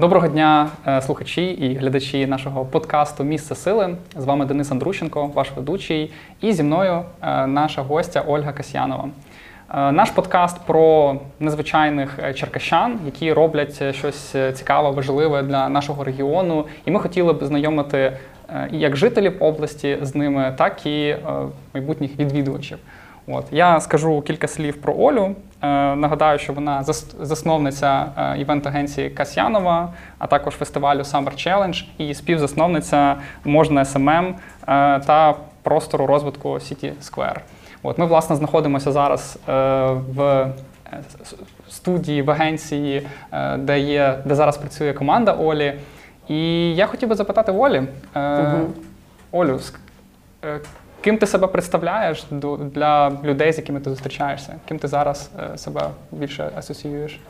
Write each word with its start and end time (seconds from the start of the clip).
Доброго 0.00 0.28
дня, 0.28 0.68
е, 0.86 1.02
слухачі 1.02 1.44
і 1.44 1.74
глядачі 1.74 2.26
нашого 2.26 2.64
подкасту 2.64 3.24
Місце 3.24 3.54
сили. 3.54 3.96
З 4.16 4.24
вами 4.24 4.46
Денис 4.46 4.70
Андрущенко, 4.72 5.26
ваш 5.26 5.52
ведучий, 5.56 6.12
і 6.40 6.52
зі 6.52 6.62
мною 6.62 7.02
е, 7.22 7.46
наша 7.46 7.82
гостя 7.82 8.24
Ольга 8.26 8.52
Касьянова. 8.52 9.08
Е, 9.74 9.92
Наш 9.92 10.10
подкаст 10.10 10.66
про 10.66 11.16
незвичайних 11.40 12.18
черкащан, 12.34 12.98
які 13.06 13.32
роблять 13.32 13.94
щось 13.94 14.36
цікаве, 14.54 14.90
важливе 14.90 15.42
для 15.42 15.68
нашого 15.68 16.04
регіону. 16.04 16.66
І 16.84 16.90
ми 16.90 17.00
хотіли 17.00 17.32
б 17.32 17.44
знайомити 17.44 18.12
як 18.70 18.96
жителів 18.96 19.36
області 19.40 19.98
з 20.02 20.14
ними, 20.14 20.54
так 20.58 20.86
і 20.86 21.16
майбутніх 21.74 22.18
відвідувачів. 22.18 22.78
От 23.32 23.46
я 23.50 23.80
скажу 23.80 24.20
кілька 24.20 24.48
слів 24.48 24.80
про 24.80 24.94
Олю. 24.98 25.34
Е, 25.62 25.66
нагадаю, 25.96 26.38
що 26.38 26.52
вона 26.52 26.82
засновниця 27.20 28.06
е, 28.16 28.38
івент-агенції 28.38 29.10
Касьянова, 29.10 29.92
а 30.18 30.26
також 30.26 30.54
фестивалю 30.54 31.00
Summer 31.00 31.32
Challenge 31.48 31.84
і 31.98 32.14
співзасновниця 32.14 33.16
можна 33.44 33.84
СММ 33.84 34.10
е, 34.28 34.34
та 35.06 35.34
простору 35.62 36.06
розвитку 36.06 36.48
City 36.48 36.92
Square. 37.02 37.38
От 37.82 37.98
ми 37.98 38.06
власне 38.06 38.36
знаходимося 38.36 38.92
зараз 38.92 39.38
е, 39.48 39.52
в 40.14 40.20
е, 40.22 40.50
студії 41.68 42.22
в 42.22 42.30
агенції, 42.30 43.06
е, 43.32 43.56
де 43.56 43.80
є 43.80 44.18
де 44.24 44.34
зараз 44.34 44.56
працює 44.58 44.92
команда 44.92 45.32
Олі. 45.32 45.74
І 46.28 46.74
я 46.74 46.86
хотів 46.86 47.08
би 47.08 47.14
запитати 47.14 47.52
Олі. 47.52 47.82
Е, 48.16 48.42
Мгм. 48.42 48.66
Олю, 49.32 49.60
ким 51.00 51.18
ти 51.18 51.26
себе 51.26 51.46
представляєш 51.46 52.24
для 52.60 53.10
людей, 53.24 53.52
з 53.52 53.58
якими 53.58 53.80
ти 53.80 53.90
зустрічаєшся? 53.90 54.54
Ким 54.68 54.78
ти 54.78 54.88
зараз 54.88 55.30
е, 55.54 55.58
себе 55.58 55.90
більше 56.12 56.50
асоціюєш? 56.56 57.20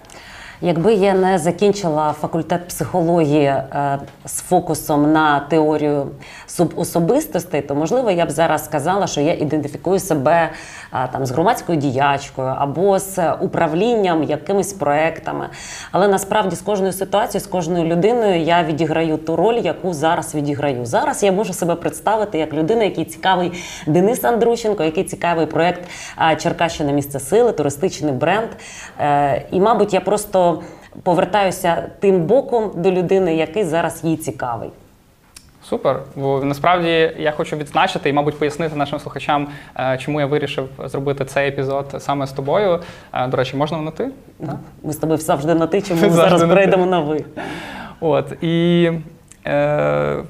Якби 0.63 0.95
я 0.95 1.15
не 1.15 1.39
закінчила 1.39 2.13
факультет 2.13 2.69
психології 2.69 3.45
е, 3.45 3.99
з 4.25 4.41
фокусом 4.41 5.13
на 5.13 5.41
теорію 5.41 6.07
субособистостей, 6.47 7.63
то 7.63 7.75
можливо 7.75 8.11
я 8.11 8.27
б 8.27 8.31
зараз 8.31 8.65
сказала, 8.65 9.07
що 9.07 9.21
я 9.21 9.35
ідентифікую 9.35 10.01
себе 10.01 10.51
е, 10.93 11.09
там 11.13 11.27
з 11.27 11.31
громадською 11.31 11.79
діячкою 11.79 12.55
або 12.59 12.99
з 12.99 13.33
управлінням 13.33 14.23
якимись 14.23 14.73
проектами. 14.73 15.49
Але 15.93 16.09
насправді 16.09 16.57
з 16.57 16.61
кожною 16.61 16.93
ситуацією, 16.93 17.45
з 17.45 17.49
кожною 17.49 17.85
людиною 17.85 18.41
я 18.41 18.65
відіграю 18.65 19.17
ту 19.17 19.37
роль, 19.37 19.59
яку 19.63 19.93
зараз 19.93 20.35
відіграю. 20.35 20.87
Зараз 20.87 21.23
я 21.23 21.33
можу 21.33 21.53
себе 21.53 21.75
представити 21.75 22.39
як 22.39 22.53
людина, 22.53 22.85
який 22.85 23.05
цікавий 23.05 23.53
Денис 23.87 24.25
Андрущенко, 24.25 24.85
який 24.85 25.05
цікавий 25.05 25.47
проект 25.47 25.89
е, 26.33 26.37
Черкащина 26.37 26.93
місце 26.93 27.21
сили, 27.21 27.53
туристичний 27.53 28.13
бренд. 28.13 28.49
І, 29.51 29.61
мабуть, 29.61 29.95
я 29.95 30.01
просто 30.01 30.50
повертаюся 31.03 31.91
тим 32.01 32.23
боком 32.23 32.71
до 32.75 32.91
людини, 32.91 33.35
який 33.37 33.65
зараз 33.65 34.01
їй 34.05 34.17
цікавий. 34.17 34.71
Супер. 35.69 36.01
Бо 36.17 36.41
насправді 36.45 37.13
я 37.19 37.33
хочу 37.37 37.57
відзначити 37.57 38.09
і, 38.09 38.13
мабуть, 38.13 38.39
пояснити 38.39 38.77
нашим 38.77 38.99
слухачам, 38.99 39.49
е, 39.77 39.99
чому 40.01 40.21
я 40.21 40.27
вирішив 40.27 40.69
зробити 40.85 41.25
цей 41.25 41.49
епізод 41.49 41.97
саме 41.99 42.27
з 42.27 42.33
тобою. 42.33 42.81
Е, 43.13 43.27
До 43.27 43.37
речі, 43.37 43.57
можна 43.57 43.79
на 43.79 43.91
ти? 43.91 44.11
Ми 44.83 44.93
з 44.93 44.97
тобою 44.97 45.19
завжди 45.19 45.55
на 45.55 45.67
ти, 45.67 45.83
чому 45.83 46.01
ми 46.03 46.11
зараз 46.11 46.45
перейдемо 46.45 46.87
на 46.87 47.01
ви. 47.01 47.25
От 48.01 48.33
і 48.43 48.91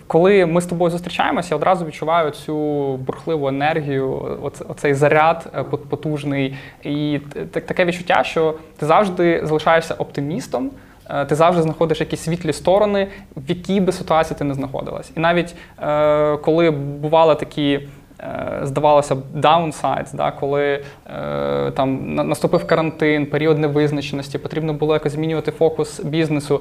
коли 0.07 0.47
ми 0.47 0.61
з 0.61 0.67
тобою 0.67 0.91
зустрічаємося, 0.91 1.49
я 1.51 1.57
одразу 1.57 1.85
відчуваю 1.87 2.31
цю 2.31 2.55
бурхливу 2.97 3.49
енергію, 3.49 4.39
оце- 4.43 4.65
оцей 4.69 4.95
заряд 4.95 5.51
е, 5.59 5.63
потужний, 5.63 6.57
і 6.83 7.21
таке 7.51 7.85
відчуття, 7.85 8.25
що 8.25 8.55
ти 8.79 8.87
завжди 8.87 9.41
залишаєшся 9.45 9.95
оптимістом. 9.95 10.71
е, 11.11 11.25
Ти 11.25 11.35
завжди 11.35 11.63
знаходиш 11.63 12.01
якісь 12.01 12.21
світлі 12.21 12.53
сторони, 12.53 13.09
в 13.37 13.49
якій 13.51 13.81
би 13.81 13.93
ситуації 13.93 14.39
ти 14.39 14.45
не 14.45 14.55
знаходилась. 14.55 15.13
І 15.17 15.21
навіть 15.21 15.55
е, 15.83 16.37
коли 16.37 16.71
бували 16.71 17.35
такі, 17.35 17.81
е, 18.21 18.61
здавалося 18.63 19.15
б, 19.15 19.19
downsides, 19.35 20.15
да, 20.15 20.31
коли 20.31 20.83
е, 21.07 21.71
там 21.71 22.15
наступив 22.15 22.67
карантин, 22.67 23.27
період 23.27 23.59
невизначеності, 23.59 24.39
потрібно 24.39 24.73
було 24.73 24.95
якось 24.95 25.13
змінювати 25.13 25.51
фокус 25.51 26.01
бізнесу. 26.01 26.61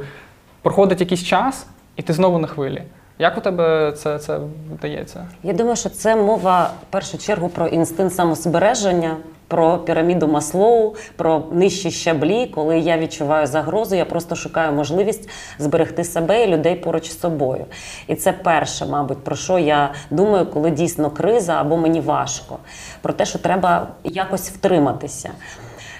Проходить 0.61 0.99
якийсь 1.01 1.23
час, 1.23 1.67
і 1.99 2.01
ти 2.01 2.13
знову 2.13 2.39
на 2.39 2.47
хвилі. 2.47 2.83
Як 3.19 3.37
у 3.37 3.41
тебе 3.41 3.91
це, 3.91 4.19
це 4.19 4.39
вдається? 4.73 5.27
Я 5.43 5.53
думаю, 5.53 5.75
що 5.75 5.89
це 5.89 6.15
мова 6.15 6.71
в 6.81 6.91
першу 6.91 7.17
чергу 7.17 7.49
про 7.49 7.67
інстинкт 7.67 8.15
самозбереження, 8.15 9.17
про 9.47 9.77
піраміду 9.77 10.27
Маслоу, 10.27 10.95
про 11.15 11.43
нижчі 11.51 11.91
щаблі. 11.91 12.45
Коли 12.45 12.79
я 12.79 12.97
відчуваю 12.97 13.47
загрозу, 13.47 13.95
я 13.95 14.05
просто 14.05 14.35
шукаю 14.35 14.71
можливість 14.71 15.29
зберегти 15.57 16.03
себе 16.03 16.43
і 16.43 16.47
людей 16.47 16.75
поруч 16.75 17.09
з 17.09 17.19
собою. 17.19 17.65
І 18.07 18.15
це 18.15 18.31
перше, 18.31 18.85
мабуть, 18.85 19.23
про 19.23 19.35
що 19.35 19.59
я 19.59 19.93
думаю, 20.09 20.45
коли 20.45 20.71
дійсно 20.71 21.11
криза 21.11 21.53
або 21.53 21.77
мені 21.77 22.01
важко. 22.01 22.57
Про 23.01 23.13
те, 23.13 23.25
що 23.25 23.39
треба 23.39 23.87
якось 24.03 24.49
втриматися. 24.49 25.29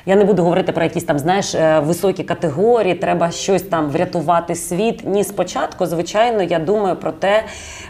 Я 0.09 0.15
не 0.15 0.25
буду 0.25 0.43
говорити 0.43 0.71
про 0.71 0.83
якісь 0.83 1.03
там, 1.03 1.19
знаєш, 1.19 1.55
е, 1.55 1.79
високі 1.79 2.23
категорії, 2.23 2.95
треба 2.95 3.31
щось 3.31 3.61
там 3.61 3.89
врятувати 3.89 4.55
світ. 4.55 5.01
Ні, 5.05 5.23
спочатку, 5.23 5.85
звичайно, 5.85 6.43
я 6.43 6.59
думаю 6.59 6.95
про 6.95 7.11
те, 7.11 7.43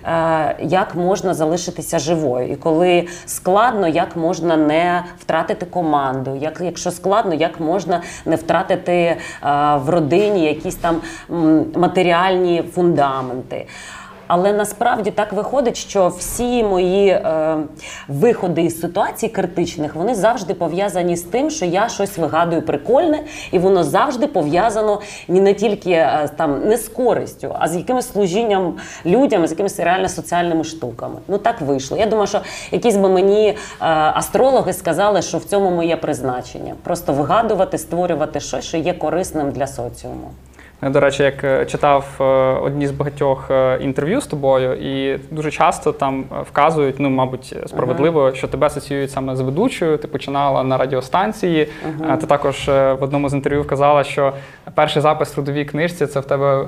е, 0.04 0.56
як 0.62 0.96
можна 0.96 1.34
залишитися 1.34 2.00
живою. 2.00 2.52
І 2.52 2.56
коли 2.56 3.08
складно, 3.26 3.88
як 3.88 4.16
можна 4.16 4.58
не 4.58 5.04
втратити 5.20 5.66
команду, 5.66 6.38
як, 6.42 6.62
якщо 6.62 6.92
складно, 6.92 7.34
як 7.34 7.60
можна 7.60 8.02
не 8.26 8.36
втратити 8.36 8.94
е, 8.94 9.18
в 9.76 9.90
родині 9.90 10.46
якісь 10.46 10.76
там 10.76 11.02
матеріальні 11.76 12.64
фундаменти. 12.74 13.66
Але 14.30 14.54
насправді 14.54 15.12
так 15.12 15.34
виходить, 15.34 15.78
що 15.78 16.08
всі 16.08 16.64
мої 16.64 17.08
е, 17.08 17.58
виходи 18.08 18.62
із 18.64 18.80
ситуацій 18.80 19.28
критичних 19.28 19.96
вони 19.96 20.16
завжди 20.16 20.54
пов'язані 20.54 21.16
з 21.16 21.22
тим, 21.22 21.50
що 21.50 21.66
я 21.66 21.90
щось 21.90 22.18
вигадую 22.18 22.62
прикольне, 22.62 23.20
і 23.52 23.60
воно 23.60 23.84
завжди 23.84 24.28
пов'язано 24.28 25.02
ні 25.28 25.42
не 25.42 25.54
тільки 25.54 25.92
е, 25.92 26.30
там 26.38 26.68
не 26.68 26.78
з 26.78 26.88
користю, 26.88 27.56
а 27.60 27.68
з 27.68 27.76
якимось 27.76 28.12
служінням 28.12 28.74
людям, 29.06 29.48
з 29.48 29.52
якимись 29.52 29.80
реально 29.80 30.10
соціальними 30.10 30.64
штуками. 30.64 31.16
Ну 31.28 31.38
так 31.38 31.62
вийшло. 31.62 31.98
Я 31.98 32.06
думаю, 32.06 32.28
що 32.28 32.42
якісь 32.72 32.96
би 32.96 33.10
мені 33.10 33.48
е, 33.50 33.56
астрологи 34.14 34.74
сказали, 34.74 35.22
що 35.22 35.38
в 35.38 35.44
цьому 35.44 35.72
моє 35.72 35.98
призначення 35.98 36.74
просто 36.84 37.14
вигадувати, 37.14 37.78
створювати 37.78 38.40
щось, 38.40 38.66
що 38.66 38.78
є 38.78 38.94
корисним 38.94 39.52
для 39.52 39.68
соціуму. 39.68 40.32
До 40.82 41.00
речі, 41.00 41.24
як 41.24 41.44
е, 41.44 41.66
читав 41.66 42.06
е, 42.22 42.24
одні 42.64 42.88
з 42.88 42.92
багатьох 42.92 43.52
е, 43.52 43.78
інтерв'ю 43.82 44.22
з 44.22 44.28
тобою, 44.28 44.74
і 44.74 45.20
дуже 45.32 45.52
часто 45.52 45.92
там 45.92 46.24
вказують, 46.50 46.96
ну, 47.00 47.10
мабуть, 47.10 47.56
справедливо, 47.68 48.34
що 48.34 48.48
тебе 48.48 48.68
асоціюють 48.68 49.12
саме 49.12 49.36
з 49.36 49.42
ведучою. 49.42 49.98
Ти 49.98 50.08
починала 50.08 50.64
на 50.64 50.78
радіостанції. 50.78 51.70
Е, 52.10 52.18
Ти 52.18 52.28
також 52.28 52.68
в 52.68 52.98
одному 53.00 53.30
з 53.30 53.34
інтерв'ю 53.34 53.64
казала, 53.64 54.04
що 54.04 54.34
перший 54.76 55.02
запис 55.02 55.30
в 55.30 55.34
трудовій 55.34 55.66
книжці 55.66 56.06
це 56.06 56.20
в 56.20 56.26
тебе 56.26 56.66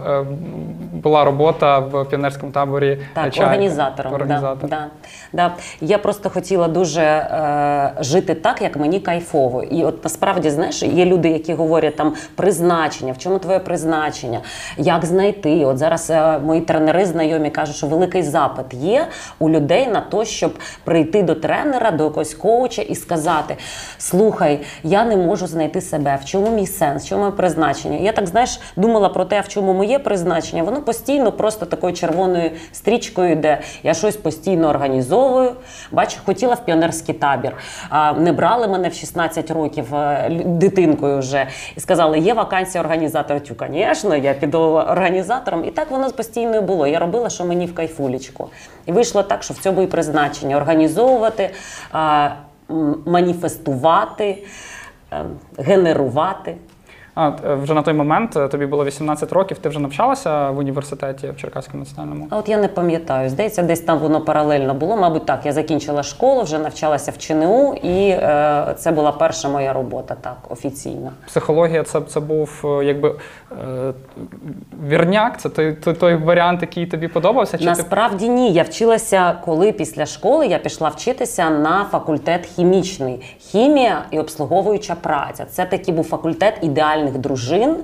була 0.94 1.24
робота 1.24 1.80
в 1.80 2.06
піонерському 2.06 2.52
таборі. 2.52 2.98
Так, 3.14 3.34
«Чайка». 3.34 3.46
організатором. 3.46 4.14
Організатор. 4.14 4.70
Да, 4.70 4.88
да, 5.34 5.48
да. 5.48 5.54
Я 5.82 5.98
просто 5.98 6.30
хотіла 6.30 6.68
дуже 6.68 7.02
е, 7.02 7.94
жити 8.00 8.36
так, 8.36 8.62
як 8.62 8.78
мені 8.78 9.00
кайфово. 9.00 9.64
І 9.64 9.84
от 9.84 10.04
насправді, 10.04 10.50
знаєш, 10.50 10.84
є 10.84 11.06
люди, 11.06 11.30
які 11.30 11.54
говорять 11.54 11.96
там 11.96 12.14
призначення, 12.36 13.14
в 13.14 13.18
чому 13.18 13.40
твоє 13.40 13.60
призначення, 13.60 14.01
як 14.78 15.06
знайти. 15.06 15.66
От 15.66 15.78
зараз 15.78 16.10
е, 16.10 16.40
мої 16.40 16.62
тренери 16.62 17.06
знайомі 17.06 17.50
кажуть, 17.50 17.76
що 17.76 17.88
великий 17.88 18.24
запит 18.24 18.74
є 18.74 19.08
у 19.40 19.50
людей 19.50 19.88
на 19.88 20.02
те, 20.02 20.26
щоб 20.26 20.54
прийти 20.84 21.24
до 21.24 21.36
тренера, 21.36 21.92
до 21.92 22.04
якогось 22.04 22.34
коуча 22.34 22.82
і 22.82 22.96
сказати: 22.96 23.58
слухай, 23.98 24.60
я 24.84 25.06
не 25.06 25.18
можу 25.18 25.48
знайти 25.48 25.82
себе, 25.82 26.20
в 26.22 26.26
чому 26.26 26.50
мій 26.50 26.68
сенс, 26.68 27.06
в 27.06 27.08
чому 27.08 27.22
моє 27.22 27.32
призначення. 27.32 27.98
Я 27.98 28.12
так 28.12 28.28
знаєш, 28.28 28.60
думала 28.76 29.10
про 29.10 29.26
те, 29.26 29.42
в 29.42 29.48
чому 29.48 29.74
моє 29.74 30.00
призначення. 30.00 30.64
Воно 30.64 30.82
постійно 30.82 31.32
просто 31.32 31.66
такою 31.66 31.94
червоною 31.94 32.52
стрічкою 32.72 33.32
йде. 33.32 33.62
Я 33.84 33.94
щось 33.94 34.16
постійно 34.16 34.70
організовую. 34.70 35.52
Бачу, 35.92 36.18
хотіла 36.26 36.54
в 36.54 36.66
піонерський 36.66 37.16
табір. 37.16 37.56
Не 38.18 38.32
брали 38.32 38.68
мене 38.68 38.90
в 38.90 38.94
16 38.94 39.52
років 39.52 39.96
е, 39.96 40.30
дитинкою 40.46 41.20
вже 41.20 41.48
і 41.78 41.80
сказали, 41.80 42.20
є 42.20 42.34
вакансія 42.34 42.84
організатора. 42.84 43.40
Тю, 43.40 43.56
звісно, 43.96 44.16
я 44.16 44.34
піду 44.34 44.60
організатором. 44.60 45.66
І 45.66 45.72
так 45.72 45.92
воно 45.92 46.12
постійно 46.12 46.58
і 46.58 46.62
було. 46.62 46.88
Я 46.88 47.00
робила, 47.00 47.30
що 47.30 47.46
мені 47.46 47.66
в 47.66 47.76
кайфулічку. 47.76 48.50
І 48.86 48.92
вийшло 48.92 49.24
так, 49.24 49.44
що 49.44 49.54
в 49.54 49.58
цьому 49.58 49.82
і 49.82 49.88
призначення 49.88 50.58
організовувати, 50.58 51.50
маніфестувати, 53.06 54.44
е, 55.14 55.26
генерувати. 55.58 56.56
А 57.22 57.52
е, 57.52 57.56
вже 57.56 57.74
на 57.74 57.82
той 57.82 57.94
момент 57.94 58.38
е, 58.38 58.48
тобі 58.48 58.66
було 58.66 58.86
18 58.86 59.32
років, 59.32 59.58
ти 59.58 59.70
вже 59.70 59.80
навчалася 59.80 60.50
в 60.50 60.58
університеті 60.58 61.28
в 61.28 61.38
Черкаському 61.38 61.84
національному? 61.84 62.28
А 62.30 62.38
от 62.38 62.50
я 62.50 62.58
не 62.58 62.68
пам'ятаю, 62.68 63.30
здається, 63.30 63.64
десь 63.64 63.80
там 63.80 64.00
воно 64.00 64.22
паралельно 64.22 64.74
було. 64.74 64.98
Мабуть, 64.98 65.26
так. 65.26 65.46
Я 65.46 65.52
закінчила 65.52 66.04
школу, 66.04 66.42
вже 66.42 66.60
навчалася 66.60 67.12
в 67.12 67.18
ЧНУ, 67.18 67.74
і 67.84 68.10
е, 68.10 68.76
це 68.78 68.92
була 68.92 69.12
перша 69.12 69.50
моя 69.50 69.74
робота, 69.74 70.16
так, 70.22 70.38
офіційна. 70.50 71.12
Психологія 71.28 71.84
це, 71.84 72.02
це 72.02 72.20
був 72.20 72.62
е, 72.66 72.86
якби 72.86 73.16
е, 73.52 73.94
вірняк, 74.88 75.40
це 75.40 75.50
той, 75.50 75.74
той, 75.74 75.94
той 75.94 76.16
варіант, 76.16 76.62
який 76.62 76.86
тобі 76.86 77.08
подобався? 77.08 77.58
Чи 77.58 77.64
ти 77.64 77.70
Насправді 77.70 78.30
ні. 78.30 78.54
Я 78.54 78.64
вчилася, 78.64 79.36
коли 79.46 79.72
після 79.72 80.06
школи 80.06 80.48
я 80.48 80.58
пішла 80.58 80.90
вчитися 80.90 81.50
на 81.50 81.86
факультет 81.92 82.46
хімічний. 82.46 83.22
Хімія 83.40 84.06
і 84.12 84.20
обслуговуюча 84.20 84.96
праця. 84.96 85.46
Це 85.46 85.66
такий 85.66 85.94
був 85.94 86.06
факультет 86.06 86.54
ідеальних 87.12 87.18
дружин, 87.18 87.76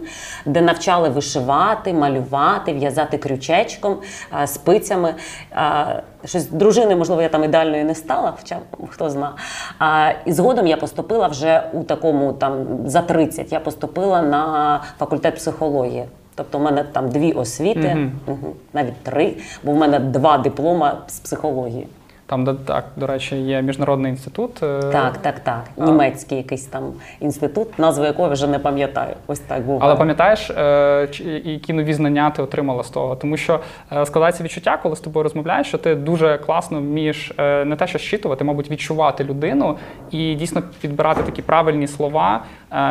де 0.45 0.61
навчали 0.61 1.09
вишивати, 1.09 1.93
малювати, 1.93 2.73
в'язати 2.73 3.17
крючечком, 3.17 3.97
е, 4.43 4.47
спицями. 4.47 5.15
Е, 5.51 6.03
Щось 6.25 6.45
дружини, 6.45 6.95
можливо, 6.95 7.21
я 7.21 7.29
там 7.29 7.43
ідеальною 7.43 7.85
не 7.85 7.95
стала, 7.95 8.33
хоча 8.37 8.59
хто 8.89 9.09
зна. 9.09 9.35
А, 9.79 10.11
і 10.25 10.31
згодом 10.33 10.67
я 10.67 10.77
поступила 10.77 11.27
вже 11.27 11.69
у 11.73 11.83
такому 11.83 12.33
там 12.33 12.65
за 12.85 13.01
30, 13.01 13.51
Я 13.51 13.59
поступила 13.59 14.21
на 14.21 14.81
факультет 14.99 15.35
психології. 15.35 16.05
Тобто, 16.35 16.57
у 16.57 16.61
мене 16.61 16.83
там 16.83 17.09
дві 17.09 17.31
освіти. 17.31 17.95
Мгм. 18.27 18.53
навіть 18.73 19.03
три, 19.03 19.35
бо 19.63 19.71
в 19.71 19.75
мене 19.75 19.99
два 19.99 20.37
диплома 20.37 20.97
з 21.07 21.19
психології. 21.19 21.87
Там, 22.27 22.45
де 22.45 22.53
так, 22.53 22.85
до 22.95 23.07
речі, 23.07 23.35
є 23.35 23.61
міжнародний 23.61 24.11
інститут. 24.11 24.63
е, 24.63 24.79
Так, 24.91 25.17
так, 25.17 25.39
так. 25.39 25.63
А. 25.77 25.85
Німецький 25.85 26.37
якийсь 26.37 26.65
там 26.65 26.93
інститут, 27.19 27.79
назву 27.79 28.05
якого 28.05 28.29
вже 28.29 28.47
не 28.47 28.59
пам'ятаю. 28.59 29.13
Ось 29.27 29.39
так 29.39 29.61
був. 29.61 29.79
Але 29.83 29.95
пам'ятаєш, 29.95 30.49
е, 30.49 31.07
які 31.43 31.73
нові 31.73 31.93
знання 31.93 32.29
ти 32.29 32.41
отримала 32.41 32.83
з 32.83 32.89
того? 32.89 33.15
Тому 33.15 33.37
що 33.37 33.59
е, 33.91 34.05
складається 34.05 34.43
відчуття, 34.43 34.79
коли 34.83 34.95
з 34.95 34.99
тобою 34.99 35.23
розмовляєш, 35.23 35.67
що 35.67 35.77
ти 35.77 35.95
дуже 35.95 36.37
класно 36.37 36.79
вмієш 36.79 37.31
не 37.65 37.75
те, 37.79 37.87
що 37.87 37.97
щитувати, 37.99 38.43
мабуть, 38.43 38.71
відчувати 38.71 39.23
людину 39.23 39.77
і 40.11 40.35
дійсно 40.35 40.63
підбирати 40.81 41.23
такі 41.23 41.41
правильні 41.41 41.87
слова, 41.87 42.43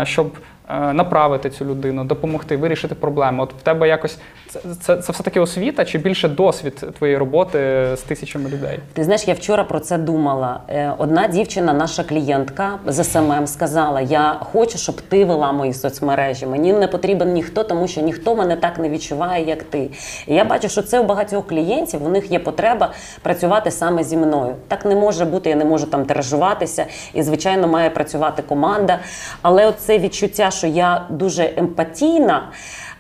щоб 0.03 0.31
направити 0.69 1.51
цю 1.51 1.65
людину, 1.65 2.05
допомогти, 2.05 2.57
вирішити 2.57 2.95
проблему. 2.95 3.43
От 3.43 3.53
в 3.53 3.63
тебе 3.63 3.89
якось 3.89 4.19
це, 4.49 4.61
це, 4.81 4.97
це 4.97 5.13
все 5.13 5.23
таки 5.23 5.41
освіта 5.41 5.85
чи 5.85 5.99
більше 5.99 6.29
досвід 6.29 6.87
твоєї 6.99 7.19
роботи 7.19 7.59
з 7.97 8.01
тисячами 8.01 8.51
людей? 8.51 8.79
Ти 8.93 9.05
знаєш, 9.05 9.29
я 9.29 9.35
вчора 9.35 9.65
про 9.65 9.81
це 9.81 9.99
думала. 9.99 10.61
Е, 10.69 10.93
Одна 10.99 11.29
дівчина, 11.29 11.73
наша 11.73 12.05
клієнтка 12.05 12.79
з 12.87 13.05
СММ, 13.05 13.47
сказала: 13.47 14.01
Я 14.01 14.37
хочу, 14.41 14.79
щоб 14.79 15.01
ти 15.01 15.25
вела 15.25 15.53
мої 15.53 15.73
соцмережі. 15.73 16.47
Мені 16.47 16.73
не 16.73 16.89
потрібен 16.89 17.33
ніхто, 17.33 17.65
тому 17.65 17.89
що 17.89 18.01
ніхто 18.01 18.37
мене 18.37 18.57
так 18.57 18.79
не 18.79 18.89
відчуває, 18.89 19.49
як 19.49 19.63
ти. 19.63 19.91
І 20.27 20.35
я 20.35 20.45
бачу, 20.45 20.69
що 20.69 20.83
це 20.83 21.01
у 21.01 21.05
багатьох 21.05 21.47
клієнтів. 21.47 22.07
У 22.07 22.09
них 22.09 22.31
є 22.31 22.39
потреба 22.39 22.93
працювати 23.23 23.71
саме 23.71 24.05
зі 24.05 24.17
мною. 24.17 24.55
Так 24.69 24.85
не 24.85 24.95
може 24.95 25.25
бути. 25.25 25.51
Я 25.51 25.57
не 25.57 25.65
можу 25.65 25.87
там 25.87 26.05
тиражуватися. 26.05 26.87
І 27.15 27.23
звичайно, 27.23 27.69
має 27.69 27.91
працювати 27.91 28.43
команда. 28.43 28.99
Але 29.43 29.67
оце 29.67 29.99
відчуття, 29.99 30.51
що 30.57 30.67
я 30.67 31.07
дуже 31.11 31.53
емпатійна. 31.57 32.49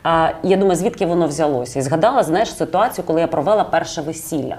А, 0.02 0.28
я 0.42 0.56
думаю, 0.56 0.76
звідки 0.76 1.06
воно 1.06 1.26
взялося? 1.26 1.78
І 1.78 1.82
згадала, 1.82 2.22
знаєш, 2.22 2.56
ситуацію, 2.56 3.04
коли 3.06 3.20
я 3.20 3.26
провела 3.26 3.64
перше 3.64 4.00
весілля. 4.00 4.56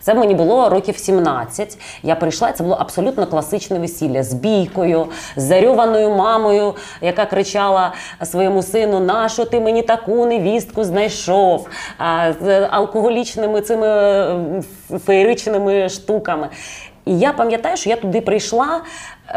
Це 0.00 0.14
мені 0.14 0.34
було 0.34 0.68
років 0.68 0.98
17. 0.98 1.78
Я 2.02 2.14
прийшла, 2.14 2.52
це 2.52 2.62
було 2.62 2.76
абсолютно 2.80 3.26
класичне 3.26 3.78
весілля 3.78 4.22
з 4.22 4.34
бійкою, 4.34 5.06
з 5.36 5.42
зарьованою 5.42 6.10
мамою, 6.10 6.74
яка 7.00 7.26
кричала 7.26 7.92
своєму 8.24 8.62
сину: 8.62 9.00
нащо 9.00 9.44
ти 9.44 9.60
мені 9.60 9.82
таку 9.82 10.26
невістку 10.26 10.84
знайшов? 10.84 11.68
А, 11.98 12.32
з 12.40 12.68
алкоголічними 12.70 13.60
цими 13.60 13.80
феєричними 15.06 15.88
штуками. 15.88 16.48
І 17.06 17.18
я 17.18 17.32
пам'ятаю, 17.32 17.76
що 17.76 17.90
я 17.90 17.96
туди 17.96 18.20
прийшла 18.20 18.80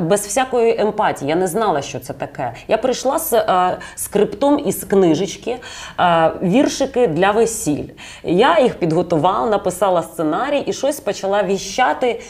без 0.01 0.21
всякої 0.21 0.81
емпатії. 0.81 1.29
Я 1.29 1.35
не 1.35 1.47
знала, 1.47 1.81
що 1.81 1.99
це 1.99 2.13
таке. 2.13 2.53
Я 2.67 2.77
прийшла 2.77 3.19
з 3.19 3.33
е, 3.33 3.77
скриптом 3.95 4.59
із 4.65 4.83
книжечки, 4.83 5.57
е, 5.99 6.31
віршики 6.43 7.07
для 7.07 7.31
весіль. 7.31 7.87
Я 8.23 8.59
їх 8.59 8.75
підготувала, 8.75 9.49
написала 9.49 10.03
сценарій 10.03 10.59
і 10.59 10.73
щось 10.73 10.99
почала 10.99 11.43
віщати. 11.43 12.21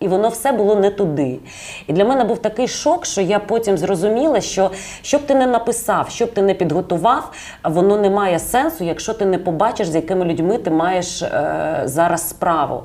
І 0.00 0.08
воно 0.08 0.28
все 0.28 0.52
було 0.52 0.74
не 0.74 0.90
туди. 0.90 1.38
І 1.86 1.92
для 1.92 2.04
мене 2.04 2.24
був 2.24 2.38
такий 2.38 2.68
шок, 2.68 3.06
що 3.06 3.20
я 3.20 3.38
потім 3.38 3.78
зрозуміла, 3.78 4.40
що 4.40 4.70
що 5.02 5.18
б 5.18 5.20
ти 5.20 5.34
не 5.34 5.46
написав, 5.46 6.10
що 6.10 6.26
б 6.26 6.32
ти 6.32 6.42
не 6.42 6.54
підготував, 6.54 7.32
воно 7.64 7.96
не 7.96 8.10
має 8.10 8.38
сенсу, 8.38 8.84
якщо 8.84 9.14
ти 9.14 9.24
не 9.24 9.38
побачиш, 9.38 9.88
з 9.88 9.94
якими 9.94 10.24
людьми 10.24 10.58
ти 10.58 10.70
маєш 10.70 11.22
е, 11.22 11.82
зараз 11.84 12.28
справу. 12.28 12.82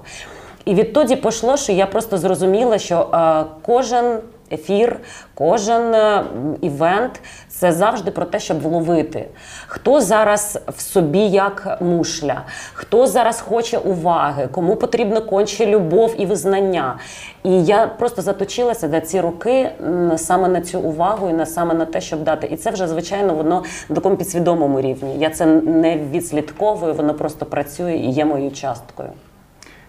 І 0.66 0.74
відтоді 0.74 1.16
пішло, 1.16 1.58
що 1.58 1.72
я 1.72 1.86
просто 1.86 2.18
зрозуміла, 2.18 2.78
що 2.78 3.10
е, 3.14 3.44
кожен 3.62 4.20
ефір, 4.52 5.00
кожен 5.34 5.94
е, 5.94 6.24
івент 6.62 7.20
це 7.50 7.72
завжди 7.72 8.12
про 8.12 8.26
те, 8.26 8.40
щоб 8.40 8.62
вловити. 8.62 9.26
Хто 9.68 10.02
зараз 10.02 10.60
в 10.68 10.82
собі 10.82 11.20
як 11.20 11.78
мушля, 11.82 12.42
хто 12.74 13.08
зараз 13.08 13.42
хоче 13.42 13.78
уваги, 13.78 14.48
кому 14.52 14.76
потрібна 14.76 15.22
конче 15.22 15.66
любов 15.66 16.16
і 16.18 16.26
визнання. 16.26 16.96
І 17.44 17.66
я 17.66 17.88
просто 17.88 18.22
заточилася 18.22 18.90
за 18.90 19.02
ці 19.02 19.22
роки 19.22 19.70
саме 20.16 20.48
на 20.48 20.62
цю 20.62 20.80
увагу 20.80 21.30
і 21.30 21.34
на 21.34 21.46
саме 21.46 21.74
на 21.74 21.86
те, 21.86 22.02
щоб 22.02 22.24
дати. 22.24 22.48
І 22.48 22.56
це 22.58 22.72
вже 22.72 22.88
звичайно 22.88 23.36
воно 23.36 23.64
на 23.90 23.96
такому 23.96 24.16
підсвідомому 24.16 24.82
рівні. 24.82 25.16
Я 25.20 25.30
це 25.30 25.46
не 25.46 25.98
відслідковую, 25.98 26.94
воно 26.94 27.14
просто 27.14 27.46
працює 27.46 27.96
і 27.96 28.12
є 28.12 28.26
моєю 28.26 28.52
часткою. 28.52 29.10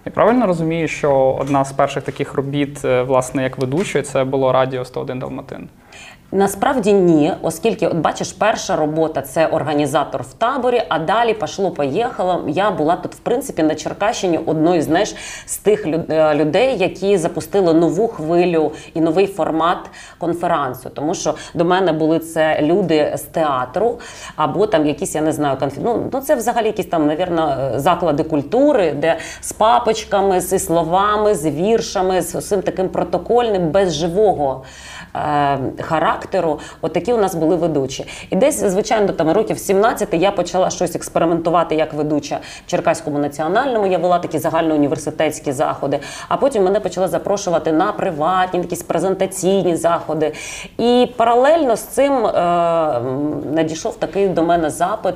Я 0.07 0.13
правильно 0.13 0.47
розумію, 0.47 0.89
що 0.89 1.37
одна 1.41 1.65
з 1.65 1.73
перших 1.73 2.03
таких 2.03 2.35
робіт, 2.35 2.85
е, 2.85 3.03
власне, 3.03 3.43
як 3.43 3.59
ведучої, 3.59 4.05
це 4.05 4.25
було 4.25 4.53
радіо 4.53 4.85
101 4.85 5.19
Далматин. 5.19 5.69
Насправді 6.33 6.93
ні, 6.93 7.33
оскільки, 7.43 7.87
от 7.87 7.97
бачиш, 7.97 8.33
перша 8.33 8.77
робота 8.77 9.23
це 9.23 9.47
організатор 9.47 10.23
в 10.23 10.33
таборі, 10.33 10.83
а 10.89 10.99
далі 10.99 11.35
пішло 11.35 11.71
поїхало. 11.71 12.45
Я 12.49 12.71
була 12.71 12.97
тут, 12.97 13.15
в 13.15 13.19
принципі, 13.19 13.63
на 13.63 13.75
Черкащині 13.75 14.39
одною 14.39 14.83
знаєш, 14.83 15.15
з 15.47 15.57
тих 15.57 15.87
е, 15.87 16.35
людей, 16.35 16.77
які 16.79 17.17
запустили 17.17 17.75
нову 17.75 18.09
хвилю 18.09 18.73
і 18.95 19.01
новий 19.01 19.27
формат 19.27 19.79
конферансу. 20.19 20.91
Тому 20.91 21.15
що 21.15 21.35
до 21.55 21.65
мене 21.65 21.93
були 21.93 22.19
це 22.19 22.63
люди 22.63 23.13
з 23.17 23.23
театру, 23.23 23.99
або 24.37 24.67
там 24.67 24.87
якісь, 24.87 25.15
я 25.15 25.21
не 25.21 25.33
знаю, 25.33 25.57
конфі... 25.59 25.81
ну, 25.85 26.11
ну 26.13 26.21
це 26.21 26.35
взагалі 26.35 26.67
якісь 26.67 26.87
там, 26.87 27.07
навірно, 27.07 27.73
заклади 27.77 28.23
культури, 28.23 28.93
де 28.93 29.19
з 29.41 29.53
папочками, 29.53 30.41
зі 30.41 30.59
словами, 30.59 31.35
з 31.35 31.47
віршами, 31.47 32.23
з 32.23 32.35
усім 32.35 32.63
таким 32.63 32.89
протокольним, 32.89 33.71
без 33.71 33.95
живого 33.95 34.63
е, 34.63 34.96
характеру. 35.81 36.61
От 36.81 37.09
у 37.13 37.17
нас 37.17 37.35
були 37.35 37.57
ведучі. 37.57 38.07
І 38.31 38.37
десь, 38.37 38.65
звичайно, 38.65 39.13
там 39.13 39.31
років 39.31 39.59
17 39.59 40.09
я 40.15 40.31
почала 40.31 40.71
щось 40.71 40.97
експериментувати 40.97 41.75
як 41.75 41.95
ведуча 41.95 42.39
в 42.67 42.71
Черкаському 42.71 43.19
національному. 43.19 43.87
Я 43.87 43.99
вела 43.99 44.19
такі 44.19 44.39
загальноуніверситетські 44.39 45.53
заходи. 45.53 46.01
А 46.29 46.37
потім 46.37 46.65
мене 46.65 46.81
почали 46.81 47.09
запрошувати 47.09 47.73
на 47.73 47.93
приватні, 47.93 48.61
якісь 48.61 48.83
презентаційні 48.83 49.77
заходи. 49.77 50.33
І 50.79 51.09
паралельно 51.17 51.77
з 51.77 51.81
цим 51.81 52.27
е, 52.27 52.31
надійшов 53.55 53.97
такий 53.97 54.29
до 54.29 54.43
мене 54.43 54.71
запит 54.71 55.15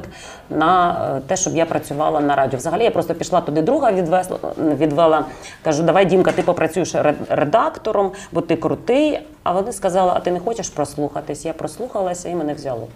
на 0.50 0.96
е, 1.16 1.20
те, 1.26 1.36
щоб 1.36 1.56
я 1.56 1.66
працювала 1.66 2.20
на 2.20 2.34
радіо. 2.34 2.58
Взагалі 2.58 2.84
я 2.84 2.90
просто 2.90 3.14
пішла 3.14 3.40
туди 3.40 3.62
друга 3.62 3.92
відвезла, 3.92 4.38
відвела. 4.58 5.24
Кажу, 5.64 5.82
давай, 5.82 6.04
Дімка, 6.06 6.32
ти 6.32 6.42
попрацюєш 6.42 6.94
ре- 6.94 7.14
редактором, 7.28 8.12
бо 8.32 8.40
ти 8.40 8.56
крутий. 8.56 9.20
А 9.42 9.52
вони 9.52 9.72
сказали, 9.72 10.12
а 10.14 10.20
ти 10.20 10.30
не 10.30 10.40
хочеш 10.40 10.68
прослухатись? 10.68 11.44
Я 11.44 11.52
прослухалася 11.52 12.28
і 12.28 12.34
мене 12.34 12.54
взяло. 12.54 12.86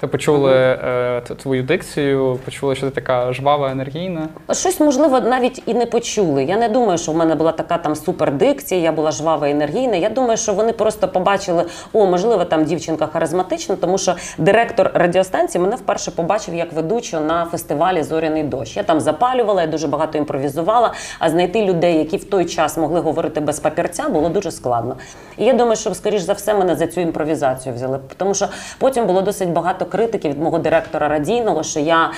Ти 0.00 0.06
почули 0.06 0.52
е, 0.54 1.20
т- 1.28 1.34
твою 1.34 1.62
дикцію, 1.62 2.38
почули, 2.44 2.74
що 2.74 2.86
ти 2.86 2.94
така 2.94 3.32
жвава, 3.32 3.70
енергійна. 3.70 4.28
Щось, 4.52 4.80
можливо, 4.80 5.20
навіть 5.20 5.62
і 5.66 5.74
не 5.74 5.86
почули. 5.86 6.44
Я 6.44 6.56
не 6.56 6.68
думаю, 6.68 6.98
що 6.98 7.12
в 7.12 7.16
мене 7.16 7.34
була 7.34 7.52
така 7.52 7.78
там 7.78 7.94
супердикція, 7.96 8.80
я 8.80 8.92
була 8.92 9.10
жвава 9.10 9.48
енергійна. 9.48 9.96
Я 9.96 10.08
думаю, 10.10 10.36
що 10.36 10.52
вони 10.52 10.72
просто 10.72 11.08
побачили, 11.08 11.64
о, 11.92 12.06
можливо, 12.06 12.44
там 12.44 12.64
дівчинка 12.64 13.06
харизматична, 13.06 13.76
тому 13.76 13.98
що 13.98 14.14
директор 14.38 14.90
радіостанції 14.94 15.62
мене 15.64 15.76
вперше 15.76 16.10
побачив 16.10 16.54
як 16.54 16.72
ведучу 16.72 17.20
на 17.20 17.44
фестивалі 17.44 18.02
Зоряний 18.02 18.42
дощ. 18.42 18.76
Я 18.76 18.82
там 18.82 19.00
запалювала, 19.00 19.60
я 19.60 19.66
дуже 19.68 19.88
багато 19.88 20.18
імпровізувала, 20.18 20.92
а 21.18 21.30
знайти 21.30 21.64
людей, 21.64 21.98
які 21.98 22.16
в 22.16 22.24
той 22.24 22.44
час 22.44 22.76
могли 22.76 23.00
говорити 23.00 23.40
без 23.40 23.60
папірця, 23.60 24.08
було 24.08 24.28
дуже 24.28 24.50
складно. 24.50 24.96
І 25.38 25.44
я 25.44 25.52
думаю, 25.52 25.76
що, 25.76 25.94
скоріш 25.94 26.22
за 26.22 26.32
все, 26.32 26.54
мене 26.54 26.76
за 26.76 26.86
цю 26.86 27.00
імпровізацію 27.00 27.74
взяли, 27.74 27.98
тому 28.16 28.34
що 28.34 28.48
потім 28.78 29.06
було 29.06 29.22
досить 29.22 29.48
багато 29.50 29.85
критики 29.86 30.28
від 30.28 30.42
мого 30.42 30.58
директора 30.58 31.08
радійного, 31.08 31.62
що 31.62 31.80
я 31.80 32.10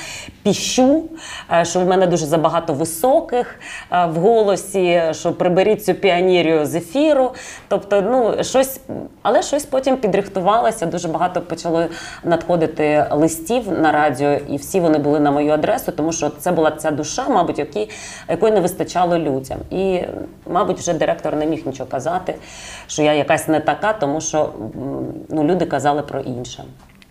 піщу, 0.43 1.05
е, 1.53 1.65
що 1.65 1.81
в 1.81 1.87
мене 1.87 2.07
дуже 2.07 2.27
забагато 2.27 2.73
високих 2.73 3.61
е, 3.93 4.07
в 4.07 4.15
голосі, 4.15 5.03
що 5.13 5.33
приберіть 5.33 5.85
цю 5.85 5.95
піонерію 5.95 6.67
з 6.67 6.75
ефіру. 6.75 7.35
Тобто, 7.69 8.03
ну 8.03 8.45
щось, 8.45 8.81
але 9.23 9.43
щось 9.43 9.65
потім 9.65 9.97
підрихтувалося. 9.97 10.87
Дуже 10.87 11.09
багато 11.09 11.41
почало 11.41 11.85
надходити 12.25 13.07
листів 13.11 13.73
на 13.81 13.93
радіо, 13.93 14.33
і 14.49 14.57
всі 14.57 14.81
вони 14.81 14.99
були 14.99 15.21
на 15.21 15.31
мою 15.31 15.53
адресу, 15.53 15.93
тому 15.93 16.13
що 16.13 16.31
це 16.39 16.53
була 16.53 16.71
ця 16.71 16.91
душа, 16.91 17.29
мабуть, 17.29 17.59
які, 17.59 17.91
якої 18.29 18.53
не 18.53 18.61
вистачало 18.61 19.19
людям. 19.19 19.59
І, 19.71 20.01
мабуть, 20.47 20.79
вже 20.79 20.93
директор 20.93 21.37
не 21.37 21.47
міг 21.47 21.67
нічого 21.67 21.91
казати, 21.91 22.35
що 22.87 23.03
я 23.03 23.13
якась 23.13 23.49
не 23.49 23.61
така, 23.61 23.93
тому 23.93 24.21
що 24.21 24.53
ну, 25.29 25.45
люди 25.45 25.67
казали 25.67 26.03
про 26.03 26.21
інше. 26.21 26.65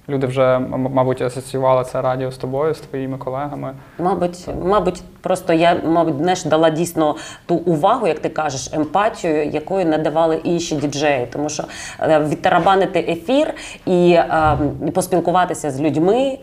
Люди 0.09 0.27
вже, 0.27 0.59
мабуть, 0.69 1.21
асоціювали 1.21 1.83
це 1.83 2.01
радіо 2.01 2.31
з 2.31 2.37
тобою, 2.37 2.73
з 2.73 2.79
твоїми 2.79 3.17
колегами. 3.17 3.73
Мабуть, 3.99 4.47
мабуть, 4.63 5.03
просто 5.21 5.53
я, 5.53 5.81
мабуть, 5.85 6.17
знаєш, 6.17 6.43
дала 6.43 6.69
дійсно 6.69 7.15
ту 7.45 7.55
увагу, 7.55 8.07
як 8.07 8.19
ти 8.19 8.29
кажеш, 8.29 8.73
емпатію, 8.73 9.45
якої 9.45 9.85
не 9.85 9.97
давали 9.97 10.35
інші 10.35 10.75
діджеї. 10.75 11.27
Тому 11.33 11.49
що 11.49 11.63
е, 12.01 12.19
відтарабанити 12.19 12.99
ефір 12.99 13.53
і 13.85 14.11
е, 14.11 14.57
і 14.87 14.91
поспілкуватися 14.91 15.71
з 15.71 15.81
людьми. 15.81 16.37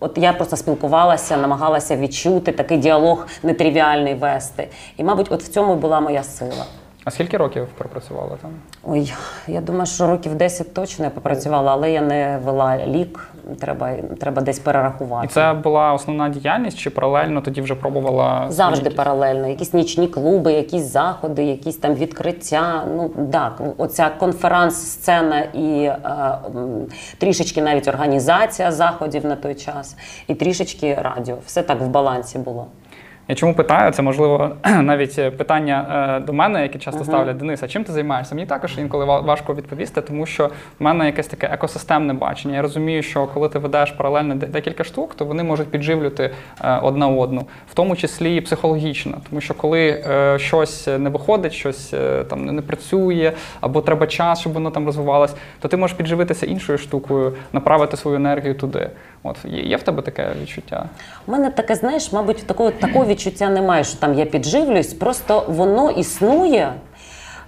От 0.00 0.18
я 0.18 0.32
просто 0.32 0.56
спілкувалася, 0.56 1.36
намагалася 1.36 1.96
відчути 1.96 2.52
такий 2.52 2.78
діалог 2.78 3.26
нетривіальний 3.42 4.14
вести. 4.14 4.68
І, 4.96 5.04
мабуть, 5.04 5.32
от 5.32 5.42
в 5.42 5.48
цьому 5.48 5.76
була 5.76 6.00
моя 6.00 6.22
сила. 6.22 6.64
А 7.04 7.10
скільки 7.10 7.36
років 7.36 7.66
пропрацювала 7.78 8.36
там? 8.42 8.50
Ой, 8.82 9.12
я 9.48 9.60
думаю, 9.60 9.86
що 9.86 10.06
років 10.06 10.34
10 10.34 10.74
точно 10.74 11.04
я 11.04 11.10
попрацювала, 11.10 11.72
але 11.72 11.92
я 11.92 12.00
не 12.00 12.38
вела 12.44 12.86
лік. 12.86 13.28
Треба, 13.60 13.92
треба 14.20 14.42
десь 14.42 14.58
перерахувати. 14.58 15.26
І 15.26 15.30
це 15.30 15.52
була 15.52 15.92
основна 15.92 16.28
діяльність, 16.28 16.78
чи 16.78 16.90
паралельно 16.90 17.40
тоді 17.40 17.60
вже 17.60 17.74
пробувала 17.74 18.46
Завжди 18.48 18.84
якісь? 18.84 18.96
паралельно. 18.96 19.48
Якісь 19.48 19.74
нічні 19.74 20.08
клуби, 20.08 20.52
якісь 20.52 20.82
заходи, 20.82 21.44
якісь 21.44 21.76
там 21.76 21.94
відкриття. 21.94 22.84
Ну 22.96 23.10
так, 23.32 23.62
оця 23.78 24.10
конференц-сцена 24.18 25.40
і 25.40 25.84
е, 25.84 25.98
трішечки 27.18 27.62
навіть 27.62 27.88
організація 27.88 28.72
заходів 28.72 29.26
на 29.26 29.36
той 29.36 29.54
час, 29.54 29.96
і 30.28 30.34
трішечки 30.34 30.98
радіо. 31.02 31.36
Все 31.46 31.62
так 31.62 31.80
в 31.80 31.86
балансі 31.86 32.38
було. 32.38 32.66
Я 33.28 33.34
чому 33.34 33.54
питаю? 33.54 33.92
Це 33.92 34.02
можливо 34.02 34.50
навіть 34.82 35.36
питання 35.36 35.86
е, 36.20 36.26
до 36.26 36.32
мене, 36.32 36.62
яке 36.62 36.78
часто 36.78 37.04
ставлять 37.04 37.36
Денис, 37.36 37.62
а 37.62 37.68
чим 37.68 37.84
ти 37.84 37.92
займаєшся? 37.92 38.34
Мені 38.34 38.46
також 38.46 38.78
інколи 38.78 39.04
важко 39.04 39.54
відповісти, 39.54 40.00
тому 40.00 40.26
що 40.26 40.46
в 40.78 40.82
мене 40.82 41.06
якесь 41.06 41.26
таке 41.26 41.46
екосистемне 41.46 42.12
бачення. 42.12 42.56
Я 42.56 42.62
розумію, 42.62 43.02
що 43.02 43.26
коли 43.26 43.48
ти 43.48 43.58
ведеш 43.58 43.90
паралельно 43.90 44.34
декілька 44.34 44.84
штук, 44.84 45.14
то 45.14 45.24
вони 45.24 45.42
можуть 45.42 45.68
підживлювати 45.68 46.30
е, 46.64 46.78
одна 46.82 47.08
одну, 47.08 47.46
в 47.70 47.74
тому 47.74 47.96
числі 47.96 48.36
і 48.36 48.40
психологічно. 48.40 49.18
Тому 49.30 49.40
що 49.40 49.54
коли 49.54 49.88
е, 49.88 50.38
щось 50.38 50.86
не 50.86 51.10
виходить, 51.10 51.52
щось 51.52 51.94
е, 51.94 52.24
там 52.24 52.44
не- 52.44 52.62
працює, 52.62 53.32
або 53.60 53.80
треба 53.80 54.06
час, 54.06 54.40
щоб 54.40 54.52
воно 54.52 54.70
там 54.70 54.86
розвивалось, 54.86 55.34
то 55.60 55.68
ти 55.68 55.76
можеш 55.76 55.96
підживитися 55.96 56.46
іншою 56.46 56.78
штукою, 56.78 57.32
направити 57.52 57.96
свою 57.96 58.16
енергію 58.16 58.54
туди. 58.54 58.90
От 59.22 59.36
є, 59.44 59.62
є 59.62 59.76
в 59.76 59.82
тебе 59.82 60.02
таке 60.02 60.28
відчуття? 60.42 60.88
У 61.26 61.32
мене 61.32 61.50
таке, 61.50 61.74
знаєш, 61.74 62.12
мабуть, 62.12 62.46
такого, 62.46 62.70
такого 62.70 63.04
відчуття 63.14 63.48
немає, 63.48 63.84
що 63.84 63.98
там 63.98 64.18
я 64.18 64.24
підживлюсь, 64.24 64.94
просто 64.94 65.44
воно 65.48 65.90
існує. 65.90 66.72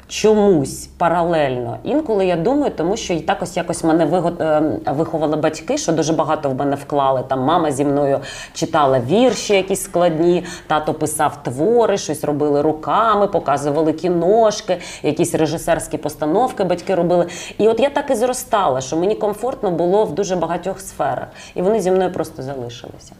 Чомусь 0.08 0.86
паралельно. 0.98 1.78
Інколи 1.84 2.26
я 2.26 2.36
думаю, 2.36 2.72
тому 2.76 2.96
що 2.96 3.14
і 3.14 3.20
так 3.20 3.42
ось 3.42 3.56
якось 3.56 3.84
мене 3.84 4.04
е, 4.40 4.92
виховали 4.92 5.36
батьки, 5.36 5.78
що 5.78 5.92
дуже 5.92 6.12
багато 6.12 6.50
в 6.50 6.54
мене 6.54 6.76
вклали. 6.76 7.24
Там 7.28 7.40
мама 7.40 7.72
зі 7.72 7.84
мною 7.84 8.20
читала 8.52 9.00
вірші 9.00 9.54
якісь 9.54 9.82
складні, 9.82 10.44
тато 10.66 10.94
писав 10.94 11.42
твори, 11.42 11.98
щось 11.98 12.24
робили 12.24 12.62
руками, 12.62 13.26
показували 13.26 13.92
кіношки, 13.92 14.78
якісь 15.02 15.34
режисерські 15.34 15.98
постановки 15.98 16.64
батьки 16.64 16.94
робили. 16.94 17.26
І 17.58 17.68
от 17.68 17.80
я 17.80 17.90
так 17.90 18.10
і 18.10 18.14
зростала, 18.14 18.80
що 18.80 18.96
мені 18.96 19.14
комфортно 19.14 19.70
було 19.70 20.04
в 20.04 20.14
дуже 20.14 20.36
багатьох 20.36 20.80
сферах. 20.80 21.26
І 21.54 21.62
вони 21.62 21.80
зі 21.80 21.90
мною 21.90 22.12
просто 22.12 22.42
залишилися. 22.42 23.12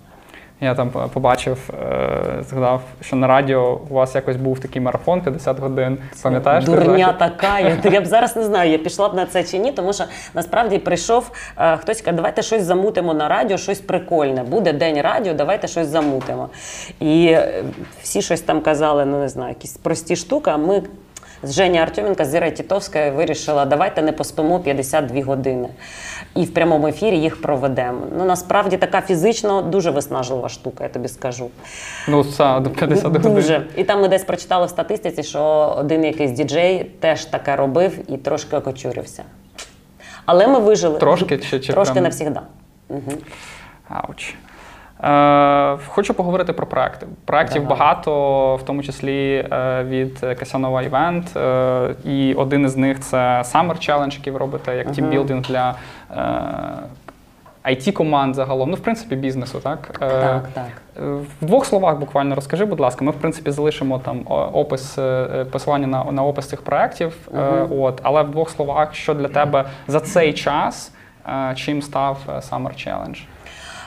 Я 0.61 0.75
там 0.75 0.91
побачив, 0.91 1.71
е, 1.83 2.43
згадав, 2.49 2.83
що 3.01 3.17
на 3.17 3.27
радіо 3.27 3.81
у 3.91 3.95
вас 3.95 4.15
якось 4.15 4.37
був 4.37 4.61
такий 4.61 4.83
марафон 4.83 5.21
50 5.21 5.59
годин. 5.59 5.99
Пам'ятаєш? 6.23 6.65
Дурня 6.65 7.13
така. 7.13 7.61
Я, 7.61 7.79
я 7.85 8.01
б 8.01 8.07
зараз 8.07 8.37
не 8.37 8.45
знаю, 8.45 8.71
я 8.71 8.79
пішла 8.79 9.09
б 9.09 9.15
на 9.15 9.27
це 9.27 9.45
чи 9.45 9.59
ні, 9.59 9.73
тому 9.73 9.93
що 9.93 10.05
насправді 10.35 10.79
прийшов 10.79 11.31
е, 11.59 11.77
хтось 11.77 12.01
каже, 12.01 12.17
давайте 12.17 12.43
щось 12.43 12.63
замутимо 12.63 13.15
на 13.15 13.29
радіо, 13.29 13.59
щось 13.59 13.81
прикольне. 13.81 14.43
Буде 14.43 14.73
день 14.73 15.01
радіо, 15.01 15.35
давайте 15.35 15.69
щось 15.69 15.89
замутимо. 15.89 16.49
І 17.01 17.27
е, 17.27 17.65
всі 18.03 18.23
щось 18.23 18.41
там 18.41 18.61
казали, 18.61 19.05
ну 19.05 19.19
не 19.19 19.29
знаю, 19.29 19.49
якісь 19.49 19.77
прості 19.77 20.17
штуки. 20.17 20.51
А 20.51 20.57
ми 20.57 20.83
з 21.47 21.53
Жені 21.53 21.87
з 22.21 22.35
Ірою 22.35 22.53
Тітовською 22.53 23.12
вирішила, 23.12 23.65
давайте 23.65 24.03
не 24.03 24.12
поспимо 24.12 24.61
52 24.61 25.23
години. 25.25 25.69
І 26.35 26.45
в 26.45 26.55
прямому 26.55 26.87
ефірі 26.87 27.19
їх 27.19 27.43
проведемо. 27.43 28.00
Ну 28.19 28.25
насправді 28.25 28.76
така 28.76 29.00
фізично 29.00 29.62
дуже 29.62 29.91
виснажлива 29.91 30.49
штука, 30.49 30.85
я 30.85 30.91
тобі 30.91 31.09
скажу. 31.09 31.50
Ну, 32.09 32.25
це 32.25 32.61
до 32.61 32.71
50 32.71 33.05
годин. 33.05 33.35
Дуже. 33.35 33.67
І 33.76 33.85
там 33.85 34.03
ми 34.03 34.09
десь 34.09 34.25
прочитали 34.25 34.67
в 34.67 34.71
статистиці, 34.71 35.23
що 35.23 35.75
один 35.79 36.05
якийсь 36.05 36.31
діджей 36.31 36.85
теж 37.00 37.25
таке 37.25 37.57
робив 37.57 37.99
і 38.12 38.17
трошки 38.17 38.57
окочурився. 38.57 39.23
Але 40.26 40.47
ми 40.47 40.59
вижили. 40.59 40.99
Трошки 40.99 41.38
чи, 41.38 41.61
чи 41.61 41.73
Трошки 41.73 41.95
прям- 41.95 42.03
навсігда. 42.03 42.43
Угу. 42.88 43.12
Ауч. 43.88 44.35
Е, 45.05 45.76
хочу 45.87 46.15
поговорити 46.15 46.53
про 46.53 46.67
проекти. 46.67 47.07
Проєктів 47.25 47.62
Давай. 47.62 47.79
багато, 47.79 48.57
в 48.57 48.62
тому 48.62 48.83
числі 48.83 49.49
е, 49.53 49.85
від 49.85 50.21
Касянова 50.21 50.83
Івент. 50.83 51.37
Е, 51.37 51.95
і 52.05 52.35
один 52.35 52.65
із 52.65 52.76
них 52.76 53.00
це 53.00 53.17
Summer 53.45 53.91
Challenge, 53.91 54.15
який 54.19 54.33
ви 54.33 54.38
робите 54.38 54.76
як 54.76 54.93
тімбілдинг 54.93 55.43
для 55.43 55.75
е, 56.11 57.75
IT-команд 57.75 58.35
загалом. 58.35 58.71
Ну, 58.71 58.76
в 58.76 58.81
принципі, 58.81 59.17
бізнесу, 59.17 59.61
так? 59.62 59.99
Е, 60.03 60.09
Так, 60.09 60.49
так. 60.55 60.67
В 61.41 61.45
двох 61.47 61.67
словах 61.67 61.99
буквально 61.99 62.35
розкажи, 62.35 62.65
будь 62.65 62.81
ласка. 62.81 63.05
Ми, 63.05 63.11
в 63.11 63.15
принципі, 63.15 63.50
залишимо 63.50 63.99
там 63.99 64.21
опис, 64.53 64.99
посилання 65.50 65.87
на, 65.87 66.05
на 66.05 66.25
опис 66.25 66.49
цих 66.49 66.62
проєктів. 66.62 67.17
Е, 67.35 67.67
От, 67.71 68.00
але 68.03 68.23
в 68.23 68.31
двох 68.31 68.50
словах, 68.50 68.95
що 68.95 69.15
для 69.15 69.29
тебе 69.29 69.65
за 69.88 70.00
цей 70.00 70.33
час, 70.33 70.93
чим 71.55 71.83
став 71.83 72.19
Summer 72.29 72.73
Challenge? 72.88 73.23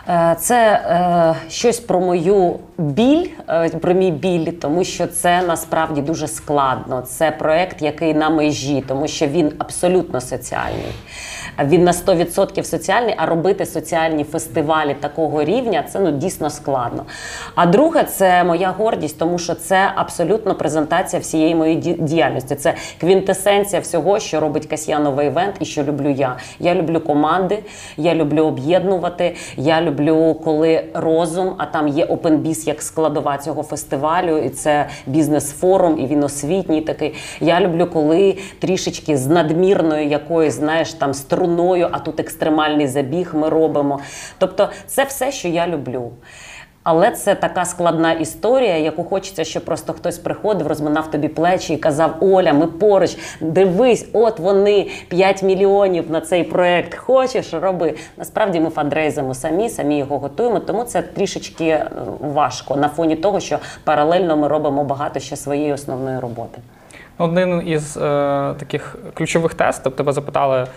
Е, 0.09 0.35
Це 0.39 0.71
е, 0.71 1.49
щось 1.49 1.79
про 1.79 1.99
мою 1.99 2.59
біль, 2.77 3.27
е, 3.49 3.69
про 3.69 3.93
мій 3.93 4.11
біль, 4.11 4.45
тому 4.45 4.83
що 4.83 5.07
це 5.07 5.41
насправді 5.41 6.01
дуже 6.01 6.27
складно. 6.27 7.01
Це 7.01 7.31
проект, 7.31 7.81
який 7.81 8.13
на 8.13 8.29
межі, 8.29 8.83
тому 8.87 9.07
що 9.07 9.27
він 9.27 9.51
абсолютно 9.57 10.21
соціальний. 10.21 10.93
Він 11.63 11.83
на 11.83 11.91
100% 11.91 12.63
соціальний, 12.63 13.15
а 13.17 13.25
робити 13.25 13.65
соціальні 13.65 14.23
фестивалі 14.23 14.95
такого 14.99 15.43
рівня 15.43 15.83
це 15.83 15.99
ну 15.99 16.11
дійсно 16.11 16.49
складно. 16.49 17.05
А 17.55 17.65
друге, 17.65 18.03
це 18.03 18.43
моя 18.43 18.73
гордість, 18.77 19.19
тому 19.19 19.37
що 19.37 19.55
це 19.55 19.91
абсолютно 19.95 20.55
презентація 20.55 21.19
всієї 21.21 21.55
моєї 21.55 21.77
діяльності. 21.99 22.55
Це 22.55 22.73
квінтесенція 22.99 23.81
всього, 23.81 24.19
що 24.19 24.39
робить 24.39 24.65
Касьянова 24.65 25.23
івент 25.23 25.55
і 25.59 25.65
що 25.65 25.83
люблю 25.83 26.09
я. 26.09 26.37
Я 26.59 26.75
люблю 26.75 26.99
команди, 26.99 27.63
я 27.97 28.15
люблю 28.15 28.45
об'єднувати. 28.45 29.35
Я 29.57 29.81
люблю, 29.81 30.33
коли 30.43 30.83
розум, 30.93 31.55
а 31.57 31.65
там 31.65 31.87
є 31.87 32.05
OpenBiz 32.05 32.67
як 32.67 32.81
складова 32.81 33.37
цього 33.37 33.63
фестивалю, 33.63 34.37
і 34.37 34.49
це 34.49 34.89
бізнес-форум, 35.05 35.99
і 35.99 36.07
він 36.07 36.23
освітній 36.23 36.81
такий. 36.81 37.15
Я 37.41 37.59
люблю, 37.61 37.87
коли 37.93 38.37
трішечки 38.59 39.17
з 39.17 39.27
надмірною 39.27 40.07
якоюсь, 40.07 40.53
знаєш, 40.53 40.93
там 40.93 41.13
струною, 41.49 41.89
а 41.91 41.99
тут 41.99 42.19
екстремальний 42.19 42.87
забіг 42.87 43.31
ми 43.33 43.49
робимо. 43.49 43.99
Тобто, 44.37 44.69
це 44.87 45.03
все, 45.03 45.31
що 45.31 45.47
я 45.47 45.67
люблю. 45.67 46.11
Але 46.83 47.11
це 47.11 47.35
така 47.35 47.65
складна 47.65 48.11
історія, 48.11 48.77
яку 48.77 49.03
хочеться, 49.03 49.43
щоб 49.43 49.65
просто 49.65 49.93
хтось 49.93 50.17
приходив, 50.17 50.67
розминав 50.67 51.11
тобі 51.11 51.27
плечі 51.27 51.73
і 51.73 51.77
казав: 51.77 52.15
Оля, 52.19 52.53
ми 52.53 52.67
поруч, 52.67 53.17
дивись, 53.41 54.07
от 54.13 54.39
вони 54.39 54.87
5 55.07 55.43
мільйонів 55.43 56.11
на 56.11 56.21
цей 56.21 56.43
проект. 56.43 56.95
Хочеш, 56.95 57.53
роби. 57.53 57.93
Насправді 58.17 58.59
ми 58.59 58.69
фандрейзимо 58.69 59.33
самі, 59.33 59.69
самі 59.69 59.97
його 59.97 60.19
готуємо, 60.19 60.59
тому 60.59 60.83
це 60.83 61.01
трішечки 61.01 61.65
е, 61.65 61.89
важко 62.19 62.75
на 62.75 62.89
фоні 62.89 63.15
того, 63.15 63.39
що 63.39 63.59
паралельно 63.83 64.37
ми 64.37 64.47
робимо 64.47 64.83
багато 64.83 65.19
ще 65.19 65.35
своєї 65.35 65.73
основної 65.73 66.19
роботи. 66.19 66.61
Один 67.19 67.67
із 67.67 67.97
е, 67.97 67.99
таких 68.59 68.95
ключових 69.13 69.53
тестів, 69.53 69.91
тебе 69.91 70.13
запитали, 70.13 70.67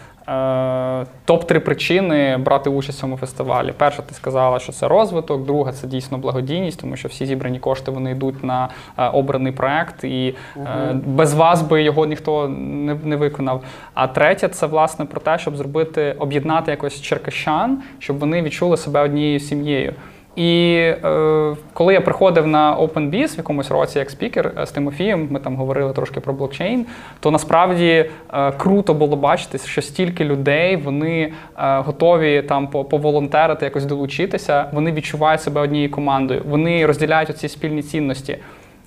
Топ-3 1.26 1.58
причини 1.58 2.36
брати 2.36 2.70
участь 2.70 2.98
в 2.98 3.00
цьому 3.00 3.16
фестивалі. 3.16 3.72
Перша, 3.76 4.02
ти 4.02 4.14
сказала, 4.14 4.58
що 4.58 4.72
це 4.72 4.88
розвиток. 4.88 5.46
Друга 5.46 5.72
це 5.72 5.86
дійсно 5.86 6.18
благодійність, 6.18 6.80
тому 6.80 6.96
що 6.96 7.08
всі 7.08 7.26
зібрані 7.26 7.58
кошти 7.58 7.90
вони 7.90 8.10
йдуть 8.10 8.44
на 8.44 8.68
е, 8.98 9.08
обраний 9.08 9.52
проект, 9.52 10.04
і 10.04 10.34
угу. 10.56 10.66
без 11.06 11.34
вас 11.34 11.62
би 11.62 11.82
його 11.82 12.06
ніхто 12.06 12.48
не, 12.48 12.94
не 12.94 13.16
виконав. 13.16 13.62
А 13.94 14.06
третя 14.06 14.48
це 14.48 14.66
власне 14.66 15.04
про 15.04 15.20
те, 15.20 15.38
щоб 15.38 15.56
зробити, 15.56 16.16
об'єднати 16.18 16.70
якось 16.70 17.00
черкащан, 17.00 17.82
щоб 17.98 18.18
вони 18.18 18.42
відчули 18.42 18.76
себе 18.76 19.00
однією 19.00 19.40
сім'єю. 19.40 19.94
І 20.36 20.74
е, 21.04 21.56
коли 21.72 21.94
я 21.94 22.00
приходив 22.00 22.46
на 22.46 22.76
OpenBiz 22.76 23.34
в 23.34 23.36
якомусь 23.36 23.70
році 23.70 23.98
як 23.98 24.10
спікер 24.10 24.52
е, 24.58 24.66
з 24.66 24.70
Тимофієм, 24.70 25.28
ми 25.30 25.40
там 25.40 25.56
говорили 25.56 25.92
трошки 25.92 26.20
про 26.20 26.32
блокчейн, 26.32 26.86
то 27.20 27.30
насправді 27.30 28.10
е, 28.34 28.52
круто 28.52 28.94
було 28.94 29.16
бачити, 29.16 29.58
що 29.58 29.82
стільки 29.82 30.24
людей 30.24 30.76
вони 30.76 31.32
е, 31.58 31.78
готові 31.78 32.42
там 32.42 32.68
поволонтерити, 32.68 33.64
якось 33.64 33.84
долучитися. 33.84 34.66
Вони 34.72 34.92
відчувають 34.92 35.42
себе 35.42 35.60
однією 35.60 35.90
командою, 35.90 36.42
вони 36.48 36.86
розділяють 36.86 37.30
оці 37.30 37.48
спільні 37.48 37.82
цінності. 37.82 38.38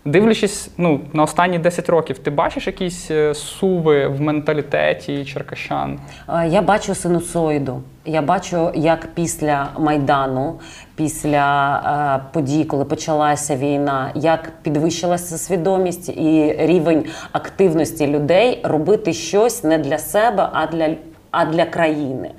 Дивлячись 0.08 0.70
ну, 0.78 1.00
на 1.14 1.24
останні 1.24 1.60
10 1.60 1.90
років, 1.90 2.18
ти 2.18 2.32
бачиш 2.32 2.68
якісь 2.68 3.12
е, 3.12 3.34
суви 3.34 4.08
в 4.08 4.22
менталітеті 4.22 5.26
черкащан? 5.26 6.00
Е, 6.30 6.48
Я 6.48 6.62
бачу 6.62 6.96
синусоїду. 6.96 7.82
Я 8.06 8.22
бачу, 8.22 8.72
як 8.76 9.08
після 9.14 9.68
майдану, 9.80 10.60
після 10.96 12.20
е, 12.26 12.30
подій, 12.34 12.66
коли 12.66 12.86
почалася 12.86 13.56
війна, 13.56 14.12
як 14.16 14.52
підвищилася 14.62 15.38
свідомість 15.38 16.10
і 16.10 16.56
рівень 16.60 17.06
активності 17.32 18.08
людей 18.08 18.60
робити 18.64 19.14
щось 19.14 19.64
не 19.64 19.78
для 19.78 19.98
себе, 19.98 20.50
а 20.54 20.68
для. 20.68 20.96
А 21.38 21.46
для 21.46 21.66
країни. 21.66 22.32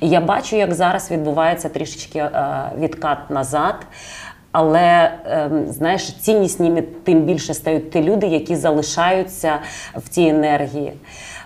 І 0.00 0.08
я 0.08 0.20
бачу, 0.20 0.56
як 0.56 0.74
зараз 0.74 1.10
відбувається 1.10 1.68
трішечки 1.68 2.18
е, 2.18 2.32
відкат 2.78 3.30
назад. 3.30 3.74
Але 4.60 5.12
ем, 5.24 5.66
знаєш, 5.68 6.12
ціннісніми 6.12 6.82
тим 6.82 7.22
більше 7.22 7.54
стають 7.54 7.90
ті 7.90 8.02
люди, 8.02 8.26
які 8.26 8.56
залишаються 8.56 9.58
в 9.96 10.08
цій 10.08 10.22
енергії. 10.22 10.92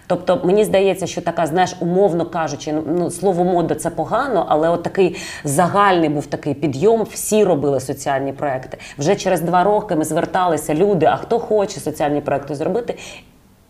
Тобто 0.06 0.40
мені 0.44 0.64
здається, 0.64 1.06
що 1.06 1.20
така, 1.20 1.46
знаєш, 1.46 1.76
умовно 1.80 2.26
кажучи, 2.26 2.74
ну 2.86 3.10
слово 3.10 3.44
мода 3.44 3.74
це 3.74 3.90
погано, 3.90 4.46
але 4.48 4.68
от 4.68 4.82
такий 4.82 5.16
загальний 5.44 6.08
був 6.08 6.26
такий 6.26 6.54
підйом. 6.54 7.02
Всі 7.02 7.44
робили 7.44 7.80
соціальні 7.80 8.32
проекти. 8.32 8.78
Вже 8.98 9.16
через 9.16 9.40
два 9.40 9.64
роки 9.64 9.96
ми 9.96 10.04
зверталися 10.04 10.74
люди. 10.74 11.06
А 11.06 11.16
хто 11.16 11.38
хоче 11.38 11.80
соціальні 11.80 12.20
проекти 12.20 12.54
зробити? 12.54 12.94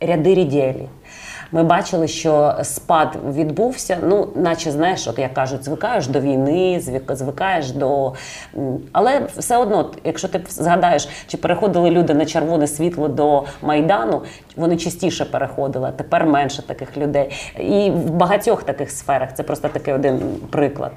Ряди 0.06 0.34
рідєлі. 0.34 0.88
Ми 1.54 1.62
бачили, 1.62 2.08
що 2.08 2.54
спад 2.62 3.16
відбувся. 3.34 3.98
Ну, 4.02 4.28
наче 4.36 4.70
знаєш, 4.70 5.08
от 5.08 5.18
як 5.18 5.34
кажуть, 5.34 5.64
звикаєш 5.64 6.06
до 6.06 6.20
війни, 6.20 6.78
звик- 6.82 7.14
звикаєш 7.14 7.70
до. 7.70 8.12
Але 8.92 9.22
все 9.36 9.56
одно, 9.56 9.90
якщо 10.04 10.28
ти 10.28 10.40
згадаєш, 10.48 11.08
чи 11.26 11.36
переходили 11.36 11.90
люди 11.90 12.14
на 12.14 12.24
червоне 12.26 12.66
світло 12.66 13.08
до 13.08 13.44
майдану, 13.62 14.22
вони 14.56 14.76
частіше 14.76 15.24
переходили, 15.24 15.92
тепер 15.96 16.26
менше 16.26 16.62
таких 16.66 16.96
людей. 16.96 17.30
І 17.58 17.90
в 17.90 18.10
багатьох 18.10 18.62
таких 18.62 18.90
сферах 18.90 19.34
це 19.34 19.42
просто 19.42 19.68
такий 19.68 19.94
один 19.94 20.20
приклад. 20.50 20.92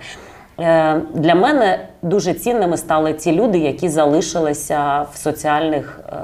Е, 0.60 1.02
Для 1.14 1.36
мене 1.36 1.88
дуже 2.02 2.34
цінними 2.34 2.78
стали 2.78 3.14
ті 3.14 3.32
люди, 3.32 3.58
які 3.58 3.90
залишилися 3.90 5.06
в 5.14 5.18
соціальних 5.18 6.00
е, 6.10 6.16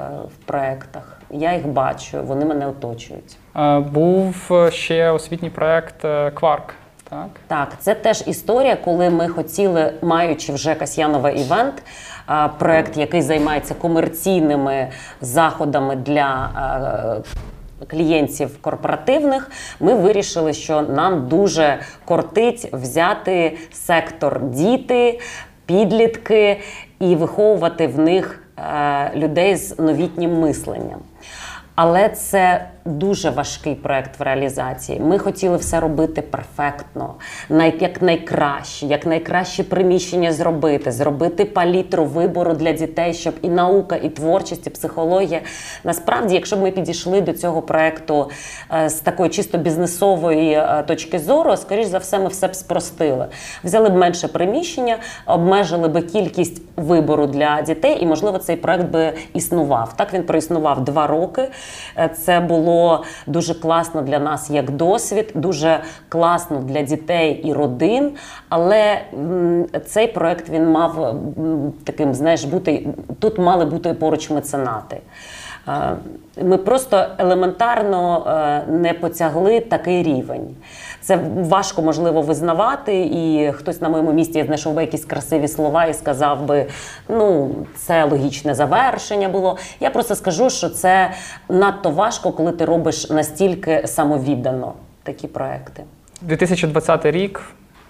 проєктах. 0.46 1.11
Я 1.32 1.54
їх 1.54 1.66
бачу, 1.66 2.22
вони 2.22 2.44
мене 2.44 2.66
оточують. 2.66 3.36
Е, 3.56 3.78
Був 3.78 4.48
е, 4.50 4.70
ще 4.70 5.10
освітній 5.10 5.50
проект 5.50 6.04
е, 6.04 6.30
Кварк. 6.30 6.74
Так? 7.10 7.28
Так, 7.46 7.68
це 7.80 7.94
теж 7.94 8.24
історія, 8.26 8.76
коли 8.76 9.10
ми 9.10 9.28
хотіли, 9.28 9.92
маючи 10.02 10.52
вже 10.52 10.74
Касьянова 10.74 11.30
івент, 11.30 11.82
проект, 12.58 12.96
який 12.96 13.22
займається 13.22 13.74
комерційними 13.74 14.88
заходами 15.20 15.96
для 15.96 16.50
е, 17.80 17.86
клієнтів 17.86 18.62
корпоративних, 18.62 19.50
ми 19.80 19.94
вирішили, 19.94 20.52
що 20.52 20.82
нам 20.82 21.28
дуже 21.28 21.78
кортить 22.04 22.68
взяти 22.72 23.58
сектор 23.72 24.40
діти, 24.42 25.20
підлітки 25.66 26.60
і 27.00 27.16
виховувати 27.16 27.86
в 27.86 27.98
них 27.98 28.44
е, 28.58 29.12
людей 29.16 29.56
з 29.56 29.78
новітнім 29.78 30.40
мисленням. 30.40 31.00
Але 31.74 32.08
це 32.08 32.68
дуже 32.84 33.30
важкий 33.30 33.74
проект 33.74 34.20
в 34.20 34.22
реалізації. 34.22 35.00
Ми 35.00 35.18
хотіли 35.18 35.56
все 35.56 35.80
робити 35.80 36.22
перфектно, 36.22 37.14
як 37.80 38.02
найкраще, 38.02 38.86
як 38.86 39.06
найкраще 39.06 39.64
приміщення 39.64 40.32
зробити, 40.32 40.92
зробити 40.92 41.44
палітру 41.44 42.04
вибору 42.04 42.52
для 42.52 42.72
дітей, 42.72 43.14
щоб 43.14 43.34
і 43.42 43.48
наука, 43.48 43.96
і 43.96 44.08
творчість, 44.08 44.66
і 44.66 44.70
психологія. 44.70 45.40
Насправді, 45.84 46.34
якщо 46.34 46.56
б 46.56 46.62
ми 46.62 46.70
підійшли 46.70 47.20
до 47.20 47.32
цього 47.32 47.62
проекту 47.62 48.30
е, 48.74 48.88
з 48.88 48.94
такої 48.94 49.30
чисто 49.30 49.58
бізнесової 49.58 50.52
е, 50.52 50.84
точки 50.86 51.18
зору, 51.18 51.56
скоріш 51.56 51.86
за 51.86 51.98
все, 51.98 52.18
ми 52.18 52.28
все 52.28 52.48
б 52.48 52.54
спростили. 52.54 53.26
Взяли 53.64 53.88
б 53.88 53.96
менше 53.96 54.28
приміщення, 54.28 54.96
обмежили 55.26 55.88
б 55.88 56.02
кількість 56.02 56.62
вибору 56.76 57.26
для 57.26 57.62
дітей, 57.62 57.98
і 58.00 58.06
можливо 58.06 58.38
цей 58.38 58.56
проект 58.56 58.84
би 58.84 59.12
існував. 59.34 59.96
Так 59.96 60.14
він 60.14 60.22
проіснував 60.22 60.84
два 60.84 61.06
роки. 61.06 61.48
Е, 61.98 62.08
Це 62.08 62.40
було 62.40 62.71
дуже 63.26 63.54
класно 63.54 64.02
для 64.02 64.18
нас 64.18 64.50
як 64.50 64.70
досвід, 64.70 65.32
дуже 65.34 65.80
класно 66.08 66.58
для 66.58 66.82
дітей 66.82 67.32
і 67.44 67.52
родин. 67.52 68.12
Але 68.48 69.00
цей 69.86 70.06
проект 70.06 70.48
він 70.48 70.70
мав 70.70 71.16
таким, 71.84 72.14
знаєш, 72.14 72.44
бути 72.44 72.88
тут 73.18 73.38
мали 73.38 73.64
бути 73.64 73.94
поруч 73.94 74.30
меценати. 74.30 75.00
Е, 75.68 75.96
Ми 76.42 76.56
просто 76.58 77.06
елементарно 77.18 78.24
е, 78.26 78.72
не 78.72 78.94
потягли 78.94 79.60
такий 79.60 80.02
рівень. 80.02 80.56
Це 81.00 81.18
важко 81.36 81.82
можливо 81.82 82.22
визнавати, 82.22 83.00
і 83.12 83.52
хтось 83.52 83.80
на 83.80 83.88
моєму 83.88 84.12
місці 84.12 84.44
знайшов 84.46 84.74
би 84.74 84.80
якісь 84.80 85.04
красиві 85.04 85.48
слова 85.48 85.84
і 85.84 85.94
сказав 85.94 86.44
би: 86.44 86.66
ну, 87.08 87.50
це 87.76 88.04
логічне 88.04 88.54
завершення 88.54 89.28
було. 89.28 89.58
Я 89.80 89.90
просто 89.90 90.14
скажу, 90.14 90.50
що 90.50 90.68
це 90.68 91.10
надто 91.48 91.90
важко, 91.90 92.32
коли 92.32 92.52
ти 92.52 92.64
робиш 92.64 93.10
настільки 93.10 93.82
самовіддано 93.86 94.72
такі 95.02 95.26
проекти. 95.28 95.84
2020 96.20 97.06
рік 97.06 97.42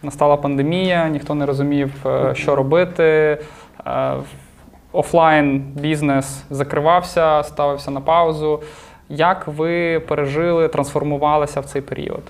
настала 0.02 0.36
пандемія, 0.36 1.08
ніхто 1.08 1.34
не 1.34 1.46
розумів, 1.46 1.92
е, 2.06 2.34
що 2.34 2.56
робити. 2.56 3.38
Офлайн 4.92 5.60
бізнес 5.60 6.42
закривався, 6.50 7.42
ставився 7.42 7.90
на 7.90 8.00
паузу. 8.00 8.62
Як 9.08 9.48
ви 9.48 10.00
пережили, 10.00 10.68
трансформувалися 10.68 11.60
в 11.60 11.64
цей 11.64 11.82
період? 11.82 12.22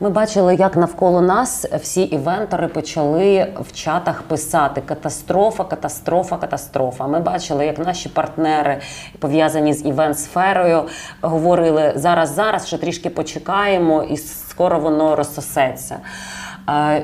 Ми 0.00 0.10
бачили, 0.10 0.54
як 0.54 0.76
навколо 0.76 1.20
нас 1.20 1.64
всі 1.64 2.02
івентори 2.02 2.68
почали 2.68 3.46
в 3.60 3.72
чатах 3.72 4.22
писати 4.22 4.80
катастрофа, 4.86 5.64
катастрофа, 5.64 6.36
катастрофа. 6.36 7.06
Ми 7.06 7.20
бачили, 7.20 7.66
як 7.66 7.78
наші 7.78 8.08
партнери, 8.08 8.80
пов'язані 9.18 9.72
з 9.72 9.86
івент-сферою, 9.86 10.82
говорили 11.20 11.92
зараз, 11.96 12.34
зараз 12.34 12.66
ще 12.66 12.78
трішки 12.78 13.10
почекаємо, 13.10 14.02
і 14.02 14.16
скоро 14.16 14.78
воно 14.78 15.16
розсосеться. 15.16 15.96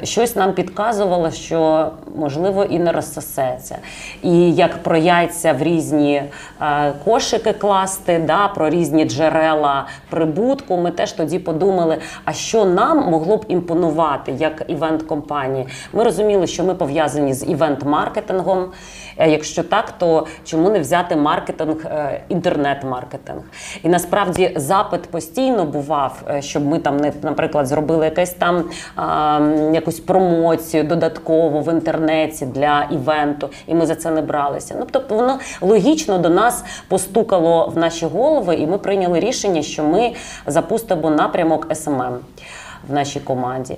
Щось 0.03 0.37
нам 0.37 0.53
підказувало, 0.53 1.31
що 1.31 1.91
можливо 2.17 2.65
і 2.65 2.79
не 2.79 2.93
розсосеться. 2.93 3.79
І 4.23 4.53
як 4.53 4.83
про 4.83 4.97
яйця 4.97 5.53
в 5.53 5.63
різні 5.63 6.23
кошики 7.05 7.53
класти, 7.53 8.25
да, 8.27 8.49
про 8.49 8.71
різні 8.71 9.05
джерела 9.05 9.87
прибутку, 10.11 10.77
ми 10.77 10.91
теж 10.91 11.13
тоді 11.13 11.39
подумали, 11.39 11.99
а 12.25 12.33
що 12.33 12.65
нам 12.65 13.11
могло 13.11 13.37
б 13.37 13.45
імпонувати 13.49 14.33
як 14.33 14.63
івент-компанії. 14.69 15.67
Ми 15.93 16.05
розуміли, 16.05 16.47
що 16.47 16.65
ми 16.65 16.75
пов'язані 16.75 17.35
з 17.35 17.47
івент-маркетингом. 17.47 18.67
Е, 19.19 19.31
Якщо 19.31 19.63
так, 19.63 19.91
то 19.99 20.27
чому 20.45 20.71
не 20.71 20.81
взяти 20.81 21.17
маркетинг, 21.17 21.77
е, 21.87 22.21
інтернет-маркетинг? 22.29 23.43
І 23.83 23.89
насправді 23.89 24.53
запит 24.57 25.03
постійно 25.03 25.65
бував, 25.65 26.23
е, 26.31 26.43
щоб 26.43 26.67
ми 26.67 26.79
там 26.79 26.97
не, 26.97 27.13
наприклад, 27.23 27.67
зробили 27.67 28.05
якесь 28.05 28.33
там 28.33 28.65
якусь 29.73 30.01
промоцію 30.01 30.85
додатково 30.85 31.61
в 31.61 31.73
інтернеті 31.73 32.47
для 32.47 32.89
івенту, 32.91 33.49
і 33.67 33.75
ми 33.75 33.87
за 33.87 33.95
це 33.95 34.11
не 34.11 34.23
бралися. 34.23 34.75
Ну 34.79 34.87
тобто 34.91 35.15
воно 35.15 35.39
логічно 35.61 36.19
до 36.19 36.29
нас 36.29 36.65
постукало 36.89 37.73
в 37.75 37.79
наші 37.79 38.07
голови, 38.07 38.55
і 38.55 38.67
ми 38.67 38.79
прийняли 38.79 39.21
рішення, 39.21 39.63
що 39.63 39.85
ми 39.85 40.13
запустимо 40.47 41.11
напрямок 41.11 41.67
СММ 41.75 42.19
в 42.89 42.93
нашій 42.93 43.21
команді. 43.21 43.77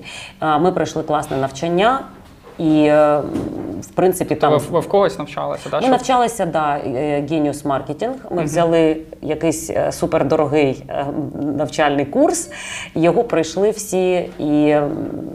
Ми 0.61 0.73
пройшли 0.73 1.03
класне 1.03 1.37
навчання. 1.37 2.01
І 2.59 2.85
е, 2.85 3.21
в 3.81 3.87
принципі 3.95 4.35
там 4.35 4.53
Ви, 4.53 4.59
ви 4.71 4.81
в 4.81 4.89
когось 4.89 5.19
навчалися, 5.19 5.69
да? 5.71 5.81
ми 5.81 5.89
навчалися 5.89 6.47
да, 6.47 6.77
е, 6.77 7.23
Genius 7.31 7.63
Marketing. 7.63 8.13
Ми 8.31 8.45
взяли 8.45 8.97
якийсь 9.23 9.71
е, 9.71 9.93
супердорогий 9.93 10.85
навчальний 11.57 12.05
курс, 12.05 12.51
його 12.95 13.25
пройшли 13.25 13.71
всі 13.71 14.15
і 14.39 14.77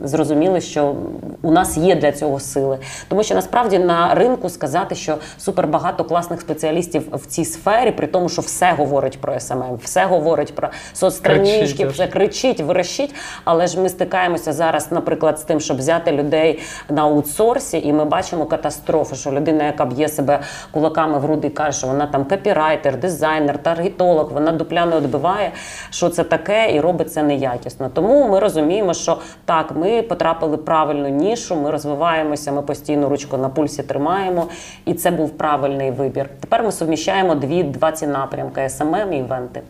зрозуміли, 0.04 0.62
що 0.62 0.96
у 1.42 1.52
нас 1.52 1.78
є 1.78 1.96
для 1.96 2.12
цього 2.12 2.40
сили. 2.40 2.78
Тому 3.08 3.24
що 3.24 3.36
насправді 3.36 3.80
на 3.80 4.16
ринку 4.16 4.50
сказати, 4.50 4.96
що 4.96 5.18
супербагато 5.38 6.04
класних 6.04 6.42
спеціалістів 6.42 7.04
в 7.14 7.26
цій 7.26 7.46
сфері, 7.46 7.92
при 7.92 8.08
тому, 8.08 8.30
що 8.30 8.42
все 8.42 8.72
говорить 8.72 9.22
про 9.22 9.40
СММ, 9.40 9.80
все 9.84 10.06
говорить 10.06 10.56
про 10.56 10.70
соцстранички, 10.94 11.62
Кричить 11.62 11.92
все 11.92 12.08
кричить, 12.08 12.60
верещить. 12.60 13.16
Але 13.44 13.68
ж 13.68 13.80
ми 13.80 13.90
стикаємося 13.90 14.54
зараз, 14.54 14.92
наприклад, 14.92 15.40
з 15.40 15.44
тим, 15.44 15.60
щоб 15.60 15.78
взяти 15.78 16.12
людей 16.12 16.60
на 16.90 17.08
аутсорсі, 17.12 17.82
і 17.88 17.94
ми 17.94 18.06
бачимо 18.06 18.46
катастрофу, 18.46 19.16
що 19.16 19.32
людина, 19.32 19.64
яка 19.64 19.86
б'є 19.86 20.08
себе 20.08 20.40
кулаками 20.72 21.18
в 21.18 21.22
груди 21.22 21.50
каже, 21.50 21.78
що 21.78 21.88
вона 21.88 22.08
там 22.08 22.26
копірайтер, 22.26 22.98
дизайнер, 23.00 23.58
таргетолог, 23.58 24.32
вона 24.34 24.52
дупля 24.52 24.86
не 24.86 25.00
відбиває, 25.00 25.52
що 25.90 26.10
це 26.10 26.24
таке, 26.24 26.76
і 26.76 26.80
робить 26.80 27.14
це 27.14 27.24
неякісно. 27.24 27.90
Тому 27.94 28.28
ми 28.28 28.40
розуміємо, 28.40 28.94
що 28.94 29.18
так, 29.46 29.72
ми 29.76 30.02
потрапили 30.02 30.56
в 30.56 30.66
правильну 30.66 31.08
нішу, 31.10 31.56
ми 31.56 31.72
розвиваємося, 31.72 32.52
ми 32.52 32.62
постійно 32.62 33.10
ручку 33.10 33.38
на 33.38 33.50
пульсі 33.50 33.84
тримаємо, 33.84 34.48
і 34.86 34.94
це 34.94 35.12
був 35.12 35.30
правильний 35.30 35.92
вибір. 35.92 36.30
Тепер 36.40 36.64
ми 36.64 36.72
суміщаємо 36.72 37.36
дві 37.36 37.64
два 37.64 37.92
ці 37.92 38.08
напрямки 38.08 38.70
СММ 38.70 39.14
і 39.14 39.18
івенти. 39.18 39.62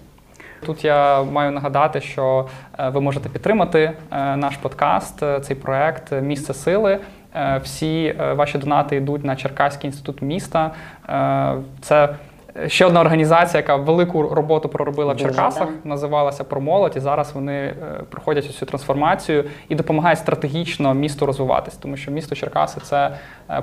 Тут 0.66 0.86
я 0.86 1.24
маю 1.24 1.52
нагадати, 1.52 2.02
що 2.02 2.48
е, 2.80 2.90
ви 2.90 3.02
можете 3.02 3.30
підтримати 3.30 3.80
е, 4.12 4.36
наш 4.36 4.58
подкаст, 4.58 5.24
е, 5.24 5.40
цей 5.40 5.56
проект 5.56 6.12
Місце 6.12 6.54
сили. 6.54 7.00
Е, 7.36 7.62
Всі 7.64 8.16
е, 8.20 8.34
ваші 8.34 8.58
донати 8.58 8.96
йдуть 8.96 9.26
на 9.26 9.36
Черкаський 9.36 9.88
інститут 9.88 10.22
міста. 10.22 10.72
Е, 11.10 11.56
Це 11.82 12.10
ще 12.68 12.86
одна 12.86 13.02
організація, 13.02 13.60
яка 13.62 13.76
велику 13.76 14.24
роботу 14.24 14.70
проробила 14.70 15.14
в 15.14 15.18
Черкасах, 15.18 15.68
да. 15.68 15.90
називалася 15.90 16.44
«Промолодь», 16.44 16.94
і 16.96 17.00
зараз 17.00 17.32
вони 17.34 17.74
проходять 18.10 18.46
цю 18.46 18.66
трансформацію 18.66 19.46
і 19.70 19.76
допомагають 19.76 20.20
стратегічно 20.20 20.94
місту 20.94 21.26
розвиватись, 21.26 21.76
тому 21.76 21.98
що 21.98 22.12
місто 22.12 22.36
Черкаси 22.36 22.82
це 22.84 23.12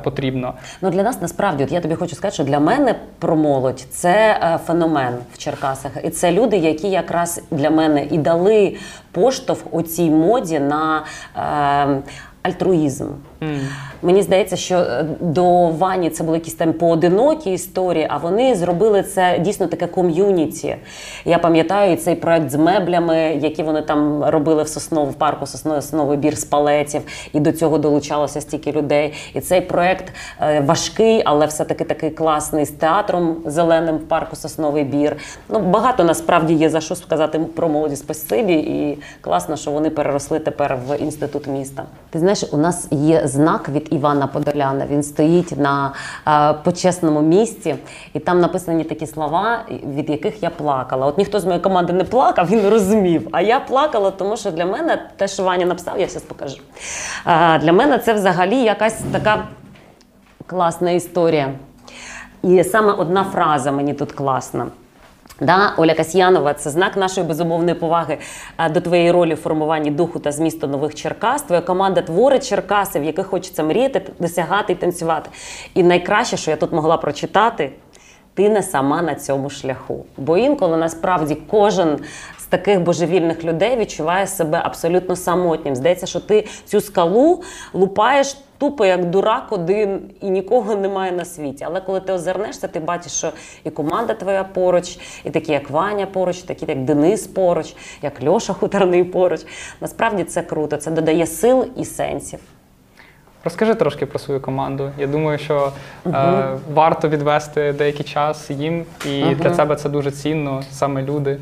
потрібно. 0.02 0.54
Ну 0.82 0.90
для 0.90 1.02
нас 1.02 1.20
насправді, 1.22 1.64
от 1.64 1.72
я 1.72 1.80
тобі 1.80 1.94
хочу 1.94 2.16
сказати, 2.16 2.34
що 2.34 2.44
для 2.44 2.60
мене 2.60 2.94
про 3.18 3.36
молодь 3.36 3.80
це 3.80 4.38
феномен 4.66 5.14
в 5.34 5.38
Черкасах, 5.38 5.92
і 6.04 6.10
це 6.10 6.32
люди, 6.32 6.56
які 6.56 6.90
якраз 6.90 7.42
для 7.50 7.70
мене 7.70 8.04
і 8.04 8.18
дали 8.18 8.76
поштовх 9.12 9.60
у 9.70 9.82
цій 9.82 10.10
моді 10.10 10.60
на 10.60 11.04
е, 11.36 12.12
альтруїзм. 12.42 13.08
Мені 14.02 14.22
здається, 14.22 14.56
що 14.56 14.76
е, 14.76 15.06
до 15.20 15.68
Вані 15.68 16.10
це 16.10 16.24
були 16.24 16.36
якісь 16.36 16.54
там 16.54 16.72
поодинокі 16.72 17.52
історії, 17.52 18.06
а 18.10 18.16
вони 18.16 18.54
зробили 18.54 19.02
це 19.02 19.38
дійсно 19.38 19.66
таке 19.66 19.86
ком'юніті. 19.86 20.76
Я 21.24 21.38
пам'ятаю 21.38 21.92
і 21.92 21.96
цей 21.96 22.14
проект 22.14 22.50
з 22.50 22.54
меблями, 22.54 23.16
які 23.40 23.62
вони 23.62 23.82
там 23.82 24.24
робили 24.24 24.62
в 24.62 24.68
Соснов, 24.68 25.10
в 25.10 25.14
парку 25.14 25.46
Сосновий 25.46 25.82
Сосновий 25.82 26.18
бір 26.18 26.38
з 26.38 26.44
палетів, 26.44 27.02
і 27.32 27.40
до 27.40 27.52
цього 27.52 27.78
долучалося 27.78 28.40
стільки 28.40 28.72
людей. 28.72 29.14
І 29.34 29.40
цей 29.40 29.60
проект 29.60 30.12
е, 30.40 30.60
важкий, 30.60 31.22
але 31.24 31.46
все-таки 31.46 31.84
такий 31.84 32.10
класний 32.10 32.64
з 32.64 32.70
театром 32.70 33.36
зеленим 33.46 33.96
в 33.96 34.08
парку 34.08 34.36
Сосновий 34.36 34.84
бір. 34.84 35.16
Ну 35.48 35.58
багато 35.58 36.04
насправді 36.04 36.54
є 36.54 36.70
за 36.70 36.80
що 36.80 36.94
сказати 36.94 37.40
про 37.56 37.68
молоді 37.68 37.96
спасибі, 37.96 38.54
і 38.54 38.98
класно, 39.20 39.56
що 39.56 39.70
вони 39.70 39.90
переросли 39.90 40.38
тепер 40.38 40.78
в 40.88 40.98
інститут 40.98 41.46
міста. 41.46 41.84
Ти 42.10 42.18
знаєш, 42.18 42.44
у 42.52 42.56
нас 42.56 42.88
є 42.90 43.27
знак 43.28 43.68
від 43.68 43.88
Івана 43.90 44.26
Подоляна. 44.26 44.86
Він 44.86 45.02
стоїть 45.02 45.58
на 45.58 45.92
е, 46.28 46.52
почесному 46.52 47.22
місці, 47.22 47.74
і 48.12 48.18
там 48.18 48.40
написані 48.40 48.84
такі 48.84 49.06
слова, 49.06 49.64
від 49.96 50.10
яких 50.10 50.42
я 50.42 50.50
плакала. 50.50 51.06
От 51.06 51.18
ніхто 51.18 51.40
з 51.40 51.44
моєї 51.44 51.62
команди 51.62 51.92
не 51.92 52.04
плакав, 52.04 52.48
він 52.50 52.68
розумів. 52.68 53.28
А 53.32 53.40
я 53.40 53.60
плакала, 53.60 54.10
тому 54.10 54.36
що 54.36 54.50
для 54.50 54.66
мене 54.66 55.02
те, 55.16 55.28
що 55.28 55.42
Ваня 55.42 55.66
написав, 55.66 56.00
я 56.00 56.06
зараз 56.06 56.22
покажу. 56.22 56.60
Е, 57.26 57.58
для 57.58 57.72
мене 57.72 57.98
це 57.98 58.12
взагалі 58.12 58.56
якась 58.56 59.00
така 59.12 59.44
класна 60.46 60.90
історія. 60.90 61.52
І 62.42 62.64
саме 62.64 62.92
одна 62.92 63.24
фраза 63.24 63.72
мені 63.72 63.94
тут 63.94 64.12
класна. 64.12 64.66
Да, 65.40 65.74
Оля 65.76 65.94
Касьянова, 65.94 66.54
це 66.54 66.70
знак 66.70 66.96
нашої 66.96 67.26
безумовної 67.26 67.74
поваги 67.74 68.18
е, 68.58 68.70
до 68.70 68.80
твоєї 68.80 69.10
ролі 69.10 69.34
в 69.34 69.36
формуванні 69.36 69.90
духу 69.90 70.18
та 70.18 70.32
змісту 70.32 70.66
нових 70.66 70.94
Черкас. 70.94 71.42
Твоя 71.42 71.60
команда 71.60 72.02
творить 72.02 72.48
Черкаси, 72.48 73.00
в 73.00 73.04
яких 73.04 73.26
хочеться 73.26 73.62
мріяти, 73.62 74.02
досягати 74.18 74.72
і 74.72 74.76
танцювати. 74.76 75.30
І 75.74 75.82
найкраще, 75.82 76.36
що 76.36 76.50
я 76.50 76.56
тут 76.56 76.72
могла 76.72 76.96
прочитати, 76.96 77.72
ти 78.34 78.48
не 78.48 78.62
сама 78.62 79.02
на 79.02 79.14
цьому 79.14 79.50
шляху. 79.50 80.04
Бо 80.16 80.38
інколи 80.38 80.76
насправді 80.76 81.34
кожен 81.34 81.98
з 82.38 82.44
таких 82.44 82.80
божевільних 82.80 83.44
людей 83.44 83.76
відчуває 83.76 84.26
себе 84.26 84.60
абсолютно 84.64 85.16
самотнім. 85.16 85.76
Здається, 85.76 86.06
що 86.06 86.20
ти 86.20 86.46
цю 86.66 86.80
скалу 86.80 87.42
лупаєш 87.72 88.36
тупо 88.58 88.86
як 88.86 89.04
дурак 89.04 89.46
один 89.50 90.00
і 90.20 90.30
нікого 90.30 90.74
немає 90.74 91.12
на 91.12 91.24
світі. 91.24 91.64
Але 91.64 91.80
коли 91.80 92.00
ти 92.00 92.12
озирнешся, 92.12 92.68
ти 92.68 92.80
бачиш, 92.80 93.12
що 93.12 93.32
і 93.64 93.70
команда 93.70 94.14
твоя 94.14 94.44
поруч, 94.44 94.98
і 95.24 95.30
такі, 95.30 95.52
як 95.52 95.70
Ваня 95.70 96.06
поруч, 96.06 96.38
такі, 96.38 96.64
як 96.68 96.84
Денис 96.84 97.26
поруч, 97.26 97.74
як 98.02 98.24
Льоша 98.24 98.52
Хуторний 98.52 99.04
поруч. 99.04 99.40
Насправді 99.80 100.24
це 100.24 100.42
круто, 100.42 100.76
це 100.76 100.90
додає 100.90 101.26
сил 101.26 101.66
і 101.76 101.84
сенсів. 101.84 102.40
Розкажи 103.44 103.74
трошки 103.74 104.06
про 104.06 104.18
свою 104.18 104.40
команду. 104.40 104.90
Я 104.98 105.06
думаю, 105.06 105.38
що 105.38 105.72
е, 106.06 106.10
варто 106.74 107.08
відвести 107.08 107.72
деякий 107.72 108.04
час 108.04 108.50
їм, 108.50 108.84
і 109.06 109.34
для 109.34 109.50
тебе 109.50 109.76
це 109.76 109.88
дуже 109.88 110.10
цінно, 110.10 110.62
саме 110.70 111.02
люди. 111.02 111.38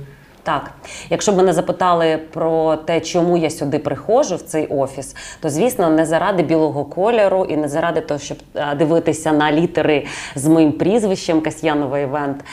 Так, 0.47 0.71
якщо 1.11 1.33
б 1.33 1.37
мене 1.37 1.53
запитали 1.53 2.19
про 2.33 2.77
те, 2.77 3.01
чому 3.01 3.37
я 3.37 3.51
сюди 3.51 3.79
приходжу 3.79 4.37
в 4.37 4.41
цей 4.41 4.67
офіс, 4.67 5.17
то 5.41 5.51
звісно 5.51 5.91
не 5.91 6.07
заради 6.07 6.43
білого 6.43 6.85
кольору 6.85 7.45
і 7.45 7.57
не 7.57 7.69
заради 7.69 8.01
того, 8.01 8.21
щоб 8.21 8.39
е, 8.55 8.75
дивитися 8.75 9.33
на 9.33 9.53
літери 9.53 10.07
з 10.35 10.47
моїм 10.47 10.73
прізвищем 10.73 11.41
Касьянова 11.41 11.99
Івент. 11.99 12.45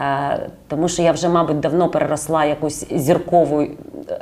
Е, 0.00 0.50
Тому 0.68 0.88
що 0.88 1.02
я 1.02 1.12
вже, 1.12 1.28
мабуть, 1.28 1.60
давно 1.60 1.88
переросла 1.88 2.44
якусь 2.44 2.86
зіркову 2.90 3.62
е, 3.62 3.68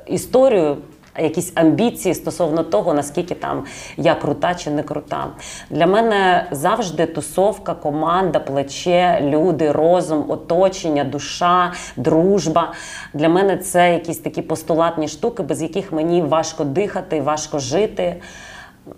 історію. 0.07 0.77
Якісь 1.19 1.53
амбіції 1.55 2.15
стосовно 2.15 2.63
того, 2.63 2.95
наскільки 2.95 3.35
там 3.35 3.65
я 3.97 4.15
крута 4.15 4.55
чи 4.55 4.71
не 4.71 4.83
крута. 4.83 5.27
Для 5.71 5.87
мене 5.87 6.49
завжди 6.51 7.07
тусовка, 7.07 7.75
команда, 7.75 8.39
плече, 8.39 9.19
люди, 9.23 9.73
розум, 9.73 10.25
оточення, 10.29 11.05
душа, 11.05 11.73
дружба. 11.97 12.73
Для 13.15 13.29
мене 13.29 13.57
це 13.57 13.93
якісь 13.93 14.19
такі 14.19 14.43
постулатні 14.43 15.09
штуки, 15.09 15.43
без 15.43 15.63
яких 15.63 15.93
мені 15.93 16.23
важко 16.23 16.65
дихати, 16.65 17.21
важко 17.21 17.59
жити, 17.59 18.17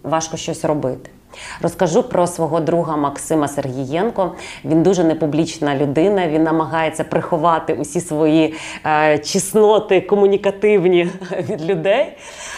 важко 0.02 0.36
щось 0.36 0.64
робити. 0.64 1.10
Розкажу 1.62 2.02
про 2.02 2.26
свого 2.26 2.60
друга 2.60 2.96
Максима 2.96 3.48
Сергієнко. 3.48 4.32
Він 4.64 4.82
дуже 4.82 5.04
непублічна 5.04 5.76
людина. 5.76 6.28
Він 6.28 6.42
намагається 6.42 7.04
приховати 7.04 7.74
усі 7.74 8.00
свої 8.00 8.54
е, 8.86 9.18
чесноти 9.18 10.00
комунікативні 10.00 11.10
від 11.50 11.64
людей. 11.64 12.16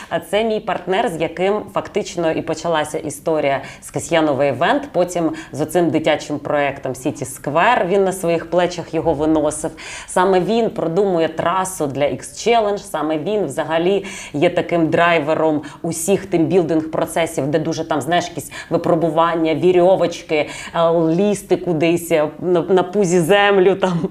А 0.09 0.21
це 0.21 0.45
мій 0.45 0.61
партнер, 0.61 1.09
з 1.09 1.21
яким 1.21 1.63
фактично 1.75 2.31
і 2.31 2.43
почалася 2.43 2.99
історія 2.99 3.63
з 3.83 3.91
Касьяновий 3.91 4.49
івент. 4.49 4.89
Потім 4.93 5.33
з 5.53 5.61
оцим 5.61 5.91
дитячим 5.91 6.39
проектом 6.39 6.93
City 6.93 7.25
Square 7.25 7.87
він 7.87 8.05
на 8.05 8.13
своїх 8.13 8.51
плечах 8.51 8.95
його 8.95 9.15
виносив. 9.15 9.71
Саме 10.07 10.41
він 10.41 10.71
продумує 10.71 11.29
трасу 11.29 11.87
для 11.87 12.05
X-Challenge, 12.05 12.79
Саме 12.79 13.19
він 13.19 13.47
взагалі 13.47 14.05
є 14.33 14.51
таким 14.51 14.89
драйвером 14.89 15.63
усіх 15.83 16.27
тимбілдинг 16.27 16.91
процесів, 16.91 17.47
де 17.47 17.59
дуже 17.59 17.85
там 17.85 18.01
знаєш 18.01 18.29
якісь 18.29 18.51
випробування, 18.71 19.55
вірьовочки, 19.55 20.49
е, 20.75 20.91
лізти 20.93 21.57
кудись 21.57 22.13
е, 22.13 22.29
на, 22.41 22.61
на 22.63 22.83
пузі 22.83 23.21
землю 23.21 23.75
там 23.75 24.09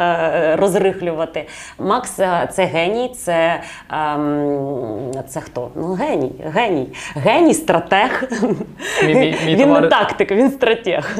е, 0.00 0.56
розрихлювати. 0.56 1.46
Макс 1.78 2.10
це 2.52 2.64
геній, 2.72 3.08
це, 3.18 3.60
ем, 3.92 5.10
це 5.28 5.40
хто? 5.40 5.68
Ну, 5.74 5.92
геній, 5.92 6.32
геній, 6.54 6.88
геній, 7.14 7.54
стратег. 7.54 8.28
Мій- 9.06 9.14
мій- 9.14 9.36
мій 9.46 9.56
він 9.56 9.72
не 9.72 9.88
тактик, 9.88 10.30
він 10.30 10.50
стратег. 10.50 11.18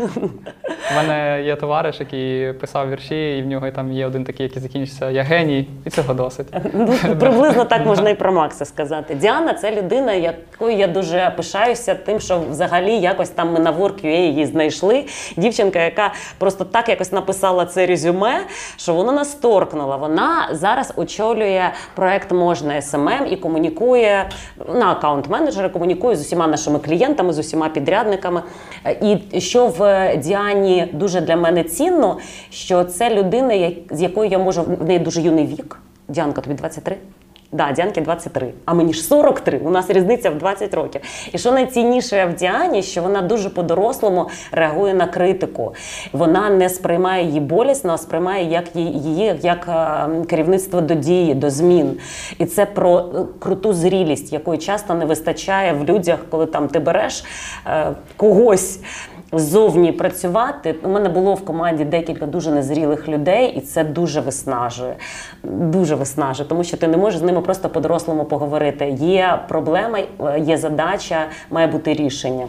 У 0.93 0.97
мене 0.97 1.43
є 1.43 1.57
товариш, 1.57 2.01
який 2.01 2.53
писав 2.53 2.91
вірші, 2.91 3.39
і 3.39 3.43
в 3.43 3.47
нього 3.47 3.71
там 3.71 3.93
є 3.93 4.07
один 4.07 4.25
такий, 4.25 4.47
який 4.47 4.63
закінчиться 4.63 5.11
Я 5.11 5.23
геній, 5.23 5.69
і 5.85 5.91
цього 5.91 6.15
досить. 6.15 6.47
Ну, 6.73 6.95
приблизно 7.21 7.65
так 7.65 7.87
можна 7.87 8.11
і 8.11 8.15
про 8.15 8.33
Макса 8.33 8.65
сказати. 8.65 9.15
Діана 9.15 9.55
це 9.55 9.77
людина, 9.77 10.13
якою 10.13 10.77
я 10.77 10.87
дуже 10.87 11.33
пишаюся, 11.37 11.95
тим, 11.95 12.21
що 12.21 12.41
взагалі 12.51 12.99
якось 12.99 13.29
там 13.29 13.53
ми 13.53 13.61
на 13.61 13.73
WorkUA 13.73 14.07
її 14.07 14.47
знайшли. 14.47 15.05
Дівчинка, 15.37 15.79
яка 15.79 16.13
просто 16.39 16.65
так 16.65 16.89
якось 16.89 17.13
написала 17.13 17.67
це 17.67 17.87
резюме, 17.87 18.41
що 18.77 18.95
воно 18.95 19.13
нас 19.13 19.35
торкнуло. 19.35 19.99
Вона 19.99 20.49
зараз 20.53 20.93
очолює 20.97 21.71
проект 21.95 22.33
Можна 22.33 22.83
СММ 22.83 23.27
і 23.31 23.37
комунікує 23.37 24.29
на 24.75 24.95
аккаунт-менеджера, 24.95 25.69
комунікує 25.69 26.17
з 26.17 26.21
усіма 26.21 26.47
нашими 26.47 26.79
клієнтами, 26.79 27.33
з 27.33 27.39
усіма 27.39 27.69
підрядниками. 27.69 28.43
Е, 28.85 29.19
І 29.33 29.41
що 29.41 29.67
в 29.67 30.11
Діані 30.17 30.76
дуже 30.85 31.21
для 31.21 31.37
мене 31.37 31.65
цінно, 31.65 32.19
що 32.51 32.85
це 32.85 33.15
людина, 33.15 33.71
з 33.91 34.03
якою 34.03 34.31
я 34.31 34.39
можу 34.39 34.63
в 34.63 34.85
неї 34.85 34.99
дуже 34.99 35.23
юний 35.23 35.47
вік. 35.47 35.79
Діанка, 36.09 36.41
тобі 36.41 36.55
23? 36.55 36.97
Да, 37.53 37.73
Діанки 37.73 38.01
23, 38.01 38.53
а 38.65 38.75
мені 38.75 38.93
ж 38.93 39.03
43. 39.03 39.59
У 39.59 39.71
нас 39.71 39.91
різниця 39.91 40.31
в 40.31 40.39
20 40.39 40.75
років. 40.75 41.01
І 41.33 41.39
що 41.39 41.53
найцінніше 41.53 42.27
в 42.27 42.35
Діані, 42.35 42.83
що 42.83 43.03
вона 43.03 43.23
дуже 43.23 43.51
по-дорослому 43.51 44.29
реагує 44.53 44.95
на 44.95 45.07
критику. 45.07 45.75
Вона 46.13 46.51
не 46.51 46.69
сприймає 46.69 47.25
її 47.25 47.41
болісно, 47.41 47.93
а 47.93 47.99
сприймає 47.99 48.51
як 48.51 48.77
її, 48.77 49.35
як 49.43 49.69
е, 49.69 50.25
керівництво 50.25 50.81
до 50.81 50.95
дії, 50.95 51.35
до 51.35 51.51
змін. 51.51 51.99
І 52.39 52.47
це 52.47 52.67
про 52.67 52.99
е, 52.99 53.03
круту 53.39 53.73
зрілість, 53.73 54.33
якої 54.33 54.59
часто 54.59 54.95
не 54.95 55.05
вистачає 55.05 55.73
в 55.73 55.85
людях, 55.85 56.19
коли 56.31 56.47
там 56.47 56.69
ти 56.69 56.79
береш 56.79 57.25
е, 57.67 57.93
когось. 58.17 58.81
Ззовні 59.33 59.93
працювати 59.93 60.75
у 60.83 60.89
мене 60.89 61.09
було 61.09 61.35
в 61.35 61.45
команді 61.45 61.85
декілька 61.85 62.27
дуже 62.27 62.51
незрілих 62.51 63.09
людей, 63.09 63.55
і 63.57 63.61
це 63.61 63.85
дуже 63.85 64.21
виснажує. 64.21 64.97
Дуже 65.45 65.95
виснажує, 65.95 66.49
тому 66.49 66.65
що 66.65 66.77
ти 66.77 66.89
не 66.89 66.97
можеш 66.97 67.21
з 67.21 67.23
ними 67.23 67.41
просто 67.41 67.69
по-дорослому 67.69 68.25
поговорити. 68.25 68.89
Є 69.01 69.39
проблема, 69.49 69.99
е, 69.99 70.41
є 70.41 70.57
задача, 70.57 71.27
має 71.51 71.67
бути 71.67 71.95
рішення. 71.95 72.47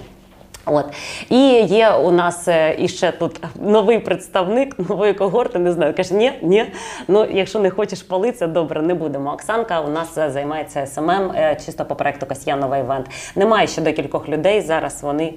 От 0.65 0.85
і 1.29 1.61
є 1.61 1.91
у 1.91 2.11
нас 2.11 2.47
е, 2.47 2.75
іще 2.79 3.11
тут 3.11 3.41
новий 3.61 3.99
представник 3.99 4.89
нової 4.89 5.13
когорти. 5.13 5.59
Не 5.59 5.71
знаю, 5.71 5.93
каже, 5.93 6.13
ні, 6.13 6.31
ні. 6.41 6.65
Ну 7.07 7.25
якщо 7.31 7.59
не 7.59 7.69
хочеш 7.69 8.03
палитися, 8.03 8.47
добре, 8.47 8.81
не 8.81 8.93
будемо. 8.93 9.33
Оксанка 9.33 9.81
у 9.81 9.89
нас 9.89 10.17
е, 10.17 10.29
займається 10.29 10.85
СММ 10.85 11.31
чисто 11.65 11.85
по 11.85 11.95
проекту 11.95 12.25
Касьянова 12.25 12.77
івент. 12.77 13.05
Немає 13.35 13.67
ще 13.67 13.81
декількох 13.81 14.29
людей. 14.29 14.61
Зараз 14.61 15.03
вони 15.03 15.33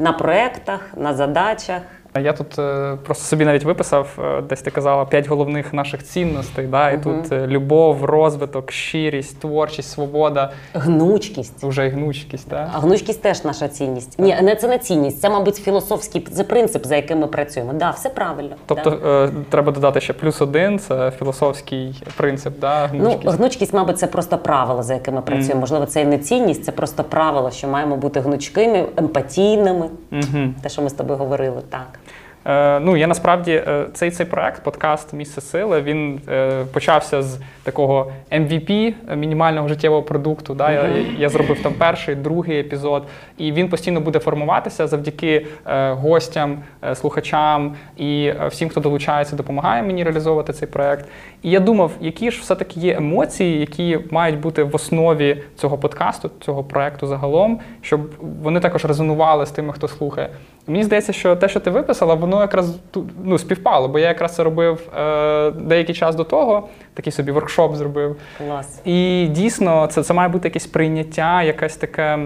на 0.00 0.12
проектах, 0.12 0.80
на 0.96 1.14
задачах. 1.14 1.82
Я 2.18 2.32
тут 2.32 2.58
е, 2.58 2.96
просто 3.04 3.24
собі 3.24 3.44
навіть 3.44 3.64
виписав, 3.64 4.18
е, 4.18 4.42
десь 4.42 4.62
ти 4.62 4.70
казала, 4.70 5.04
п'ять 5.04 5.28
головних 5.28 5.72
наших 5.72 6.04
цінностей. 6.04 6.66
Да? 6.66 6.90
І 6.90 6.96
Мгм. 6.96 7.02
тут 7.02 7.32
е, 7.32 7.46
любов, 7.46 8.04
розвиток, 8.04 8.72
щирість, 8.72 9.40
творчість, 9.40 9.90
свобода, 9.90 10.50
Гнучкість. 10.74 11.64
вже 11.64 11.86
й 11.86 11.90
гнучкість. 11.90 12.48
Да? 12.48 12.70
А 12.74 12.78
гнучкість 12.78 13.22
теж 13.22 13.44
наша 13.44 13.68
цінність. 13.68 14.18
Ні, 14.18 14.36
не 14.42 14.56
це 14.56 14.68
не 14.68 14.78
цінність, 14.78 15.20
це, 15.20 15.30
мабуть, 15.30 15.56
філософський 15.56 16.26
це 16.32 16.44
принцип, 16.44 16.86
за 16.86 16.96
яким 16.96 17.18
ми 17.18 17.26
працюємо. 17.26 17.72
Да, 17.72 17.90
все 17.90 18.08
правильно. 18.08 18.56
Тобто 18.66 18.90
да. 18.90 19.30
треба 19.50 19.72
додати 19.72 20.00
ще 20.00 20.12
плюс 20.12 20.42
один 20.42 20.78
це 20.78 21.10
філософський 21.10 22.02
принцип, 22.16 22.60
да? 22.60 22.90
Ну, 22.92 22.98
гнучкість. 23.04 23.36
гнучкість, 23.36 23.74
мабуть, 23.74 23.98
це 23.98 24.06
просто 24.06 24.38
правило, 24.38 24.82
за 24.82 24.94
якими 24.94 25.20
працюємо. 25.20 25.60
Можливо, 25.60 25.86
це 25.86 26.02
і 26.02 26.04
не 26.04 26.18
цінність, 26.18 26.64
це 26.64 26.72
просто 26.72 27.04
правило, 27.04 27.50
що 27.50 27.68
маємо 27.68 27.96
бути 27.96 28.20
гнучкими, 28.20 28.86
емпатійними. 28.96 29.89
Угу. 30.12 30.54
Те, 30.62 30.68
що 30.68 30.82
ми 30.82 30.90
з 30.90 30.92
тобою 30.92 31.18
говорили, 31.18 31.62
так. 31.68 31.98
Е, 32.46 32.80
ну, 32.80 32.96
я 32.96 33.06
насправді 33.06 33.52
е, 33.52 33.86
цей 33.92 34.10
цей 34.10 34.26
проект, 34.26 34.62
подкаст 34.62 35.12
Місце 35.12 35.40
сили, 35.40 35.82
він 35.82 36.20
е, 36.28 36.64
почався 36.72 37.22
з 37.22 37.40
такого 37.62 38.12
MVP, 38.32 38.94
е, 39.10 39.16
мінімального 39.16 39.68
життєвого 39.68 40.02
продукту. 40.02 40.54
Да? 40.54 40.72
Я, 40.72 40.88
я 41.18 41.28
зробив 41.28 41.62
там 41.62 41.72
перший, 41.72 42.14
другий 42.14 42.60
епізод, 42.60 43.06
і 43.38 43.52
він 43.52 43.68
постійно 43.68 44.00
буде 44.00 44.18
формуватися 44.18 44.86
завдяки 44.86 45.46
е, 45.66 45.92
гостям, 45.92 46.58
е, 46.84 46.94
слухачам 46.94 47.74
і 47.96 48.24
е, 48.24 48.46
всім, 48.48 48.68
хто 48.68 48.80
долучається, 48.80 49.36
допомагає 49.36 49.82
мені 49.82 50.04
реалізовувати 50.04 50.52
цей 50.52 50.68
проект. 50.68 51.08
І 51.42 51.50
я 51.50 51.60
думав, 51.60 51.90
які 52.00 52.30
ж 52.30 52.40
все-таки 52.40 52.80
є 52.80 52.96
емоції, 52.96 53.60
які 53.60 53.98
мають 54.10 54.40
бути 54.40 54.62
в 54.62 54.76
основі 54.76 55.42
цього 55.56 55.78
подкасту, 55.78 56.30
цього 56.40 56.64
проекту 56.64 57.06
загалом, 57.06 57.60
щоб 57.80 58.00
вони 58.42 58.60
також 58.60 58.84
резонували 58.84 59.46
з 59.46 59.50
тими, 59.50 59.72
хто 59.72 59.88
слухає. 59.88 60.30
Мені 60.66 60.84
здається, 60.84 61.12
що 61.12 61.36
те, 61.36 61.48
що 61.48 61.60
ти 61.60 61.70
виписала, 61.70 62.14
воно 62.14 62.40
якраз 62.40 62.76
ну, 63.24 63.38
співпало, 63.38 63.88
бо 63.88 63.98
я 63.98 64.08
якраз 64.08 64.34
це 64.34 64.44
робив 64.44 64.88
е, 64.98 65.50
деякий 65.50 65.94
час 65.94 66.14
до 66.14 66.24
того, 66.24 66.68
такий 66.94 67.12
собі 67.12 67.32
воркшоп 67.32 67.76
зробив. 67.76 68.16
Клас. 68.38 68.80
І 68.84 69.26
дійсно, 69.30 69.86
це, 69.86 70.02
це 70.02 70.14
має 70.14 70.28
бути 70.28 70.48
якесь 70.48 70.66
прийняття, 70.66 71.42
якась 71.42 71.76
таке, 71.76 72.18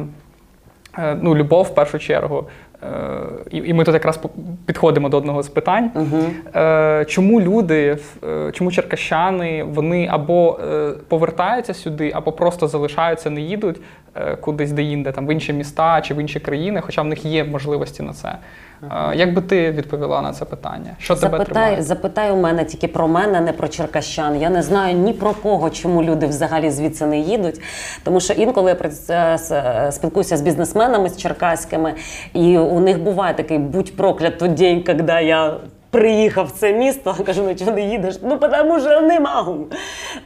е, 0.98 1.18
ну, 1.22 1.34
любов 1.34 1.64
в 1.64 1.74
першу 1.74 1.98
чергу. 1.98 2.46
Е, 2.84 3.20
і, 3.50 3.74
ми 3.74 3.84
тут 3.84 3.94
якраз 3.94 4.20
підходимо 4.66 5.08
до 5.08 5.16
одного 5.16 5.42
з 5.42 5.48
питань. 5.48 5.90
Угу. 5.94 6.22
Чому 7.06 7.40
люди, 7.40 7.98
е, 8.24 8.52
чому 8.52 8.70
черкащани, 8.70 9.64
вони 9.64 10.08
або 10.10 10.58
повертаються 11.08 11.74
сюди, 11.74 12.12
або 12.14 12.32
просто 12.32 12.68
залишаються, 12.68 13.30
не 13.30 13.40
їдуть 13.40 13.80
кудись 14.40 14.72
де-інде, 14.72 15.12
там 15.12 15.26
в 15.26 15.32
інші 15.32 15.52
міста 15.52 16.00
чи 16.00 16.14
в 16.14 16.18
інші 16.18 16.40
країни, 16.40 16.80
хоча 16.80 17.02
в 17.02 17.06
них 17.06 17.24
є 17.24 17.44
можливості 17.44 18.02
на 18.02 18.12
це. 18.12 18.38
Е, 18.92 19.16
як 19.16 19.34
би 19.34 19.40
ти 19.40 19.70
відповіла 19.70 20.22
на 20.22 20.32
це 20.32 20.44
питання? 20.44 20.90
Що 20.98 21.14
тебе 21.14 21.30
Запитай, 21.30 21.54
тримає? 21.54 21.82
запитай 21.82 22.30
у 22.30 22.36
мене 22.36 22.64
тільки 22.64 22.88
про 22.88 23.08
мене, 23.08 23.40
не 23.40 23.52
про 23.52 23.68
черкащан. 23.68 24.40
Я 24.40 24.50
не 24.50 24.62
знаю 24.62 24.96
ні 24.96 25.12
про 25.12 25.34
кого, 25.34 25.70
чому 25.70 26.02
люди 26.02 26.26
взагалі 26.26 26.70
звідси 26.70 27.06
не 27.06 27.18
їдуть. 27.18 27.60
Тому 28.04 28.20
що 28.20 28.32
інколи 28.32 28.76
я 28.80 28.90
е, 29.10 29.38
е, 29.50 29.92
спілкуюся 29.92 30.36
з 30.36 30.40
бізнесменами 30.40 31.08
з 31.08 31.16
черкаськими, 31.16 31.94
і 32.34 32.58
у 32.58 32.80
них 32.80 33.00
буває 33.00 33.34
такий 33.34 33.58
будь 33.58 33.96
проклят 33.96 34.38
той 34.38 34.48
день, 34.48 34.82
коли 34.82 35.24
я. 35.24 35.56
Приїхав 35.94 36.46
в 36.46 36.50
це 36.50 36.72
місто, 36.72 37.16
кажу, 37.26 37.42
ну 37.42 37.54
чого 37.54 37.70
не 37.70 37.80
їдеш? 37.80 38.14
Ну 38.22 38.38
тому 38.38 38.80
що 38.80 39.00
не 39.00 39.20
можу. 39.20 39.66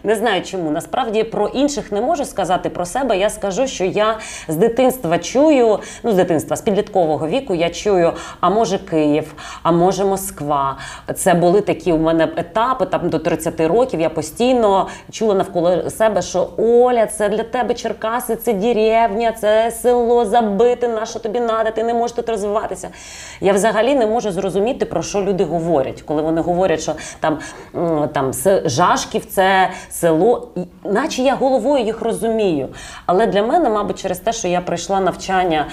Не 0.03 0.15
знаю 0.15 0.43
чому. 0.43 0.71
Насправді 0.71 1.25
про 1.25 1.49
інших 1.49 1.93
не 1.93 2.01
можу 2.01 2.25
сказати 2.25 2.71
про 2.71 2.87
себе. 2.87 3.19
Я 3.19 3.31
скажу, 3.31 3.67
що 3.67 3.85
я 3.85 4.19
з 4.49 4.57
дитинства 4.57 5.19
чую, 5.19 5.79
ну 6.03 6.13
з 6.13 6.15
дитинства, 6.15 6.57
з 6.57 6.61
підліткового 6.61 7.29
віку 7.29 7.55
я 7.55 7.71
чую, 7.71 8.13
а 8.41 8.51
може 8.51 8.79
Київ, 8.79 9.35
а 9.63 9.73
може 9.73 10.05
Москва. 10.05 10.77
Це 11.15 11.35
були 11.35 11.61
такі 11.61 11.93
у 11.93 11.99
мене 11.99 12.29
етапи, 12.37 12.87
там 12.87 13.09
до 13.09 13.19
30 13.19 13.61
років. 13.61 14.01
Я 14.01 14.11
постійно 14.11 14.89
чула 15.11 15.35
навколо 15.35 15.91
себе, 15.91 16.23
що 16.23 16.49
Оля, 16.57 17.07
це 17.07 17.29
для 17.29 17.43
тебе 17.43 17.75
Черкаси, 17.75 18.37
це 18.37 18.53
деревня, 18.53 19.33
це 19.33 19.71
село 19.71 20.25
забите, 20.25 20.89
на 20.89 21.07
що 21.07 21.19
тобі 21.19 21.41
надо, 21.41 21.71
ти 21.71 21.85
не 21.85 21.95
можеш 21.95 22.17
тут 22.17 22.29
розвиватися. 22.29 22.89
Я 23.41 23.53
взагалі 23.53 23.95
не 23.95 24.07
можу 24.07 24.31
зрозуміти, 24.31 24.85
про 24.85 25.03
що 25.03 25.23
люди 25.23 25.45
говорять, 25.45 25.58
коли 26.05 26.23
вони 26.23 26.41
говорять, 26.41 26.81
що 26.81 26.95
там, 27.21 27.39
там 28.13 28.33
Жашків 28.65 29.25
це 29.25 29.71
село, 29.91 30.49
наче 30.85 31.23
я 31.23 31.35
головою 31.35 31.85
їх 31.85 32.03
розумію. 32.03 32.69
Але 33.07 33.27
для 33.27 33.43
мене, 33.43 33.71
мабуть, 33.71 34.03
через 34.03 34.19
те, 34.19 34.33
що 34.33 34.49
я 34.49 34.61
пройшла 34.61 35.01
навчання 35.01 35.67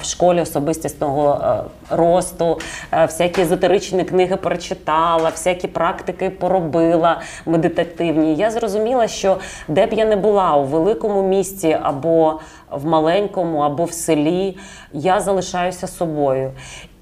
в 0.00 0.04
школі 0.04 0.40
особистісного 0.40 1.40
е, 1.44 1.64
росту, 1.96 2.58
е, 2.92 3.06
всякі 3.06 3.40
езотеричні 3.40 4.04
книги 4.04 4.36
прочитала, 4.36 5.30
всякі 5.30 5.68
практики 5.68 6.30
поробила 6.30 7.20
медитативні. 7.46 8.34
Я 8.34 8.50
зрозуміла, 8.50 9.08
що 9.08 9.36
де 9.68 9.86
б 9.86 9.92
я 9.92 10.04
не 10.04 10.16
була 10.16 10.56
у 10.56 10.64
великому 10.64 11.22
місті 11.22 11.78
або 11.82 12.40
в 12.70 12.86
маленькому, 12.86 13.58
або 13.58 13.84
в 13.84 13.92
селі, 13.92 14.56
я 14.92 15.20
залишаюся 15.20 15.86
собою. 15.86 16.52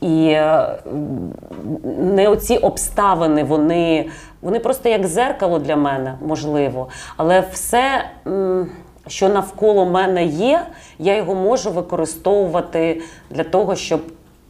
І 0.02 0.26
е, 0.26 0.68
не 1.98 2.28
оці 2.28 2.56
обставини, 2.56 3.44
вони, 3.44 4.08
вони 4.42 4.58
просто 4.58 4.88
як 4.88 5.06
зеркало 5.06 5.58
для 5.58 5.76
мене, 5.76 6.14
можливо. 6.26 6.88
Але 7.16 7.40
все, 7.52 8.04
що 9.06 9.28
навколо 9.28 9.86
мене 9.86 10.24
є, 10.24 10.66
я 10.98 11.16
його 11.16 11.34
можу 11.34 11.70
використовувати 11.70 13.02
для 13.30 13.44
того, 13.44 13.76
щоб. 13.76 14.00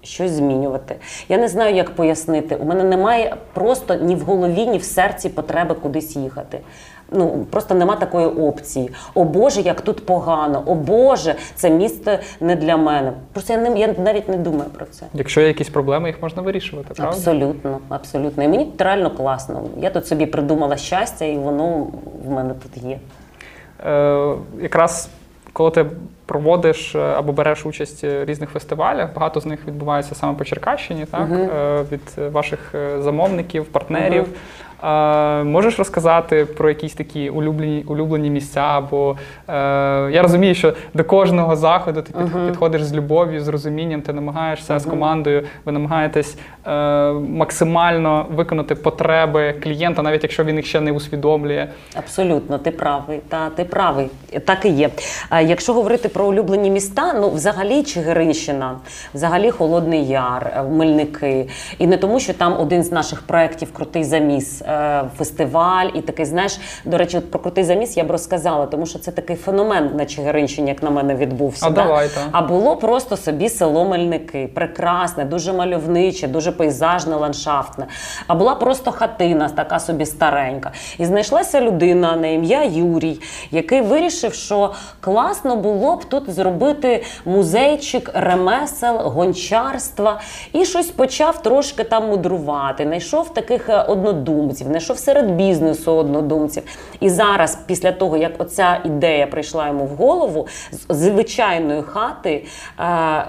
Щось 0.02 0.30
змінювати. 0.30 0.96
Я 1.28 1.38
не 1.38 1.48
знаю, 1.48 1.74
як 1.74 1.90
пояснити. 1.90 2.56
У 2.56 2.64
мене 2.64 2.84
немає 2.84 3.36
просто 3.52 3.94
ні 3.94 4.14
в 4.14 4.20
голові, 4.20 4.66
ні 4.66 4.78
в 4.78 4.84
серці 4.84 5.28
потреби 5.28 5.74
кудись 5.74 6.16
їхати. 6.16 6.60
Ну 7.10 7.46
просто 7.50 7.74
нема 7.74 7.96
такої 7.96 8.26
опції. 8.26 8.90
О 9.14 9.24
Боже, 9.24 9.60
як 9.60 9.80
тут 9.80 10.06
погано. 10.06 10.62
О 10.66 10.74
Боже, 10.74 11.34
це 11.54 11.70
місце 11.70 12.18
не 12.40 12.56
для 12.56 12.76
мене. 12.76 13.12
Просто 13.32 13.52
я 13.52 13.58
не 13.58 13.78
я 13.78 13.94
навіть 13.98 14.28
не 14.28 14.36
думаю 14.36 14.70
про 14.70 14.86
це. 14.86 15.06
Якщо 15.14 15.40
є 15.40 15.46
якісь 15.46 15.68
проблеми, 15.68 16.08
їх 16.08 16.22
можна 16.22 16.42
вирішувати, 16.42 16.94
правда? 16.94 17.16
Абсолютно, 17.16 17.78
абсолютно. 17.88 18.42
І 18.42 18.48
мені 18.48 18.64
тут 18.64 18.80
реально 18.80 19.10
класно. 19.10 19.62
Я 19.78 19.90
тут 19.90 20.06
собі 20.06 20.26
придумала 20.26 20.76
щастя, 20.76 21.24
і 21.24 21.38
воно 21.38 21.86
в 22.24 22.30
мене 22.30 22.54
тут 22.54 22.82
є. 22.84 22.98
Е, 23.86 24.34
якраз 24.60 25.08
коли 25.52 25.70
ти 25.70 25.86
проводиш 26.26 26.94
е, 26.94 26.98
або 26.98 27.32
береш 27.32 27.66
участь 27.66 28.04
в 28.04 28.24
різних 28.24 28.50
фестивалях, 28.50 29.14
багато 29.14 29.40
з 29.40 29.46
них 29.46 29.66
відбувається 29.66 30.14
саме 30.14 30.38
по 30.38 30.44
Черкащині, 30.44 31.06
так? 31.06 31.28
Е, 31.30 31.84
від 31.92 32.32
ваших 32.32 32.74
е, 32.74 33.02
замовників, 33.02 33.64
партнерів. 33.64 34.26
Е, 34.85 35.45
Можеш 35.45 35.79
розказати 35.79 36.45
про 36.45 36.68
якісь 36.68 36.95
такі 36.95 37.31
улюблені, 37.31 37.85
улюблені 37.88 38.31
місця? 38.31 38.61
Або 38.61 39.16
е, 39.49 39.53
я 40.12 40.23
розумію, 40.23 40.55
що 40.55 40.73
до 40.95 41.05
кожного 41.05 41.57
заходу 41.57 42.03
ти 42.03 42.12
під- 42.12 42.47
підходиш 42.47 42.85
з 42.85 42.95
любов'ю, 42.95 43.40
з 43.40 43.49
розумінням, 43.49 44.03
ти 44.03 44.12
намагаєшся 44.12 44.79
з 44.79 44.85
командою, 44.85 45.42
ви 45.64 45.73
намагаєтесь 45.73 46.37
е, 46.66 47.12
максимально 47.12 48.27
виконати 48.35 48.75
потреби 48.75 49.53
клієнта, 49.62 50.03
навіть 50.03 50.23
якщо 50.23 50.45
він 50.45 50.57
їх 50.57 50.66
ще 50.66 50.81
не 50.81 50.92
усвідомлює. 50.92 51.68
Абсолютно, 51.99 52.59
ти 52.59 52.71
правий. 52.71 53.21
Та 53.29 53.51
ти 53.51 53.64
правий, 53.64 54.11
так 54.47 54.64
і 54.64 54.68
є. 54.68 54.90
А 55.29 55.40
якщо 55.40 55.73
говорити 55.75 56.09
про 56.09 56.25
улюблені 56.27 56.71
міста, 56.71 57.12
ну 57.21 57.31
взагалі 57.31 57.83
Чигиринщина, 57.83 58.75
взагалі 59.14 59.51
Холодний 59.51 60.07
Яр, 60.09 60.53
е, 60.57 60.62
Мельники. 60.62 61.49
І 61.79 61.87
не 61.87 61.97
тому, 61.97 62.21
що 62.21 62.35
там 62.35 62.61
один 62.61 62.83
з 62.83 62.92
наших 62.92 63.23
проєктів 63.23 63.73
Крутий 63.73 64.05
заміс, 64.05 64.62
е, 64.72 65.04
фестиваль, 65.18 65.87
і 65.94 66.00
такий, 66.00 66.24
знаєш, 66.24 66.61
до 66.85 66.98
речі, 66.98 67.18
от 67.18 67.30
про 67.30 67.40
крутий 67.40 67.64
заміс 67.64 67.96
я 67.96 68.04
б 68.04 68.11
розказала, 68.11 68.66
тому 68.66 68.87
що 68.87 68.98
це 68.98 69.11
такий 69.11 69.37
феномен 69.37 69.90
на 69.96 70.06
Чигиринщині, 70.06 70.68
як 70.68 70.82
на 70.82 70.90
мене 70.90 71.14
відбувся. 71.14 71.66
А 71.66 71.70
да? 71.70 71.82
давай, 71.82 72.08
та. 72.08 72.20
А 72.32 72.42
було 72.42 72.76
просто 72.76 73.16
собі 73.16 73.48
село 73.48 73.85
Мельники, 73.85 74.50
прекрасне, 74.54 75.24
дуже 75.24 75.52
мальовниче, 75.52 76.28
дуже 76.28 76.52
пейзажне, 76.52 77.16
ландшафтне. 77.16 77.87
А 78.26 78.35
була 78.35 78.54
просто 78.54 78.92
хатина, 78.92 79.48
така 79.48 79.80
собі 79.80 80.06
старенька. 80.06 80.72
І 80.98 81.04
знайшлася 81.04 81.61
людина 81.61 82.16
на 82.16 82.26
ім'я 82.26 82.64
Юрій, 82.64 83.20
який 83.50 83.80
вирішив, 83.80 84.35
що 84.35 84.72
класно 85.00 85.56
було 85.56 85.96
б 85.96 86.04
тут 86.04 86.30
зробити 86.30 87.04
музейчик 87.24 88.11
ремесел, 88.14 88.96
гончарства, 88.96 90.20
і 90.52 90.64
щось 90.64 90.90
почав 90.90 91.42
трошки 91.42 91.85
там 91.85 92.08
мудрувати. 92.08 92.85
Знайшов 92.85 93.35
таких 93.35 93.68
е, 93.68 93.82
однодумців, 94.62 94.66
знайшов 94.66 94.98
серед 94.98 95.37
бізнесу 95.37 95.92
однодумців. 95.92 96.62
І 97.01 97.11
зараз, 97.11 97.59
після 97.66 97.92
того, 97.92 98.16
як 98.16 98.33
оця 98.38 98.81
ідея 98.85 99.27
прийшла 99.27 99.68
йому 99.68 99.85
в 99.85 99.96
голову, 99.96 100.46
з 100.88 100.94
звичайної 100.94 101.83
хати 101.83 102.44
е, 102.81 103.25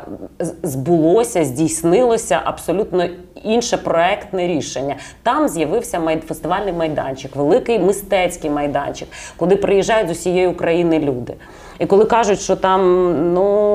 збулося, 0.63 1.45
здійснилося 1.45 2.41
абсолютно 2.43 3.07
інше 3.43 3.77
проектне 3.77 4.47
рішення. 4.47 4.95
Там 5.23 5.47
з'явився 5.47 5.99
фестивальний 6.27 6.73
майданчик, 6.73 7.35
великий 7.35 7.79
мистецький 7.79 8.49
майданчик, 8.49 9.07
куди 9.37 9.55
приїжджають 9.55 10.07
з 10.07 10.11
усієї 10.11 10.47
України 10.47 10.99
люди. 10.99 11.33
І 11.79 11.85
коли 11.85 12.05
кажуть, 12.05 12.39
що 12.39 12.55
там 12.55 13.33
ну 13.33 13.72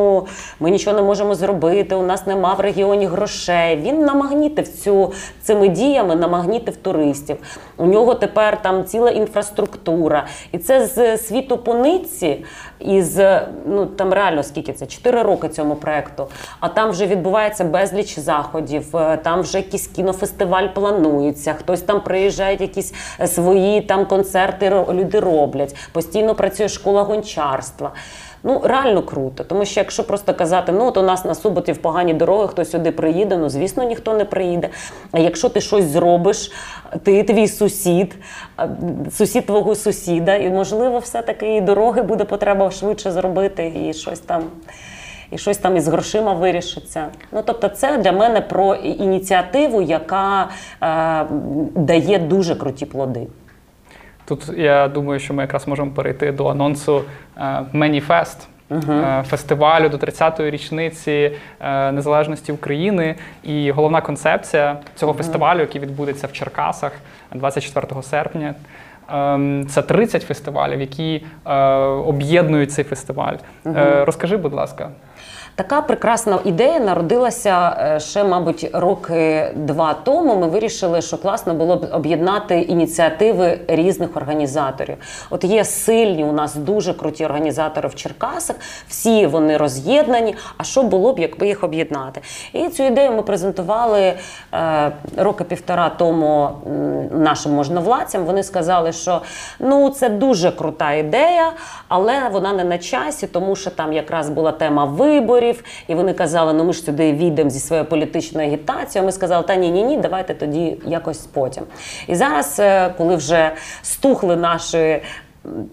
ми 0.60 0.70
нічого 0.70 0.96
не 0.96 1.02
можемо 1.02 1.34
зробити, 1.34 1.94
у 1.94 2.02
нас 2.02 2.26
нема 2.26 2.54
в 2.54 2.60
регіоні 2.60 3.06
грошей. 3.06 3.76
Він 3.76 4.04
намагнітив 4.04 4.68
цю 4.68 5.12
цими 5.42 5.68
діями, 5.68 6.16
намагнітив 6.16 6.76
туристів. 6.76 7.36
У 7.76 7.86
нього 7.86 8.14
тепер 8.14 8.62
там 8.62 8.84
ціла 8.84 9.10
інфраструктура. 9.10 10.26
І 10.52 10.58
це 10.58 10.86
з 10.86 11.18
світу 11.18 11.58
по 11.58 11.74
нитці, 11.74 12.44
із 12.80 13.20
ну 13.66 13.86
там 13.86 14.12
реально 14.12 14.42
скільки 14.42 14.72
це? 14.72 14.86
Чотири 14.86 15.22
роки 15.22 15.48
цьому 15.48 15.74
проекту. 15.74 16.26
А 16.60 16.68
там 16.68 16.90
вже 16.90 17.06
відбувається 17.06 17.64
безліч 17.64 18.18
заходів. 18.18 18.96
е, 18.96 19.16
Там 19.16 19.40
вже 19.40 19.58
якийсь 19.58 19.86
кінофестиваль 19.86 20.66
планується. 20.74 21.52
Хтось 21.52 21.80
там 21.80 22.00
приїжджає, 22.00 22.56
якісь 22.60 22.94
е, 23.20 23.26
свої 23.26 23.80
там 23.80 24.06
концерти 24.06 24.84
люди 24.92 25.20
роблять. 25.20 25.76
Постійно 25.92 26.34
працює 26.34 26.68
школа 26.68 27.02
гончарства. 27.02 27.92
Ну 28.42 28.60
реально 28.64 29.02
круто, 29.02 29.44
тому 29.44 29.64
що 29.64 29.80
якщо 29.80 30.04
просто 30.04 30.34
казати, 30.34 30.72
ну 30.72 30.86
от 30.86 30.96
у 30.96 31.02
нас 31.02 31.24
на 31.24 31.34
Суботів 31.34 31.78
погані 31.78 32.14
дороги, 32.14 32.48
хто 32.48 32.64
сюди 32.64 32.92
приїде, 32.92 33.36
ну 33.36 33.48
звісно, 33.48 33.84
ніхто 33.84 34.14
не 34.14 34.24
приїде. 34.24 34.68
А 35.12 35.18
якщо 35.18 35.48
ти 35.48 35.60
щось 35.60 35.84
зробиш, 35.84 36.52
ти 37.02 37.22
твій 37.22 37.48
сусід, 37.48 38.16
сусід 39.12 39.46
твого 39.46 39.74
сусіда, 39.74 40.34
і 40.34 40.50
можливо, 40.50 40.98
все-таки 40.98 41.56
і 41.56 41.60
дороги 41.60 42.02
буде 42.02 42.24
потреба 42.24 42.70
швидше 42.70 43.12
зробити, 43.12 43.72
і 43.88 43.94
щось 43.94 44.20
там. 44.20 44.42
І 45.30 45.38
щось 45.38 45.58
там 45.58 45.76
із 45.76 45.88
грошима 45.88 46.32
вирішиться. 46.32 47.06
Ну 47.32 47.42
тобто, 47.46 47.68
це 47.68 47.98
для 47.98 48.12
мене 48.12 48.40
про 48.40 48.74
ініціативу, 48.74 49.82
яка 49.82 50.48
е, 50.82 51.26
дає 51.74 52.18
дуже 52.18 52.54
круті 52.54 52.86
плоди. 52.86 53.26
Тут 54.28 54.48
я 54.56 54.88
думаю, 54.88 55.20
що 55.20 55.34
ми 55.34 55.42
якраз 55.42 55.68
можемо 55.68 55.90
перейти 55.90 56.32
до 56.32 56.46
анонсу 56.46 57.02
Маніфест. 57.72 58.48
е, 58.70 59.22
Фестивалю 59.26 59.88
до 59.88 59.96
30-ї 59.96 60.50
річниці 60.50 61.32
е, 61.60 61.92
незалежності 61.92 62.52
України, 62.52 63.14
і 63.42 63.70
головна 63.70 64.00
концепція 64.00 64.76
цього 64.94 65.12
фестивалю, 65.12 65.60
який 65.60 65.80
відбудеться 65.80 66.26
в 66.26 66.32
Черкасах 66.32 66.92
24 67.34 68.02
серпня. 68.02 68.54
ем, 69.12 69.66
Це 69.68 69.82
30 69.82 70.22
фестивалів, 70.22 70.80
які 70.80 71.24
е, 71.46 71.54
об'єднують 71.84 72.72
цей 72.72 72.84
фестиваль. 72.84 73.34
Е, 73.66 74.04
Розкажи, 74.04 74.36
будь 74.36 74.52
ласка. 74.54 74.90
Така 75.58 75.82
прекрасна 75.82 76.38
ідея 76.44 76.80
народилася 76.80 77.76
е, 77.80 78.00
ще, 78.00 78.24
мабуть, 78.24 78.70
роки 78.72 79.50
два 79.54 79.94
тому. 79.94 80.36
Ми 80.36 80.46
вирішили, 80.46 81.02
що 81.02 81.18
класно 81.18 81.54
було 81.54 81.76
б 81.76 81.88
об'єднати 81.92 82.60
ініціативи 82.60 83.58
різних 83.68 84.16
організаторів. 84.16 84.96
От 85.30 85.44
є 85.44 85.64
сильні 85.64 86.24
у 86.24 86.32
нас 86.32 86.54
дуже 86.54 86.94
круті 86.94 87.24
організатори 87.24 87.88
в 87.88 87.94
Черкасах, 87.94 88.56
всі 88.88 89.26
вони 89.26 89.56
роз'єднані. 89.56 90.34
А 90.56 90.64
що 90.64 90.82
було 90.82 91.12
б, 91.12 91.18
якби 91.18 91.46
їх 91.46 91.64
об'єднати? 91.64 92.20
І 92.52 92.68
цю 92.68 92.82
ідею 92.82 93.12
ми 93.12 93.22
презентували 93.22 94.12
е, 94.54 94.92
роки 95.16 95.44
півтора 95.44 95.88
тому 95.88 96.50
нашим 97.12 97.52
можновладцям. 97.52 98.24
Вони 98.24 98.42
сказали, 98.42 98.92
що 98.92 99.22
ну 99.58 99.90
це 99.90 100.08
дуже 100.08 100.50
крута 100.50 100.92
ідея, 100.92 101.52
але 101.88 102.28
вона 102.32 102.52
не 102.52 102.64
на 102.64 102.78
часі, 102.78 103.26
тому 103.26 103.56
що 103.56 103.70
там 103.70 103.92
якраз 103.92 104.28
була 104.28 104.52
тема 104.52 104.84
виборів, 104.84 105.47
і 105.88 105.94
вони 105.94 106.12
казали, 106.12 106.52
ну 106.52 106.64
ми 106.64 106.72
ж 106.72 106.80
сюди 106.80 107.12
війдемо 107.12 107.50
зі 107.50 107.60
своєю 107.60 107.88
політичною 107.88 108.48
агітацією. 108.48 109.06
Ми 109.06 109.12
сказали, 109.12 109.44
та 109.44 109.56
ні, 109.56 109.70
ні, 109.70 109.82
ні, 109.82 109.96
давайте 109.96 110.34
тоді 110.34 110.76
якось 110.86 111.18
потім. 111.18 111.64
І 112.06 112.14
зараз, 112.14 112.56
е, 112.60 112.94
коли 112.98 113.16
вже 113.16 113.52
стухли 113.82 114.36
наші. 114.36 115.00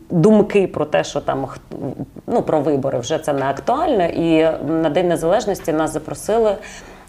Думки 0.10 0.68
про 0.68 0.86
те, 0.86 1.04
що 1.04 1.22
там 1.22 1.48
ну, 2.28 2.42
про 2.42 2.62
вибори 2.62 3.00
вже 3.00 3.18
це 3.18 3.34
не 3.34 3.46
актуально. 3.46 4.06
І 4.06 4.42
на 4.68 4.90
День 4.90 5.08
Незалежності 5.08 5.74
нас 5.74 5.94
запросили 5.94 6.56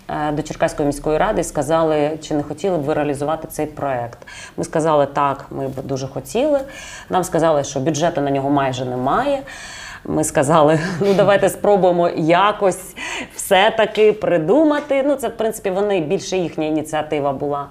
е, 0.08 0.32
до 0.32 0.42
Черкаської 0.42 0.86
міської 0.86 1.18
ради 1.18 1.40
і 1.40 1.44
сказали, 1.44 2.18
чи 2.22 2.34
не 2.34 2.42
хотіли 2.42 2.78
б 2.78 2.82
ви 2.82 2.94
реалізувати 2.94 3.48
цей 3.50 3.66
проект. 3.66 4.18
Ми 4.56 4.64
сказали, 4.64 5.06
так, 5.06 5.46
ми 5.50 5.68
б 5.68 5.82
дуже 5.84 6.06
хотіли. 6.06 6.60
Нам 7.10 7.24
сказали, 7.24 7.64
що 7.64 7.80
бюджету 7.80 8.20
на 8.20 8.30
нього 8.30 8.50
майже 8.50 8.84
немає. 8.84 9.42
Ми 10.08 10.24
сказали, 10.24 10.78
ну 11.00 11.14
давайте 11.14 11.48
спробуємо 11.48 12.08
якось 12.16 12.94
все-таки 13.34 14.12
придумати. 14.12 15.02
Ну, 15.06 15.14
це, 15.14 15.28
в 15.28 15.36
принципі, 15.36 15.70
вони 15.70 16.00
більше 16.00 16.36
їхня 16.36 16.66
ініціатива 16.66 17.32
була. 17.32 17.66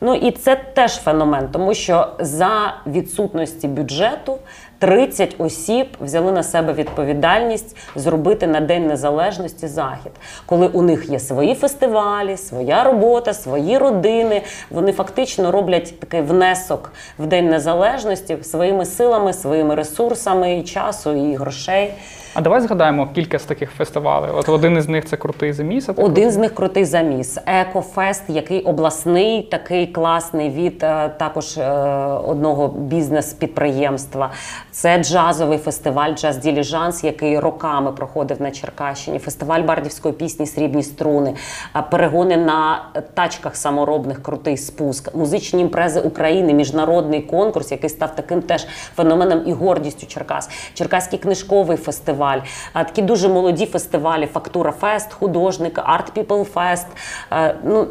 Ну 0.00 0.14
і 0.14 0.30
це 0.30 0.56
теж 0.56 0.96
феномен, 0.96 1.48
тому 1.52 1.74
що 1.74 2.08
за 2.18 2.74
відсутності 2.86 3.68
бюджету 3.68 4.38
30 4.82 5.34
осіб 5.38 5.86
взяли 6.00 6.32
на 6.32 6.42
себе 6.42 6.72
відповідальність 6.72 7.76
зробити 7.96 8.46
на 8.46 8.60
День 8.60 8.86
Незалежності 8.86 9.68
захід, 9.68 10.12
коли 10.46 10.66
у 10.66 10.82
них 10.82 11.10
є 11.10 11.18
свої 11.18 11.54
фестивалі, 11.54 12.36
своя 12.36 12.84
робота, 12.84 13.34
свої 13.34 13.78
родини. 13.78 14.42
Вони 14.70 14.92
фактично 14.92 15.52
роблять 15.52 16.00
такий 16.00 16.20
внесок 16.20 16.92
в 17.18 17.26
День 17.26 17.50
Незалежності 17.50 18.38
своїми 18.42 18.84
силами, 18.84 19.32
своїми 19.32 19.74
ресурсами 19.74 20.58
і 20.58 20.62
часу, 20.62 21.12
і 21.12 21.34
грошей. 21.34 21.94
А 22.34 22.40
давай 22.40 22.60
згадаємо 22.60 23.08
кілька 23.14 23.38
з 23.38 23.44
таких 23.44 23.70
фестивалів. 23.70 24.36
От 24.36 24.48
один 24.48 24.76
із 24.76 24.88
них 24.88 25.04
це 25.04 25.16
крутий 25.16 25.52
заміс. 25.52 25.88
а 25.88 25.92
Один 25.92 26.30
з 26.30 26.36
них 26.36 26.54
крутий 26.54 26.84
заміс. 26.84 27.38
Екофест, 27.46 28.22
який 28.28 28.62
обласний, 28.62 29.42
такий 29.42 29.86
класний 29.86 30.50
від 30.50 30.82
е, 30.82 31.08
також 31.08 31.58
е, 31.58 31.70
одного 32.24 32.68
бізнес-підприємства. 32.68 34.30
Це 34.70 35.04
джазовий 35.04 35.58
фестиваль 35.58 36.14
Джаз 36.14 36.36
Діліжанс, 36.36 37.04
який 37.04 37.38
роками 37.38 37.92
проходив 37.92 38.42
на 38.42 38.50
Черкащині. 38.50 39.18
Фестиваль 39.18 39.62
бардівської 39.62 40.14
пісні 40.14 40.46
Срібні 40.46 40.82
струни, 40.82 41.34
перегони 41.90 42.36
на 42.36 42.84
тачках 43.14 43.56
саморобних, 43.56 44.22
крутий 44.22 44.56
спуск, 44.56 45.14
музичні 45.14 45.62
імпрези 45.62 46.00
України, 46.00 46.54
міжнародний 46.54 47.20
конкурс, 47.20 47.72
який 47.72 47.90
став 47.90 48.16
таким 48.16 48.42
теж 48.42 48.66
феноменом 48.96 49.42
і 49.46 49.52
гордістю 49.52 50.06
Черкас. 50.06 50.50
Черкаський 50.74 51.18
книжковий 51.18 51.76
фестиваль, 51.76 52.21
а 52.72 52.84
такі 52.84 53.02
дуже 53.02 53.28
молоді 53.28 53.66
фестивалі: 53.66 54.26
Фактура 54.26 54.72
Фест, 54.72 55.12
художник, 55.12 55.80
Art 55.84 56.10
People 56.12 56.42
Fest. 56.42 56.86
Е, 57.32 57.54
Ну 57.64 57.86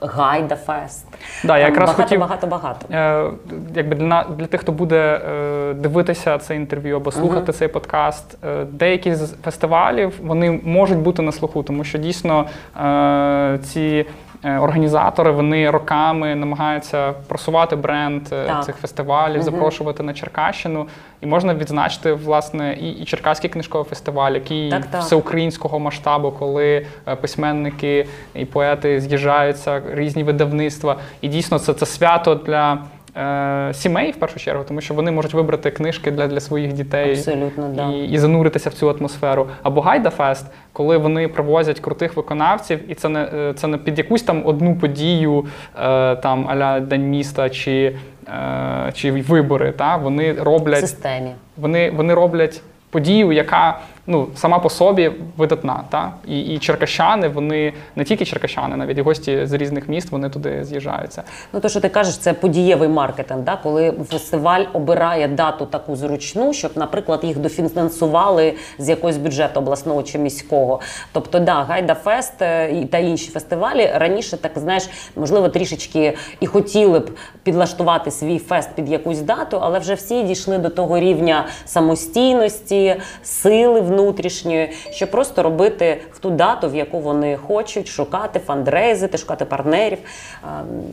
Гайда 0.00 0.56
Фест. 0.56 1.06
Да, 1.44 1.58
я 1.58 1.64
якраз 1.64 1.88
багато, 1.88 2.02
хотів- 2.02 2.20
багато, 2.20 2.46
багато. 2.46 2.86
Е, 2.94 3.30
якби 3.74 3.94
для, 3.96 4.24
для 4.38 4.46
тих, 4.46 4.60
хто 4.60 4.72
буде 4.72 5.20
е, 5.30 5.74
дивитися 5.74 6.38
це 6.38 6.56
інтерв'ю 6.56 6.96
або 6.96 7.12
слухати 7.12 7.52
цей 7.52 7.68
подкаст, 7.68 8.38
е, 8.44 8.64
деякі 8.64 9.14
з 9.14 9.32
фестивалів 9.44 10.12
вони 10.22 10.60
можуть 10.64 10.98
бути 10.98 11.22
на 11.22 11.32
слуху, 11.32 11.62
тому 11.62 11.84
що 11.84 11.98
дійсно 11.98 12.44
е, 12.84 13.58
ці 13.64 13.80
е, 13.80 14.04
організатори 14.46 15.30
вони 15.30 15.70
роками 15.70 16.34
намагаються 16.34 17.12
просувати 17.12 17.76
бренд 17.76 18.22
е, 18.32 18.46
Так. 18.46 18.64
цих 18.64 18.76
фестивалів, 18.76 19.42
запрошувати 19.42 20.02
на 20.02 20.14
Черкащину. 20.14 20.86
І 21.20 21.26
можна 21.26 21.54
відзначити 21.54 22.12
власне 22.12 22.72
і, 22.80 22.90
і 22.90 23.04
Черкаський 23.04 23.50
книжковий 23.50 23.88
фестиваль, 23.88 24.32
який 24.32 24.70
Так, 24.70 24.86
так. 24.86 25.00
всеукраїнського 25.00 25.78
масштабу, 25.78 26.30
коли 26.30 26.86
е, 27.08 27.16
письменники 27.16 28.06
і 28.34 28.44
поети 28.44 29.00
з'їжджаються, 29.00 29.82
різні 29.92 30.22
видавництва. 30.22 30.96
І 31.20 31.28
дійсно 31.28 31.58
це, 31.58 31.74
це 31.74 31.86
свято 31.86 32.34
для 32.34 32.78
е, 33.16 33.74
сімей 33.74 34.10
в 34.10 34.16
першу 34.16 34.38
чергу, 34.38 34.64
тому 34.68 34.80
що 34.80 34.94
вони 34.94 35.10
можуть 35.10 35.34
вибрати 35.34 35.70
книжки 35.70 36.10
для, 36.10 36.26
для 36.26 36.40
своїх 36.40 36.72
дітей 36.72 37.10
Абсолютно, 37.10 37.68
да. 37.68 37.88
і, 37.90 38.04
і 38.04 38.18
зануритися 38.18 38.70
в 38.70 38.72
цю 38.74 38.90
атмосферу. 38.90 39.46
Або 39.62 39.80
Гайда 39.80 40.10
Фест, 40.10 40.46
коли 40.72 40.96
вони 40.96 41.28
привозять 41.28 41.80
крутих 41.80 42.16
виконавців, 42.16 42.90
і 42.90 42.94
це 42.94 43.08
не 43.08 43.20
е, 43.20 43.52
це 43.56 43.66
не 43.66 43.78
під 43.78 43.98
якусь 43.98 44.22
там 44.22 44.42
одну 44.46 44.74
подію, 44.74 45.44
е, 45.82 46.16
там 46.16 46.48
аля 46.48 46.80
День 46.80 47.10
міста 47.10 47.50
чи, 47.50 47.96
е, 48.28 48.92
чи 48.94 49.12
вибори. 49.12 49.72
Та 49.72 49.96
вони 49.96 50.32
В 50.32 50.76
системі. 50.80 51.30
вони, 51.56 51.90
вони 51.90 52.14
роблять 52.14 52.62
подію, 52.90 53.32
яка 53.32 53.78
ну, 54.06 54.28
сама 54.34 54.58
по 54.58 54.70
собі 54.70 55.12
видатна. 55.36 55.84
Та? 55.88 56.12
І, 56.28 56.40
і 56.40 56.58
черкащани, 56.58 57.28
вони 57.28 57.72
не 57.96 58.04
тільки 58.04 58.24
черкащани, 58.24 58.76
навіть 58.76 58.98
і 58.98 59.00
гості 59.00 59.46
з 59.46 59.52
різних 59.52 59.88
міст 59.88 60.12
вони 60.12 60.30
туди 60.30 60.64
з'їжджаються. 60.64 61.22
Ну, 61.52 61.60
то, 61.60 61.68
що 61.68 61.80
ти 61.80 61.88
кажеш, 61.88 62.18
це 62.18 62.32
подієвий 62.32 62.88
маркетинг, 62.88 63.40
да? 63.40 63.58
коли 63.62 63.94
фестиваль 64.10 64.64
обирає 64.72 65.28
дату 65.28 65.66
таку 65.66 65.96
зручну, 65.96 66.52
щоб, 66.52 66.70
наприклад, 66.74 67.20
їх 67.22 67.38
дофінансували 67.38 68.54
з 68.78 68.88
якогось 68.88 69.16
бюджету 69.16 69.60
обласного 69.60 70.02
чи 70.02 70.18
міського. 70.18 70.80
Тобто, 71.12 71.38
да, 71.38 71.62
Гайда 71.62 71.94
Фест 71.94 72.42
е, 72.42 72.86
та 72.90 72.98
інші 72.98 73.30
фестивалі 73.30 73.90
раніше, 73.94 74.36
так 74.36 74.52
знаєш, 74.56 74.88
можливо, 75.16 75.48
трішечки 75.48 76.16
і 76.40 76.46
хотіли 76.46 76.98
б 76.98 77.10
підлаштувати 77.42 78.10
свій 78.10 78.38
фест 78.38 78.70
під 78.74 78.88
якусь 78.88 79.20
дату, 79.20 79.58
але 79.62 79.78
вже 79.78 79.94
всі 79.94 80.22
дійшли 80.22 80.58
до 80.58 80.70
того 80.70 80.98
рівня 80.98 81.46
самостійності, 81.64 82.96
сили 83.22 83.80
внутрішньої, 83.96 84.70
щоб 84.90 85.10
просто 85.10 85.42
робити 85.42 86.00
в 86.12 86.18
ту 86.18 86.30
дату, 86.30 86.68
в 86.68 86.76
яку 86.76 87.00
вони 87.00 87.36
хочуть, 87.36 87.88
шукати 87.88 88.38
фандрейзити, 88.38 89.18
шукати 89.18 89.44
партнерів. 89.44 89.98
А, 90.42 90.46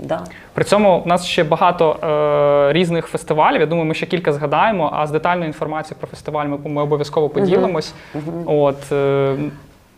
да. 0.03 0.23
При 0.53 0.63
цьому 0.63 1.01
в 1.01 1.07
нас 1.07 1.25
ще 1.25 1.43
багато 1.43 1.97
е, 2.69 2.73
різних 2.73 3.07
фестивалів. 3.07 3.59
Я 3.59 3.65
думаю, 3.65 3.87
ми 3.87 3.93
ще 3.93 4.05
кілька 4.05 4.33
згадаємо, 4.33 4.89
а 4.93 5.07
з 5.07 5.11
детальною 5.11 5.47
інформацією 5.47 5.97
про 5.99 6.07
фестиваль 6.07 6.45
ми, 6.45 6.57
ми 6.65 6.81
обов'язково 6.81 7.29
поділимось. 7.29 7.93
От, 8.45 8.91
е, 8.91 9.35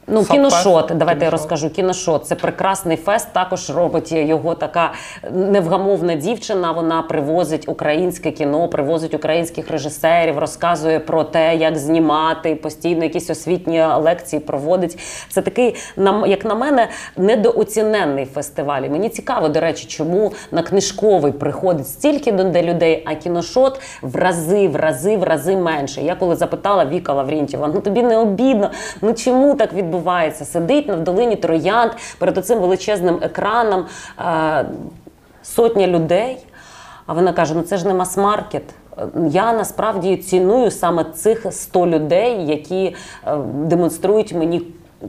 Ну, 0.08 0.24
Сабфест, 0.24 0.32
кіношот, 0.32 0.91
давайте 0.95 1.26
я 1.26 1.32
розкажу. 1.32 1.70
Кіношот 1.70 2.26
це 2.26 2.36
прекрасний 2.36 2.97
фест. 2.97 3.34
Також 3.34 3.70
робить 3.70 4.12
його 4.12 4.56
така 4.56 4.91
невгамовна 5.32 6.16
дівчина. 6.16 6.72
Вона 6.72 7.01
привозить 7.01 7.70
українське 7.70 8.32
кіно, 8.32 8.68
привозить 8.68 9.14
українських 9.14 9.72
режисерів, 9.72 10.39
розказує 10.39 10.99
про 10.99 11.24
те, 11.24 11.56
як 11.56 11.78
знімати, 11.78 12.56
постійно 12.56 13.03
якісь 13.03 13.30
освітні 13.30 13.84
лекції 13.84 14.39
проводить. 14.39 14.99
Це 15.30 15.41
такий, 15.41 15.76
як 16.28 16.45
на 16.45 16.56
мене, 16.56 16.88
недооціненний 17.18 18.26
фестиваль. 18.26 18.82
І 18.82 18.89
Мені 18.89 19.10
цікаво, 19.10 19.49
до 19.49 19.60
речі, 19.60 19.88
чому 19.88 20.32
на 20.51 20.62
книжковий 20.62 21.32
приходить 21.32 21.88
стільки 21.88 22.32
до 22.32 22.62
людей, 22.62 23.03
а 23.06 23.16
кіношот 23.16 23.82
в 24.01 24.16
рази, 24.16 24.68
в 24.68 24.76
рази, 24.76 25.18
в 25.18 25.24
рази 25.24 25.56
менше. 25.56 26.01
Я 26.01 26.16
коли 26.16 26.36
запитала 26.36 26.86
Віка 26.86 27.14
Лаврінтєва, 27.14 27.72
ну 27.74 27.82
тобі 27.82 28.03
не 28.03 28.18
обідно, 28.18 28.72
ну 29.01 29.14
чому 29.14 29.56
так 29.56 29.74
відбувається? 29.74 29.95
Сидить 30.46 30.88
на 30.88 30.96
долині 30.96 31.36
троянд 31.36 31.91
перед 32.20 32.38
оцим 32.38 32.60
величезним 32.60 33.20
екраном 33.22 33.86
е, 34.20 34.66
сотня 35.43 35.88
людей. 35.88 36.38
А 37.06 37.14
вона 37.14 37.34
каже: 37.34 37.56
ну 37.56 37.62
це 37.62 37.78
ж 37.78 37.88
не 37.88 37.93
мас-маркет. 37.93 38.64
Я 39.30 39.54
насправді 39.54 40.18
ціную 40.18 40.72
саме 40.72 41.04
цих 41.04 41.46
100 41.52 41.88
людей, 41.88 42.46
які 42.46 42.96
е, 43.28 43.38
демонструють 43.54 44.34
мені 44.34 44.62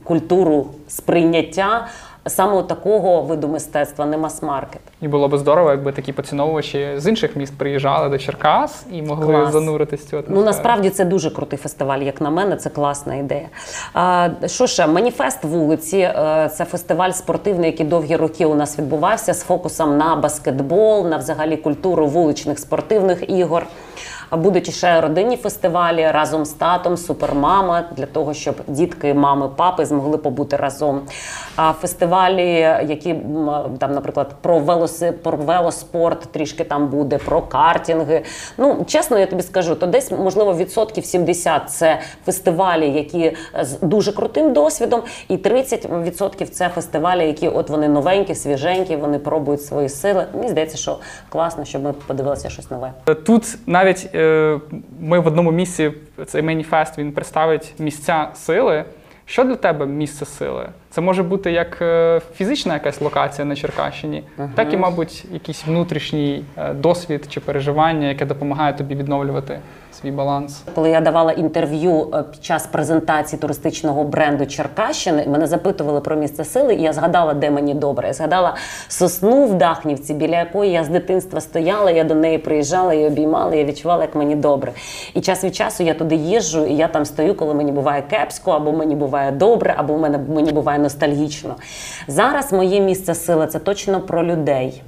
культуру 0.05 0.67
сприйняття 0.89 1.87
саме 2.27 2.63
такого 2.63 3.23
виду 3.23 3.49
мистецтва, 3.49 4.07
не 4.07 4.17
мас-маркет. 4.17 4.81
І 5.01 5.09
було 5.09 5.29
б 5.29 5.39
здорово, 5.39 5.71
якби 5.71 5.93
такі 5.93 6.13
поціновувачі 6.13 6.89
з 6.97 7.07
інших 7.07 7.37
міст 7.37 7.59
приїжджали 7.59 8.09
до 8.09 8.19
Черкас 8.19 8.87
і 8.93 9.03
могли 9.03 9.35
Клас. 9.35 9.53
зануритись 9.53 10.01
в 10.01 10.09
цю 10.11 10.17
атмосферу. 10.17 10.39
Ну 10.41 10.45
насправді 10.45 10.91
це 10.91 11.05
дуже 11.05 11.31
крутий 11.31 11.59
фестиваль, 11.59 11.99
як 11.99 12.21
на 12.21 12.31
мене, 12.31 12.57
це 12.57 12.71
класна 12.71 13.15
ідея. 13.15 13.49
А, 13.95 14.29
що 14.47 14.67
ще? 14.67 14.87
Маніфест 14.87 15.45
вулиці 15.45 15.99
е, 15.99 16.51
це 16.55 16.65
фестиваль 16.65 17.11
спортивний, 17.11 17.71
який 17.71 17.87
довгі 17.87 18.17
роки 18.17 18.47
у 18.47 18.55
нас 18.55 18.79
відбувався 18.79 19.35
з 19.35 19.43
фокусом 19.43 19.97
на 19.99 20.17
баскетбол, 20.17 21.09
на 21.09 21.17
взагалі 21.17 21.57
культуру 21.57 22.07
вуличних 22.07 22.59
спортивних 22.59 23.31
ігор. 23.31 23.67
А 24.31 24.37
Будуть 24.37 24.75
ще 24.75 25.01
родинні 25.01 25.37
фестивалі 25.37 26.11
разом 26.11 26.45
з 26.45 26.51
татом, 26.51 26.97
супермама 26.97 27.85
для 27.97 28.07
того, 28.07 28.35
щоб 28.35 28.55
дітки, 28.69 29.15
мами, 29.15 29.49
папи 29.57 29.85
змогли 29.85 30.19
побути 30.19 30.57
разом. 30.57 31.01
А 31.57 31.73
фестивалі, 31.73 32.51
які 32.89 33.15
там, 33.79 33.93
наприклад, 33.93 34.35
про 34.41 34.59
велоси, 34.59 35.13
про 35.13 35.37
велоспорт 35.37 36.21
трішки 36.21 36.65
там 36.65 36.89
буде, 36.89 37.19
про 37.19 37.43
картинги. 37.43 38.23
Ну 38.59 38.85
чесно, 38.87 39.19
я 39.19 39.27
тобі 39.27 39.43
скажу, 39.43 39.75
то 39.75 39.87
десь 39.87 40.11
можливо 40.11 40.55
відсотків 40.55 41.05
70– 41.05 41.63
це 41.71 41.99
фестивалі, 42.27 42.91
які 42.91 43.37
з 43.61 43.81
дуже 43.81 44.13
крутим 44.13 44.53
досвідом, 44.53 45.03
і 45.29 45.37
30%– 45.37 46.45
це 46.51 46.69
фестивалі, 46.69 47.27
які 47.27 47.49
от 47.49 47.71
вони 47.71 47.89
новенькі, 47.89 48.35
свіженькі, 48.35 48.97
вони 48.97 49.19
пробують 49.19 49.63
свої 49.63 49.89
сили. 49.89 50.27
Мені 50.35 50.49
здається, 50.49 50.77
що 50.77 50.99
класно, 51.29 51.65
щоб 51.65 51.83
ми 51.83 51.93
подивилися 51.93 52.51
щось 52.51 52.71
нове. 52.71 52.93
Тут 53.27 53.59
навіть 53.67 54.09
ми 55.01 55.19
в 55.19 55.27
одному 55.27 55.51
місці 55.53 55.93
цей 56.27 56.43
маніфест 56.43 56.99
він 56.99 57.13
представить 57.13 57.75
місця 57.79 58.29
сили. 58.35 58.85
Що 59.29 59.45
для 59.45 59.55
тебе 59.55 59.87
місце 59.87 60.27
сили? 60.27 60.69
Це 60.91 61.01
може 61.01 61.23
бути 61.23 61.53
як 61.53 61.83
е, 61.83 62.21
фізична 62.35 62.75
якась 62.75 63.01
локація 63.01 63.45
на 63.45 63.57
Черкащині, 63.57 64.23
так 64.55 64.73
і, 64.73 64.77
мабуть, 64.77 65.25
якийсь 65.33 65.67
внутрішній 65.67 66.45
е, 66.57 66.75
досвід 66.75 67.27
чи 67.29 67.41
переживання, 67.41 68.09
яке 68.09 68.27
допомагає 68.27 68.73
тобі 68.73 68.95
відновлювати 68.95 69.59
свій 69.97 70.11
баланс. 70.11 70.63
Коли 70.75 70.91
я 70.91 71.01
давала 71.01 71.33
інтерв'ю 71.33 72.09
е, 72.15 72.23
під 72.23 72.45
час 72.45 72.67
презентації 72.67 73.41
туристичного 73.41 74.05
бренду 74.05 74.47
Черкащини, 74.47 75.27
мене 75.27 75.47
запитували 75.47 76.01
про 76.01 76.17
місце 76.17 76.45
сили, 76.45 76.75
і 76.75 76.83
я 76.83 76.93
згадала, 76.93 77.35
де 77.35 77.51
мені 77.51 77.75
добре. 77.75 78.07
Я 78.07 78.13
згадала 78.13 78.55
сосну 78.89 79.47
в 79.47 79.55
Дахнівці, 79.55 80.15
біля 80.15 80.39
якої 80.39 80.73
я 80.73 80.85
з 80.85 80.89
дитинства 80.89 81.41
стояла, 81.41 81.91
я 81.91 82.05
до 82.05 82.15
неї 82.15 82.39
приїжджала 82.39 82.95
і 82.95 83.07
обіймала, 83.07 83.55
я 83.55 83.65
відчувала, 83.65 84.03
як 84.03 84.15
мені 84.15 84.35
добре. 84.35 84.73
І 85.15 85.21
час 85.21 85.45
від 85.45 85.55
часу 85.55 85.83
я 85.83 85.95
туди 85.95 86.15
їжджу, 86.15 86.67
і 86.67 86.75
я 86.75 86.89
там 86.89 87.05
стою, 87.05 87.35
коли 87.35 87.55
мені 87.55 87.73
буває 87.73 88.03
кепсько, 88.03 88.51
або 88.51 88.73
мені 88.73 88.95
буває 88.95 89.33
добре, 89.33 89.75
або 89.77 89.99
мене 89.99 90.19
мені 90.19 90.53
буває 90.53 90.79
ностальгічно. 90.79 91.55
Зараз 92.09 92.53
моє 92.53 92.81
місце 92.81 93.15
сили 93.15 93.47
це 93.47 93.59
точно 93.59 94.01
про 94.01 94.25
людей. 94.25 94.83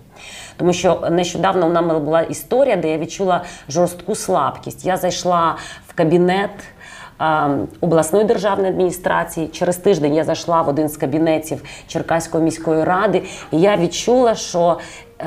Тому 0.58 0.72
що 0.72 1.00
нещодавно 1.10 1.66
у 1.66 1.70
нами 1.70 1.98
була 1.98 2.20
історія, 2.22 2.76
де 2.76 2.90
я 2.90 2.98
відчула 2.98 3.44
жорстку 3.68 4.14
слабкість. 4.14 4.84
Я 4.84 4.96
зайшла 4.96 5.56
в 5.88 5.94
кабінет. 5.94 6.50
е, 7.20 7.48
Обласної 7.80 8.24
державної 8.24 8.70
адміністрації 8.70 9.48
через 9.48 9.76
тиждень 9.76 10.14
я 10.14 10.24
зайшла 10.24 10.62
в 10.62 10.68
один 10.68 10.88
з 10.88 10.96
кабінетів 10.96 11.62
Черкаської 11.86 12.44
міської 12.44 12.84
ради, 12.84 13.22
і 13.52 13.60
я 13.60 13.76
відчула, 13.76 14.34
що 14.34 14.78
е, 15.20 15.24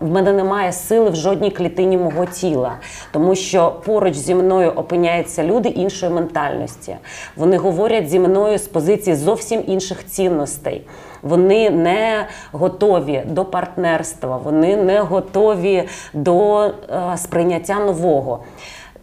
в 0.00 0.08
мене 0.10 0.32
немає 0.32 0.72
сили 0.72 1.10
в 1.10 1.16
жодній 1.16 1.50
клітині 1.50 1.96
мого 1.98 2.26
тіла, 2.26 2.72
тому 3.12 3.34
що 3.34 3.70
поруч 3.84 4.14
зі 4.14 4.34
мною 4.34 4.70
опиняються 4.70 5.44
люди 5.44 5.68
іншої 5.68 6.12
ментальності. 6.12 6.96
Вони 7.36 7.56
говорять 7.56 8.08
зі 8.10 8.18
мною 8.18 8.58
з 8.58 8.68
позиції 8.68 9.16
зовсім 9.16 9.64
інших 9.66 10.06
цінностей. 10.06 10.84
Вони 11.22 11.70
не 11.70 12.26
готові 12.52 13.22
до 13.26 13.44
партнерства, 13.44 14.36
вони 14.36 14.76
не 14.76 15.00
готові 15.00 15.84
до 16.12 16.64
е, 16.64 16.72
сприйняття 17.16 17.74
нового. 17.74 18.40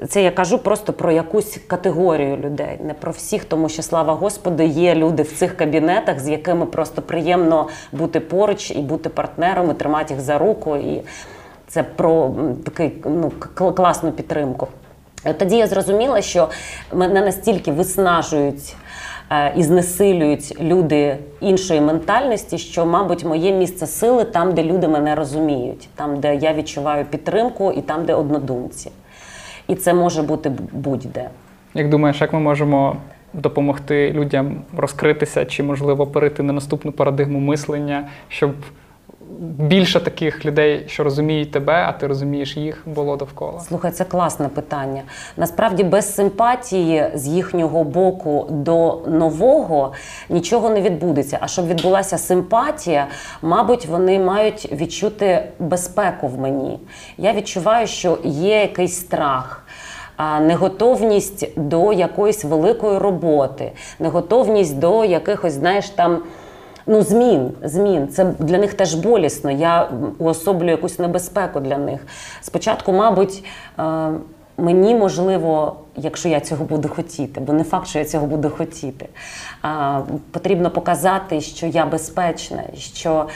Це 0.10 0.24
я 0.24 0.32
кажу 0.32 0.58
просто 0.58 0.94
про 0.94 1.12
якусь 1.12 1.60
категорію 1.68 2.38
людей, 2.38 2.80
не 2.84 2.94
про 2.94 3.12
всіх, 3.12 3.46
тому 3.46 3.70
що 3.70 3.84
слава 3.84 4.14
Господу, 4.14 4.64
є 4.64 4.96
люди 4.96 5.24
в 5.24 5.32
цих 5.32 5.58
кабінетах, 5.58 6.20
з 6.20 6.28
якими 6.28 6.66
просто 6.66 7.02
приємно 7.02 7.68
бути 7.92 8.20
поруч 8.20 8.72
і 8.72 8.80
бути 8.80 9.10
партнером, 9.10 9.72
і 9.72 9.74
тримати 9.74 10.14
їх 10.14 10.24
за 10.24 10.38
руку. 10.38 10.76
І 10.76 11.02
це 11.68 11.84
про 11.84 12.32
такий 12.66 13.04
ну, 13.06 13.32
класну 13.72 14.12
підтримку. 14.12 14.68
Тоді 15.38 15.58
я 15.58 15.68
зрозуміла, 15.68 16.22
що 16.22 16.50
мене 16.94 17.22
настільки 17.22 17.72
виснажують 17.72 18.76
і 19.56 19.64
знесилюють 19.64 20.62
люди 20.62 21.18
іншої 21.42 21.82
ментальності, 21.82 22.58
що, 22.58 22.86
мабуть, 22.86 23.26
моє 23.26 23.52
місце 23.52 23.88
сили 23.88 24.24
там, 24.24 24.54
де 24.54 24.64
люди 24.64 24.88
мене 24.88 25.16
розуміють, 25.16 25.90
там, 25.96 26.20
де 26.20 26.36
я 26.36 26.54
відчуваю 26.54 27.06
підтримку, 27.06 27.72
і 27.72 27.82
там, 27.82 28.06
де 28.06 28.14
однодумці. 28.14 28.92
І 29.68 29.76
це 29.76 29.94
може 29.94 30.24
бути 30.24 30.52
будь-де. 30.72 31.30
Як 31.74 31.90
думаєш, 31.90 32.22
як 32.22 32.34
ми 32.34 32.40
можемо 32.40 32.96
допомогти 33.34 34.12
людям 34.12 34.62
розкритися 34.78 35.46
чи, 35.46 35.64
можливо, 35.64 36.08
перейти 36.08 36.44
на 36.44 36.54
наступну 36.54 36.92
парадигму 36.92 37.40
мислення, 37.40 38.08
щоб 38.28 38.52
більше 39.40 40.00
таких 40.00 40.46
людей, 40.46 40.84
що 40.88 41.04
розуміють 41.04 41.52
тебе, 41.52 41.86
а 41.88 41.92
ти 41.92 42.08
розумієш 42.08 42.58
їх, 42.58 42.82
було 42.86 43.16
довкола? 43.18 43.60
Слухай, 43.60 43.92
це 43.92 44.04
класне 44.04 44.48
питання. 44.48 45.02
Насправді, 45.38 45.84
без 45.84 46.16
симпатії 46.16 47.06
з 47.14 47.28
їхнього 47.28 47.84
боку 47.84 48.48
до 48.50 49.02
нового 49.08 49.94
нічого 50.30 50.70
не 50.70 50.82
відбудеться. 50.82 51.38
А 51.42 51.48
щоб 51.48 51.68
відбулася 51.68 52.18
симпатія, 52.18 53.08
мабуть, 53.42 53.86
вони 53.86 54.20
мають 54.20 54.72
відчути 54.72 55.44
безпеку 55.60 56.28
в 56.28 56.40
мені. 56.40 56.80
Я 57.18 57.34
відчуваю, 57.34 57.88
що 57.88 58.18
є 58.24 58.60
якийсь 58.60 58.96
страх. 58.96 59.62
Неготовність 60.42 61.60
до 61.60 61.94
якоїсь 61.94 62.44
великої 62.44 62.98
роботи, 62.98 63.72
неготовність 64.00 64.80
до 64.80 65.06
якихось, 65.06 65.54
знаєш, 65.54 65.90
там 65.90 66.22
Ну, 66.88 67.02
змін, 67.02 67.52
змін. 67.64 68.08
Це 68.08 68.26
для 68.40 68.58
них 68.58 68.74
теж 68.74 68.96
болісно. 68.96 69.52
Я 69.52 69.90
уособлюю 70.18 70.72
якусь 70.72 71.00
небезпеку 71.00 71.60
для 71.60 71.78
них. 71.78 72.08
Спочатку, 72.42 72.94
мабуть, 72.94 73.44
е, 73.80 74.10
мені 74.58 74.96
можливо, 74.96 75.76
якщо 75.96 76.30
я 76.30 76.40
цього 76.40 76.66
буду 76.66 76.90
хотіти, 76.90 77.42
бо 77.42 77.54
не 77.54 77.64
факт, 77.64 77.88
що 77.88 78.00
я 78.00 78.06
цього 78.06 78.28
буду 78.28 78.50
хотіти. 78.50 79.06
Потрібно 80.32 80.72
показати, 80.72 81.42
що 81.42 81.66
я 81.66 81.86
безпечна, 81.86 82.64
що 82.78 83.28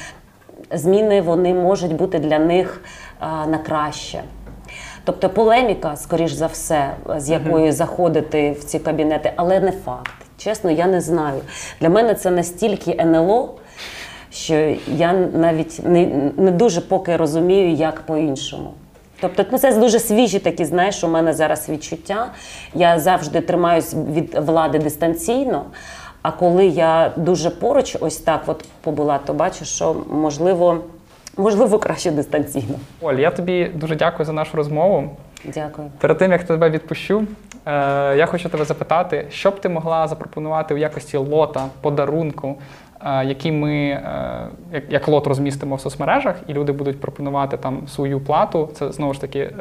зміни 0.71 1.21
вони 1.21 1.53
можуть 1.53 1.95
бути 1.95 2.19
для 2.19 2.39
них 2.39 2.81
на 3.21 3.57
краще. 3.57 4.23
Тобто 5.03 5.29
полеміка, 5.29 5.95
скоріш 5.95 6.31
за 6.31 6.47
все, 6.47 6.89
з 7.17 7.29
якою 7.29 7.71
заходити 7.71 8.51
в 8.51 8.63
ці 8.63 8.79
кабінети, 8.79 9.33
але 9.35 9.59
не 9.59 9.71
факт. 9.71 10.28
Чесно, 10.39 10.71
я 10.71 10.87
не 10.87 11.01
знаю. 11.01 11.41
Для 11.81 11.89
мене 11.89 12.15
це 12.15 12.31
настільки 12.31 12.97
НЛО, 12.99 13.55
що 14.31 14.75
я 14.87 15.13
навіть 15.13 15.81
не, 15.83 16.31
не 16.37 16.51
дуже 16.51 16.81
поки 16.81 17.17
розумію, 17.17 17.73
як 17.73 18.01
по-іншому. 18.01 18.73
Тобто, 19.21 19.45
ну 19.51 19.57
це 19.57 19.73
дуже 19.73 19.99
свіжі 19.99 20.39
такі, 20.39 20.65
знаєш, 20.65 21.03
у 21.03 21.07
мене 21.07 21.33
зараз 21.33 21.69
відчуття. 21.69 22.31
Я 22.73 22.99
завжди 22.99 23.41
тримаюсь 23.41 23.93
від 23.93 24.35
влади 24.35 24.79
дистанційно. 24.79 25.65
А 26.21 26.31
коли 26.31 26.65
я 26.65 27.11
дуже 27.15 27.49
поруч, 27.49 27.97
ось 27.99 28.17
так 28.17 28.43
от 28.45 28.65
побула, 28.81 29.19
то 29.25 29.33
бачу, 29.33 29.65
що 29.65 29.95
можливо, 30.11 30.77
можливо, 31.37 31.79
краще 31.79 32.11
дистанційно. 32.11 32.75
Оль, 33.01 33.13
я 33.13 33.31
тобі 33.31 33.71
дуже 33.75 33.95
дякую 33.95 34.25
за 34.25 34.33
нашу 34.33 34.57
розмову. 34.57 35.09
Дякую. 35.45 35.91
Перед 35.99 36.17
тим 36.17 36.31
як 36.31 36.43
тебе 36.43 36.69
відпущу, 36.69 37.23
е, 37.69 38.17
я 38.17 38.25
хочу 38.25 38.49
тебе 38.49 38.65
запитати, 38.65 39.25
що 39.29 39.51
б 39.51 39.61
ти 39.61 39.69
могла 39.69 40.07
запропонувати 40.07 40.73
у 40.73 40.77
якості 40.77 41.17
лота, 41.17 41.65
подарунку, 41.81 42.55
е, 43.05 43.25
який 43.25 43.51
ми 43.51 43.73
е, 43.73 44.47
як, 44.73 44.83
як 44.89 45.07
лот 45.07 45.27
розмістимо 45.27 45.75
в 45.75 45.81
соцмережах, 45.81 46.35
і 46.47 46.53
люди 46.53 46.71
будуть 46.71 47.01
пропонувати 47.01 47.57
там 47.57 47.87
свою 47.87 48.19
плату. 48.19 48.69
Це 48.73 48.91
знову 48.91 49.13
ж 49.13 49.21
таки 49.21 49.39
е, 49.39 49.53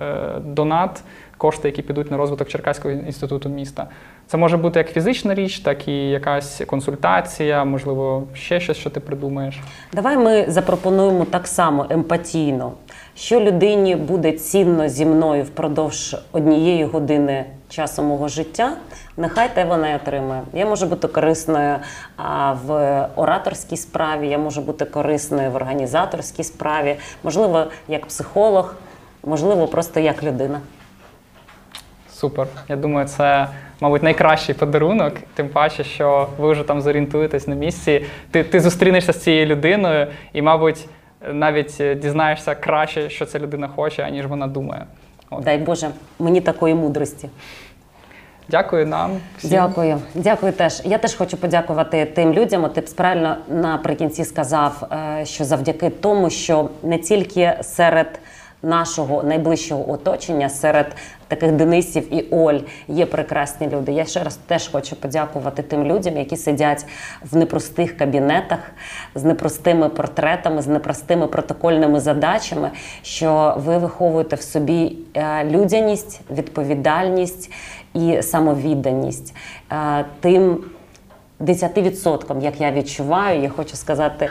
донат, 0.45 1.03
кошти, 1.37 1.69
які 1.69 1.83
підуть 1.83 2.11
на 2.11 2.17
розвиток 2.17 2.49
Черкаського 2.49 2.95
інституту 2.95 3.49
міста. 3.49 3.87
Це 4.27 4.37
може 4.37 4.57
бути 4.57 4.79
як 4.79 4.89
фізична 4.89 5.35
річ, 5.35 5.59
так 5.59 5.89
і 5.89 6.09
якась 6.09 6.63
консультація, 6.67 7.65
можливо, 7.65 8.23
ще 8.35 8.61
щось, 8.61 8.77
що 8.77 8.91
ти 8.91 9.01
придумаєш. 9.01 9.61
Давай 9.93 10.17
ми 10.17 10.45
запропонуємо 10.49 11.25
так 11.25 11.47
само 11.47 11.87
емпатійно, 11.91 12.73
що 13.19 13.41
людині 13.41 13.97
буде 13.97 14.33
цінно 14.33 14.89
зі 14.89 15.07
мною 15.07 15.45
впродовж 15.45 16.17
однієї 16.33 16.85
години 16.85 17.45
часу 17.69 18.03
мого 18.03 18.29
життя. 18.29 18.73
Нехай 19.17 19.55
те 19.55 19.65
вона 19.65 19.91
й 19.91 19.95
отримає. 19.95 20.43
Я 20.53 20.67
можу 20.67 20.87
бути 20.87 21.09
корисною 21.09 21.77
в 22.65 23.09
ораторській 23.17 23.77
справі, 23.77 24.29
я 24.29 24.39
можу 24.39 24.61
бути 24.61 24.85
корисною 24.85 25.51
в 25.51 25.55
організаторській 25.55 26.45
справі, 26.45 26.97
можливо, 27.23 27.65
як 27.89 28.07
психолог, 28.07 28.75
можливо, 29.25 29.69
просто 29.69 30.01
як 30.01 30.23
людина. 30.23 30.61
Супер. 32.13 32.47
Я 32.69 32.77
думаю, 32.77 33.09
це, 33.09 33.49
мабуть, 33.81 34.03
найкращий 34.03 34.55
подарунок, 34.55 35.15
тим 35.35 35.49
паче, 35.49 35.85
що 35.85 36.29
ви 36.39 36.53
вже 36.53 36.63
там 36.63 36.81
зорієнтуєтесь 36.81 37.47
на 37.47 37.55
місці. 37.55 38.05
Ти, 38.31 38.45
ти 38.45 38.61
зустрінешся 38.61 39.13
з 39.13 39.23
цією 39.23 39.47
людиною 39.47 40.07
і, 40.33 40.43
мабуть, 40.43 40.89
навіть 41.33 41.77
е, 41.81 41.95
дізнаєшся 41.95 42.55
краще, 42.55 43.11
що 43.11 43.27
ця 43.27 43.39
людина 43.39 43.69
хоче, 43.69 44.03
аніж 44.03 44.27
вона 44.27 44.47
думає. 44.47 44.87
От. 45.31 45.45
Дай 45.45 45.59
Боже, 45.59 45.91
мені 46.19 46.41
такої 46.41 46.75
мудрості. 46.75 47.29
Дякую 48.51 48.87
нам. 48.87 49.21
Всім. 49.39 49.51
Дякую, 49.51 50.01
дякую 50.15 50.53
теж. 50.53 50.83
Я 50.85 50.99
теж 50.99 51.15
хочу 51.15 51.37
подякувати 51.37 52.05
тим 52.05 52.33
людям. 52.33 52.65
От 52.65 52.75
Ти 52.75 52.81
правильно 52.81 53.37
наприкінці 53.49 54.25
сказав, 54.25 54.89
е, 54.93 55.25
що 55.25 55.45
завдяки 55.45 55.91
тому, 55.91 56.31
що 56.31 56.69
не 56.83 56.99
тільки 56.99 57.59
серед 57.63 58.21
нашого 58.63 59.23
найближчого 59.23 59.93
оточення, 59.93 60.49
серед 60.49 60.97
таких 61.29 61.53
Денисів 61.53 62.15
і 62.15 62.27
Оль 62.31 62.59
є 62.89 63.07
прекрасні 63.07 63.69
люди. 63.69 63.93
Я 63.93 64.05
ще 64.05 64.23
раз 64.23 64.39
теж 64.47 64.69
хочу 64.69 64.97
подякувати 64.97 65.63
тим 65.63 65.85
людям, 65.85 66.17
які 66.17 66.37
сидять 66.37 66.87
в 67.31 67.37
непростих 67.37 67.97
кабінетах 67.97 68.59
з 69.15 69.25
непростими 69.25 69.89
портретами, 69.89 70.63
з 70.63 70.67
непростими 70.67 71.27
протокольними 71.27 72.01
задачами, 72.01 72.71
що 73.03 73.55
ви 73.59 73.79
виховуєте 73.79 74.37
в 74.37 74.43
собі 74.43 74.97
е, 75.15 75.45
людяність, 75.45 76.21
відповідальність 76.31 77.51
і 77.95 78.23
самовідданість. 78.23 79.35
Е, 79.73 80.05
Тим 80.21 80.65
10%, 81.41 82.43
як 82.43 82.61
я 82.61 82.73
відчуваю, 82.73 83.43
я 83.43 83.49
хочу 83.49 83.77
сказати 83.77 84.31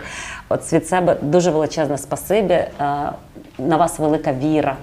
от 0.49 0.73
від 0.73 0.87
себе 0.87 1.17
дуже 1.21 1.51
величезне 1.51 1.97
спасибі. 1.97 2.53
Е, 2.53 2.69
На 3.59 3.77
вас 3.77 3.99
велика 3.99 4.33
віра 4.33 4.75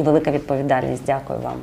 і 0.00 0.02
велика 0.02 0.30
відповідальність. 0.30 1.02
Дякую 1.06 1.38
вам. 1.38 1.56